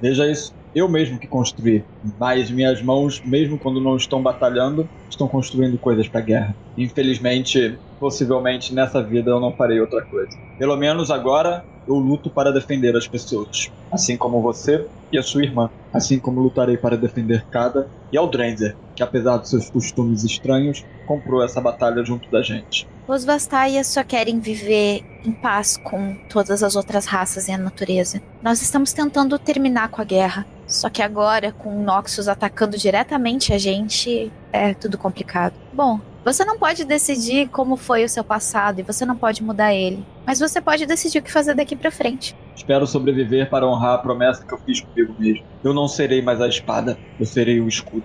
Veja 0.00 0.28
isso, 0.28 0.52
eu 0.74 0.88
mesmo 0.88 1.18
que 1.18 1.26
construí, 1.26 1.84
mas 2.18 2.50
minhas 2.50 2.82
mãos, 2.82 3.22
mesmo 3.24 3.58
quando 3.58 3.80
não 3.80 3.96
estão 3.96 4.22
batalhando, 4.22 4.88
estão 5.08 5.28
construindo 5.28 5.78
coisas 5.78 6.08
para 6.08 6.20
guerra. 6.20 6.56
Infelizmente, 6.76 7.78
possivelmente 7.98 8.74
nessa 8.74 9.02
vida 9.02 9.30
eu 9.30 9.40
não 9.40 9.52
farei 9.52 9.80
outra 9.80 10.02
coisa. 10.02 10.36
Pelo 10.58 10.76
menos 10.76 11.10
agora 11.10 11.64
eu 11.86 11.94
luto 11.94 12.28
para 12.28 12.52
defender 12.52 12.96
as 12.96 13.06
pessoas, 13.06 13.70
assim 13.90 14.16
como 14.16 14.42
você 14.42 14.86
e 15.12 15.18
a 15.18 15.22
sua 15.22 15.44
irmã, 15.44 15.70
assim 15.92 16.18
como 16.18 16.40
lutarei 16.40 16.76
para 16.76 16.96
defender 16.96 17.44
Kada 17.50 17.88
e 18.12 18.18
Aldrenzer, 18.18 18.76
que 18.94 19.02
apesar 19.02 19.36
dos 19.36 19.50
seus 19.50 19.70
costumes 19.70 20.24
estranhos, 20.24 20.84
comprou 21.06 21.42
essa 21.42 21.60
batalha 21.60 22.04
junto 22.04 22.30
da 22.30 22.42
gente. 22.42 22.88
Os 23.06 23.24
Vastaias 23.24 23.86
só 23.86 24.02
querem 24.02 24.40
viver 24.40 25.04
em 25.24 25.30
paz 25.30 25.76
com 25.76 26.16
todas 26.28 26.62
as 26.62 26.74
outras 26.74 27.06
raças 27.06 27.46
e 27.46 27.52
a 27.52 27.58
natureza. 27.58 28.20
Nós 28.42 28.60
estamos 28.60 28.92
tentando 28.92 29.38
terminar 29.38 29.90
com 29.90 30.02
a 30.02 30.04
guerra, 30.04 30.44
só 30.66 30.90
que 30.90 31.00
agora, 31.00 31.52
com 31.52 31.78
o 31.78 31.82
Noxus 31.84 32.26
atacando 32.26 32.76
diretamente 32.76 33.52
a 33.52 33.58
gente, 33.58 34.32
é 34.52 34.74
tudo 34.74 34.98
complicado. 34.98 35.54
Bom, 35.72 36.00
você 36.26 36.44
não 36.44 36.58
pode 36.58 36.84
decidir 36.84 37.48
como 37.50 37.76
foi 37.76 38.02
o 38.02 38.08
seu 38.08 38.24
passado 38.24 38.80
e 38.80 38.82
você 38.82 39.06
não 39.06 39.16
pode 39.16 39.44
mudar 39.44 39.72
ele, 39.72 40.04
mas 40.26 40.40
você 40.40 40.60
pode 40.60 40.84
decidir 40.84 41.20
o 41.20 41.22
que 41.22 41.30
fazer 41.30 41.54
daqui 41.54 41.76
para 41.76 41.88
frente. 41.88 42.34
Espero 42.56 42.84
sobreviver 42.84 43.48
para 43.48 43.64
honrar 43.64 43.94
a 43.94 43.98
promessa 43.98 44.44
que 44.44 44.52
eu 44.52 44.58
fiz 44.58 44.80
comigo 44.80 45.14
mesmo. 45.16 45.44
Eu 45.62 45.72
não 45.72 45.86
serei 45.86 46.20
mais 46.20 46.40
a 46.40 46.48
espada, 46.48 46.98
eu 47.20 47.24
serei 47.24 47.60
o 47.60 47.68
escudo. 47.68 48.02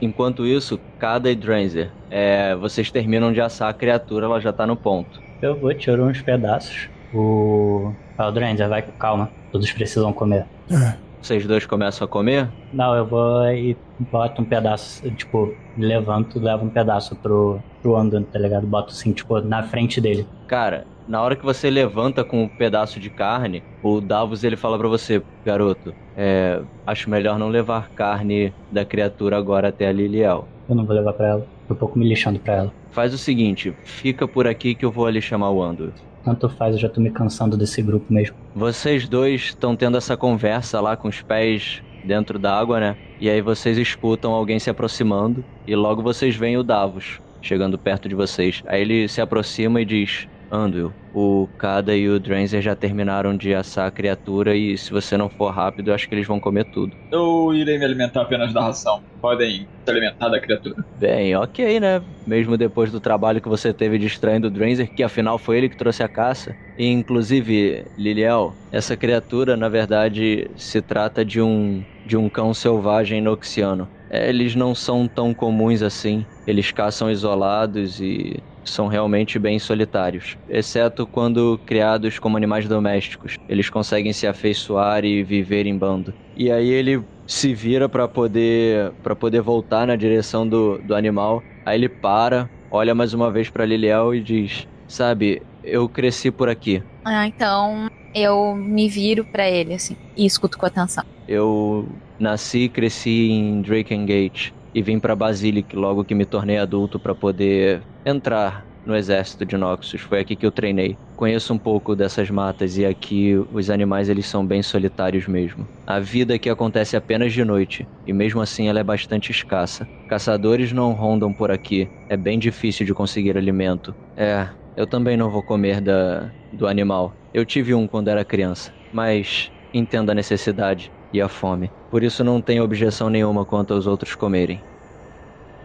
Enquanto 0.00 0.46
isso, 0.46 0.80
cada 0.98 1.30
e 1.30 1.34
Dranzer, 1.34 1.92
é, 2.10 2.54
vocês 2.54 2.90
terminam 2.90 3.30
de 3.30 3.42
assar 3.42 3.68
a 3.68 3.74
criatura, 3.74 4.24
ela 4.24 4.40
já 4.40 4.54
tá 4.54 4.66
no 4.66 4.74
ponto. 4.74 5.20
Eu 5.42 5.54
vou 5.54 5.74
tirar 5.74 6.00
uns 6.00 6.22
pedaços. 6.22 6.88
O. 7.12 7.92
Ah, 8.16 8.28
o 8.28 8.32
Dranzer, 8.32 8.70
vai 8.70 8.80
com 8.80 8.92
calma. 8.92 9.30
Todos 9.52 9.70
precisam 9.70 10.14
comer. 10.14 10.46
É, 10.70 11.03
Vocês 11.24 11.46
dois 11.46 11.64
começam 11.64 12.04
a 12.04 12.08
comer? 12.08 12.50
Não, 12.70 12.94
eu 12.94 13.06
vou 13.06 13.50
e 13.50 13.74
boto 13.98 14.42
um 14.42 14.44
pedaço, 14.44 15.10
tipo, 15.12 15.54
levanto 15.74 16.38
levo 16.38 16.66
um 16.66 16.68
pedaço 16.68 17.16
pro, 17.16 17.58
pro 17.80 17.96
Andon, 17.96 18.24
tá 18.24 18.38
ligado? 18.38 18.66
Boto 18.66 18.92
assim, 18.92 19.10
tipo, 19.10 19.40
na 19.40 19.62
frente 19.62 20.02
dele. 20.02 20.26
Cara, 20.46 20.86
na 21.08 21.22
hora 21.22 21.34
que 21.34 21.42
você 21.42 21.70
levanta 21.70 22.22
com 22.22 22.42
um 22.42 22.48
pedaço 22.48 23.00
de 23.00 23.08
carne, 23.08 23.62
o 23.82 24.02
Davos 24.02 24.44
ele 24.44 24.54
fala 24.54 24.76
pra 24.76 24.86
você, 24.86 25.22
garoto, 25.42 25.94
é, 26.14 26.60
acho 26.86 27.08
melhor 27.08 27.38
não 27.38 27.48
levar 27.48 27.88
carne 27.92 28.52
da 28.70 28.84
criatura 28.84 29.38
agora 29.38 29.68
até 29.68 29.88
a 29.88 29.92
Liliel. 29.92 30.46
Eu 30.68 30.74
não 30.74 30.84
vou 30.84 30.94
levar 30.94 31.14
pra 31.14 31.28
ela. 31.28 31.46
Tô 31.66 31.72
um 31.72 31.76
pouco 31.78 31.98
me 31.98 32.06
lixando 32.06 32.38
pra 32.38 32.54
ela. 32.54 32.72
Faz 32.90 33.14
o 33.14 33.18
seguinte, 33.18 33.74
fica 33.82 34.28
por 34.28 34.46
aqui 34.46 34.74
que 34.74 34.84
eu 34.84 34.90
vou 34.90 35.06
ali 35.06 35.22
chamar 35.22 35.48
o 35.48 35.62
Andor. 35.62 35.90
Tanto 36.24 36.48
faz, 36.48 36.74
eu 36.74 36.80
já 36.80 36.88
tô 36.88 37.00
me 37.00 37.10
cansando 37.10 37.56
desse 37.56 37.82
grupo 37.82 38.12
mesmo. 38.12 38.34
Vocês 38.54 39.06
dois 39.06 39.42
estão 39.42 39.76
tendo 39.76 39.96
essa 39.96 40.16
conversa 40.16 40.80
lá 40.80 40.96
com 40.96 41.08
os 41.08 41.20
pés 41.20 41.82
dentro 42.04 42.38
da 42.38 42.58
água, 42.58 42.80
né? 42.80 42.96
E 43.20 43.28
aí 43.28 43.40
vocês 43.40 43.76
escutam 43.76 44.32
alguém 44.32 44.58
se 44.58 44.70
aproximando 44.70 45.44
e 45.66 45.74
logo 45.76 46.02
vocês 46.02 46.34
veem 46.34 46.56
o 46.56 46.62
Davos 46.62 47.20
chegando 47.42 47.78
perto 47.78 48.08
de 48.08 48.14
vocês. 48.14 48.62
Aí 48.66 48.80
ele 48.80 49.06
se 49.06 49.20
aproxima 49.20 49.80
e 49.80 49.84
diz: 49.84 50.26
Anduil, 50.54 50.94
o 51.12 51.48
Kada 51.58 51.96
e 51.96 52.08
o 52.08 52.20
Dranzer 52.20 52.62
já 52.62 52.76
terminaram 52.76 53.36
de 53.36 53.54
assar 53.54 53.88
a 53.88 53.92
criatura 53.92 54.56
e 54.56 54.78
se 54.78 54.90
você 54.90 55.16
não 55.16 55.28
for 55.28 55.50
rápido, 55.50 55.88
eu 55.88 55.94
acho 55.94 56.08
que 56.08 56.14
eles 56.14 56.26
vão 56.26 56.40
comer 56.40 56.64
tudo. 56.70 56.96
Eu 57.10 57.52
irei 57.54 57.78
me 57.78 57.84
alimentar 57.84 58.22
apenas 58.22 58.52
da 58.52 58.62
ração. 58.62 59.02
Podem 59.20 59.68
se 59.84 59.90
alimentar 59.90 60.28
da 60.28 60.40
criatura. 60.40 60.74
Bem, 60.92 61.34
ok, 61.36 61.80
né? 61.80 62.04
Mesmo 62.24 62.56
depois 62.56 62.90
do 62.92 63.00
trabalho 63.00 63.40
que 63.40 63.48
você 63.48 63.72
teve 63.74 63.98
distraindo 63.98 64.46
o 64.48 64.50
Dranzer, 64.50 64.90
que 64.94 65.02
afinal 65.02 65.38
foi 65.38 65.58
ele 65.58 65.68
que 65.68 65.76
trouxe 65.76 66.02
a 66.02 66.08
caça. 66.08 66.56
E, 66.76 66.86
inclusive, 66.86 67.84
Liliel, 67.96 68.58
essa 68.70 68.96
criatura, 68.96 69.56
na 69.56 69.68
verdade, 69.68 70.50
se 70.56 70.82
trata 70.82 71.24
de 71.24 71.40
um, 71.40 71.84
de 72.04 72.16
um 72.16 72.28
cão 72.30 72.52
selvagem 72.54 73.20
noxiano. 73.20 73.88
É, 74.10 74.28
Eles 74.28 74.54
não 74.54 74.74
são 74.74 75.08
tão 75.08 75.34
comuns 75.34 75.82
assim. 75.82 76.26
Eles 76.46 76.70
caçam 76.70 77.10
isolados 77.10 78.00
e 78.00 78.36
são 78.64 78.86
realmente 78.86 79.38
bem 79.38 79.58
solitários, 79.58 80.36
exceto 80.48 81.06
quando 81.06 81.60
criados 81.66 82.18
como 82.18 82.36
animais 82.36 82.66
domésticos. 82.66 83.36
Eles 83.48 83.70
conseguem 83.70 84.12
se 84.12 84.26
afeiçoar 84.26 85.04
e 85.04 85.22
viver 85.22 85.66
em 85.66 85.76
bando. 85.76 86.14
E 86.36 86.50
aí 86.50 86.68
ele 86.68 87.02
se 87.26 87.54
vira 87.54 87.88
para 87.88 88.06
poder 88.08 88.92
para 89.02 89.14
poder 89.14 89.40
voltar 89.40 89.86
na 89.86 89.96
direção 89.96 90.46
do, 90.46 90.78
do 90.78 90.94
animal. 90.94 91.42
Aí 91.64 91.78
ele 91.78 91.88
para, 91.88 92.48
olha 92.70 92.94
mais 92.94 93.14
uma 93.14 93.30
vez 93.30 93.48
para 93.48 93.64
Liliel 93.64 94.14
e 94.14 94.20
diz: 94.20 94.66
"Sabe, 94.86 95.42
eu 95.62 95.88
cresci 95.88 96.30
por 96.30 96.48
aqui. 96.48 96.82
Ah, 97.04 97.26
então 97.26 97.88
eu 98.14 98.54
me 98.54 98.88
viro 98.88 99.24
pra 99.24 99.48
ele, 99.48 99.74
assim, 99.74 99.96
e 100.16 100.24
escuto 100.24 100.56
com 100.56 100.66
atenção. 100.66 101.04
Eu 101.26 101.88
nasci 102.18 102.64
e 102.64 102.68
cresci 102.68 103.30
em 103.30 103.60
Drakengate 103.60 104.54
e 104.74 104.82
vim 104.82 104.98
para 104.98 105.16
Basilic 105.16 105.74
logo 105.74 106.04
que 106.04 106.14
me 106.14 106.24
tornei 106.24 106.58
adulto 106.58 106.98
para 106.98 107.14
poder 107.14 107.82
entrar 108.04 108.64
no 108.84 108.94
exército 108.94 109.44
de 109.44 109.56
Noxus. 109.56 110.02
Foi 110.02 110.20
aqui 110.20 110.36
que 110.36 110.44
eu 110.44 110.52
treinei. 110.52 110.96
Conheço 111.16 111.54
um 111.54 111.58
pouco 111.58 111.96
dessas 111.96 112.28
matas 112.30 112.76
e 112.76 112.84
aqui 112.84 113.34
os 113.52 113.70
animais 113.70 114.08
eles 114.08 114.26
são 114.26 114.44
bem 114.44 114.62
solitários 114.62 115.26
mesmo. 115.26 115.66
A 115.86 115.98
vida 115.98 116.34
aqui 116.34 116.50
acontece 116.50 116.96
apenas 116.96 117.32
de 117.32 117.44
noite 117.44 117.86
e 118.06 118.12
mesmo 118.12 118.40
assim 118.40 118.68
ela 118.68 118.80
é 118.80 118.84
bastante 118.84 119.30
escassa. 119.30 119.88
Caçadores 120.08 120.72
não 120.72 120.92
rondam 120.92 121.32
por 121.32 121.50
aqui. 121.50 121.88
É 122.08 122.16
bem 122.16 122.38
difícil 122.38 122.84
de 122.84 122.92
conseguir 122.92 123.36
alimento. 123.36 123.94
É, 124.16 124.48
eu 124.76 124.86
também 124.86 125.16
não 125.16 125.30
vou 125.30 125.42
comer 125.42 125.80
da 125.80 126.30
do 126.52 126.66
animal. 126.66 127.12
Eu 127.32 127.44
tive 127.44 127.74
um 127.74 127.86
quando 127.86 128.08
era 128.08 128.24
criança, 128.24 128.72
mas 128.92 129.50
entendo 129.72 130.10
a 130.10 130.14
necessidade 130.14 130.90
e 131.12 131.20
a 131.20 131.28
fome. 131.28 131.70
Por 131.90 132.02
isso 132.02 132.22
não 132.22 132.40
tenho 132.40 132.62
objeção 132.62 133.10
nenhuma 133.10 133.44
quanto 133.44 133.74
aos 133.74 133.86
outros 133.86 134.14
comerem. 134.14 134.62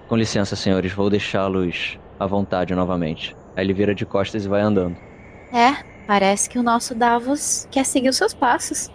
Com 0.08 0.16
licença, 0.16 0.56
senhores, 0.56 0.92
vou 0.92 1.10
deixá-los 1.10 2.00
à 2.20 2.28
vontade 2.28 2.76
novamente. 2.76 3.36
Aí 3.56 3.66
ele 3.66 3.74
vira 3.74 3.96
de 3.96 4.06
costas 4.06 4.46
e 4.46 4.50
vai 4.50 4.62
andando. 4.62 4.98
É, 5.52 5.84
parece 6.06 6.50
que 6.50 6.60
o 6.60 6.64
nosso 6.64 6.94
Davos 6.94 7.68
quer 7.72 7.86
seguir 7.86 8.10
os 8.10 8.18
seus 8.18 8.34
passos. 8.34 8.92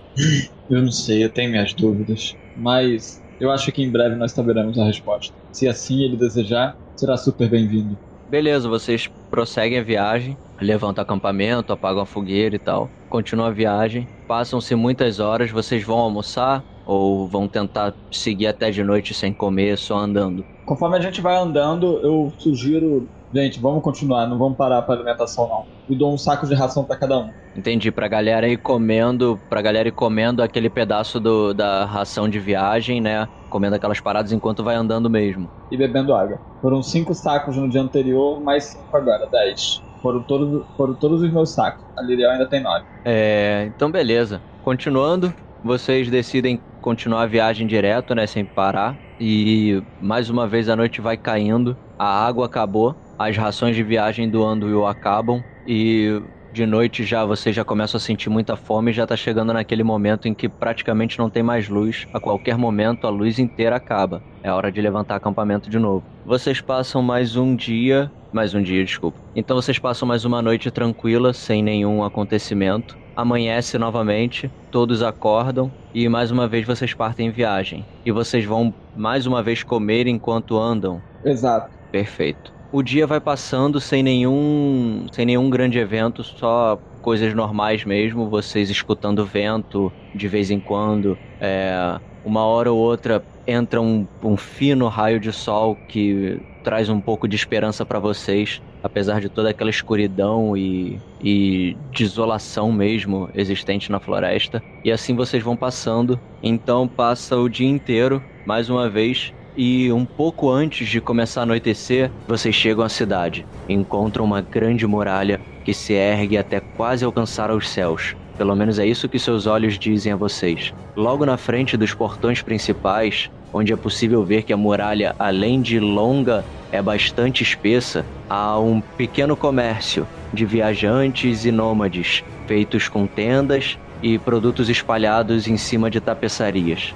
Eu 0.71 0.81
não 0.83 0.93
sei, 0.93 1.25
eu 1.25 1.31
tenho 1.31 1.51
minhas 1.51 1.73
dúvidas. 1.73 2.37
Mas 2.57 3.23
eu 3.41 3.51
acho 3.51 3.73
que 3.73 3.83
em 3.83 3.91
breve 3.91 4.15
nós 4.15 4.33
saberemos 4.33 4.79
a 4.79 4.85
resposta. 4.85 5.35
Se 5.53 5.69
assim 5.69 6.03
ele 6.03 6.17
desejar, 6.17 6.77
será 6.97 7.17
super 7.17 7.49
bem-vindo. 7.49 7.99
Beleza, 8.29 8.69
vocês 8.69 9.11
prosseguem 9.31 9.79
a 9.79 9.83
viagem, 9.83 10.37
levantam 10.61 11.03
acampamento, 11.03 11.73
apagam 11.73 12.03
a 12.03 12.07
fogueira 12.07 12.57
e 12.57 12.59
tal. 12.59 12.91
Continua 13.09 13.49
a 13.49 13.51
viagem. 13.51 14.09
Passam-se 14.27 14.75
muitas 14.75 15.21
horas, 15.21 15.51
vocês 15.51 15.85
vão 15.85 15.99
almoçar 15.99 16.65
ou 16.87 17.29
vão 17.29 17.47
tentar 17.47 17.95
seguir 18.11 18.47
até 18.47 18.71
de 18.71 18.83
noite 18.83 19.15
sem 19.15 19.33
comer, 19.33 19.77
só 19.77 19.97
andando? 19.99 20.45
Conforme 20.65 20.97
a 20.97 21.01
gente 21.01 21.21
vai 21.21 21.37
andando, 21.37 22.01
eu 22.05 22.33
sugiro, 22.39 23.11
gente, 23.33 23.61
vamos 23.61 23.83
continuar, 23.83 24.27
não 24.27 24.39
vamos 24.39 24.57
parar 24.57 24.83
para 24.83 24.95
alimentação 24.95 25.49
não. 25.49 25.67
E 25.89 25.97
dou 25.97 26.15
um 26.15 26.19
saco 26.19 26.47
de 26.47 26.55
ração 26.55 26.85
para 26.87 26.99
cada 26.99 27.19
um. 27.19 27.31
Entendi, 27.55 27.93
pra 27.93 28.09
galera 28.09 28.49
ir 28.49 28.57
comendo, 28.57 29.41
pra 29.49 29.63
galera 29.63 29.89
ir 29.89 29.93
comendo 29.93 30.43
aquele 30.43 30.69
pedaço 30.69 31.21
do, 31.21 31.55
da 31.55 31.85
ração 31.85 32.29
de 32.29 32.41
viagem, 32.41 33.01
né? 33.01 33.29
Comendo 33.49 33.77
aquelas 33.77 34.01
paradas 34.01 34.33
enquanto 34.33 34.65
vai 34.65 34.75
andando 34.75 35.09
mesmo. 35.09 35.49
E 35.71 35.77
bebendo 35.77 36.15
água. 36.15 36.41
Foram 36.61 36.83
cinco 36.83 37.15
sacos 37.15 37.57
no 37.57 37.69
dia 37.69 37.81
anterior, 37.81 38.43
mais 38.43 38.65
cinco 38.65 38.97
agora, 38.97 39.29
dez. 39.31 39.83
Foram 40.03 40.23
todos, 40.25 40.67
foram 40.77 40.97
todos 40.99 41.23
os 41.23 41.33
meus 41.33 41.55
sacos. 41.55 41.85
A 41.97 42.03
Liriel 42.03 42.31
ainda 42.31 42.49
tem 42.49 42.63
nove. 42.63 42.85
É, 43.05 43.65
então 43.67 43.91
beleza. 43.91 44.43
Continuando, 44.61 45.35
vocês 45.63 46.11
decidem 46.11 46.65
continuar 46.81 47.23
a 47.23 47.27
viagem 47.27 47.67
direto, 47.67 48.15
né, 48.15 48.27
sem 48.27 48.45
parar. 48.45 48.99
E 49.21 49.83
mais 50.01 50.29
uma 50.29 50.47
vez 50.47 50.69
a 50.69 50.77
noite 50.77 51.01
vai 51.01 51.17
caindo, 51.17 51.77
a 51.99 52.27
água 52.27 52.47
acabou, 52.47 52.97
as 53.19 53.37
rações 53.37 53.77
de 53.77 53.83
viagem 53.83 54.29
do 54.29 54.45
Anduil 54.45 54.87
acabam 54.87 55.43
e 55.67 56.21
de 56.53 56.67
noite 56.67 57.05
já 57.05 57.25
você 57.25 57.53
já 57.53 57.65
começa 57.65 57.97
a 57.97 58.01
sentir 58.01 58.31
muita 58.31 58.55
fome 58.55 58.91
e 58.91 58.95
já 58.95 59.05
tá 59.07 59.17
chegando 59.17 59.53
naquele 59.53 59.83
momento 59.83 60.29
em 60.29 60.35
que 60.35 60.49
praticamente 60.49 61.19
não 61.19 61.29
tem 61.29 61.43
mais 61.43 61.69
luz. 61.69 62.07
A 62.13 62.21
qualquer 62.21 62.57
momento 62.57 63.07
a 63.07 63.11
luz 63.11 63.39
inteira 63.41 63.77
acaba. 63.77 64.23
É 64.43 64.53
hora 64.53 64.71
de 64.71 64.81
levantar 64.81 65.17
acampamento 65.17 65.69
de 65.69 65.79
novo. 65.79 66.05
Vocês 66.25 66.61
passam 66.61 67.03
mais 67.03 67.35
um 67.35 67.57
dia, 67.57 68.11
mais 68.33 68.55
um 68.55 68.63
dia, 68.63 68.85
desculpa. 68.85 69.19
Então 69.35 69.57
vocês 69.57 69.79
passam 69.79 70.07
mais 70.07 70.25
uma 70.25 70.41
noite 70.41 70.71
tranquila, 70.71 71.33
sem 71.33 71.63
nenhum 71.63 72.05
acontecimento. 72.05 72.97
Amanhece 73.17 73.79
novamente, 73.79 74.51
todos 74.71 75.03
acordam 75.03 75.71
e 75.95 76.09
mais 76.09 76.31
uma 76.31 76.49
vez 76.49 76.67
vocês 76.67 76.93
partem 76.93 77.29
em 77.29 77.31
viagem. 77.31 77.85
E 78.05 78.11
vocês 78.11 78.45
vão 78.45 78.75
mais 78.97 79.27
uma 79.27 79.43
vez 79.43 79.63
comer 79.63 80.07
enquanto 80.07 80.59
andam. 80.59 81.01
Exato. 81.25 81.71
Perfeito. 81.93 82.53
O 82.73 82.83
dia 82.83 83.07
vai 83.07 83.21
passando 83.21 83.81
sem 83.81 84.03
nenhum, 84.03 85.07
sem 85.13 85.25
nenhum 85.25 85.49
grande 85.49 85.79
evento, 85.79 86.25
só 86.25 86.77
coisas 87.01 87.33
normais 87.33 87.85
mesmo. 87.85 88.29
Vocês 88.29 88.69
escutando 88.69 89.25
vento 89.25 89.93
de 90.13 90.27
vez 90.27 90.51
em 90.51 90.59
quando. 90.59 91.17
É, 91.41 92.01
uma 92.25 92.45
hora 92.45 92.73
ou 92.73 92.79
outra 92.79 93.23
entra 93.47 93.81
um, 93.81 94.07
um 94.23 94.37
fino 94.37 94.89
raio 94.89 95.21
de 95.21 95.31
sol 95.31 95.77
que 95.89 96.41
traz 96.65 96.89
um 96.89 97.01
pouco 97.01 97.29
de 97.29 97.37
esperança 97.37 97.85
para 97.87 98.01
vocês, 98.01 98.61
apesar 98.85 99.21
de 99.21 99.29
toda 99.29 99.51
aquela 99.51 99.71
escuridão 99.71 100.57
e, 100.57 101.01
e 101.21 101.77
desolação 101.91 102.71
mesmo 102.71 103.31
existente 103.35 103.91
na 103.91 103.99
floresta. 103.99 104.63
E 104.85 104.93
assim 104.93 105.17
vocês 105.17 105.43
vão 105.43 105.57
passando. 105.57 106.21
Então 106.43 106.87
passa 106.87 107.37
o 107.37 107.49
dia 107.49 107.69
inteiro, 107.69 108.23
mais 108.47 108.69
uma 108.69 108.89
vez, 108.89 109.33
e 109.57 109.91
um 109.91 110.05
pouco 110.05 110.51
antes 110.51 110.89
de 110.89 111.01
começar 111.01 111.41
a 111.41 111.45
anoitecer, 111.45 112.11
vocês 112.29 112.55
chegam 112.55 112.85
à 112.85 112.89
cidade 112.89 113.47
encontram 113.69 114.25
uma 114.25 114.41
grande 114.41 114.87
muralha 114.87 115.41
que 115.65 115.73
se 115.73 115.95
ergue 115.95 116.37
até 116.37 116.61
quase 116.61 117.05
alcançar 117.05 117.51
os 117.51 117.69
céus. 117.69 118.15
Pelo 118.37 118.55
menos 118.55 118.79
é 118.79 118.87
isso 118.87 119.09
que 119.09 119.19
seus 119.19 119.47
olhos 119.47 119.79
dizem 119.79 120.13
a 120.13 120.17
vocês. 120.17 120.75
Logo 120.97 121.25
na 121.25 121.37
frente 121.37 121.77
dos 121.77 121.95
portões 121.95 122.43
principais, 122.43 123.31
onde 123.55 123.73
é 123.73 123.77
possível 123.77 124.25
ver 124.25 124.43
que 124.43 124.53
a 124.53 124.57
muralha, 124.57 125.15
além 125.17 125.63
de 125.63 125.79
longa, 125.79 126.45
é 126.73 126.83
bastante 126.83 127.45
espessa, 127.45 128.05
há 128.29 128.59
um 128.59 128.81
pequeno 128.81 129.37
comércio 129.37 130.05
de 130.33 130.45
viajantes 130.45 131.45
e 131.45 131.53
nômades, 131.53 132.25
feitos 132.49 132.89
com 132.89 133.07
tendas 133.07 133.79
e 134.03 134.19
produtos 134.19 134.69
espalhados 134.69 135.47
em 135.47 135.57
cima 135.57 135.89
de 135.89 136.01
tapeçarias. 136.01 136.93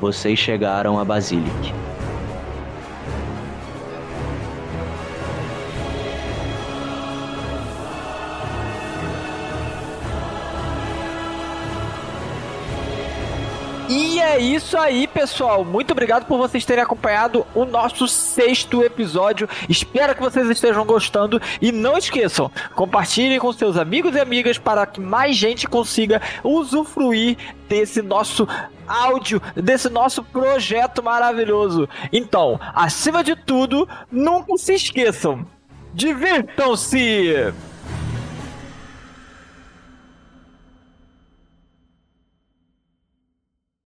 Vocês 0.00 0.38
chegaram 0.38 0.98
a 0.98 1.04
Basilic. 1.04 1.74
É 14.36 14.40
isso 14.40 14.76
aí, 14.76 15.06
pessoal. 15.06 15.64
Muito 15.64 15.92
obrigado 15.92 16.26
por 16.26 16.36
vocês 16.36 16.64
terem 16.64 16.84
acompanhado 16.84 17.46
o 17.54 17.64
nosso 17.64 18.06
sexto 18.06 18.82
episódio. 18.82 19.48
Espero 19.66 20.14
que 20.14 20.20
vocês 20.20 20.48
estejam 20.50 20.84
gostando. 20.84 21.40
E 21.60 21.72
não 21.72 21.96
esqueçam, 21.96 22.50
compartilhem 22.74 23.38
com 23.38 23.50
seus 23.52 23.78
amigos 23.78 24.14
e 24.14 24.20
amigas 24.20 24.58
para 24.58 24.84
que 24.84 25.00
mais 25.00 25.36
gente 25.36 25.66
consiga 25.66 26.20
usufruir 26.44 27.38
desse 27.66 28.02
nosso 28.02 28.46
áudio, 28.86 29.40
desse 29.54 29.88
nosso 29.88 30.22
projeto 30.22 31.02
maravilhoso. 31.02 31.88
Então, 32.12 32.60
acima 32.74 33.24
de 33.24 33.34
tudo, 33.34 33.88
nunca 34.12 34.58
se 34.58 34.74
esqueçam. 34.74 35.46
Divirtam-se! 35.94 37.54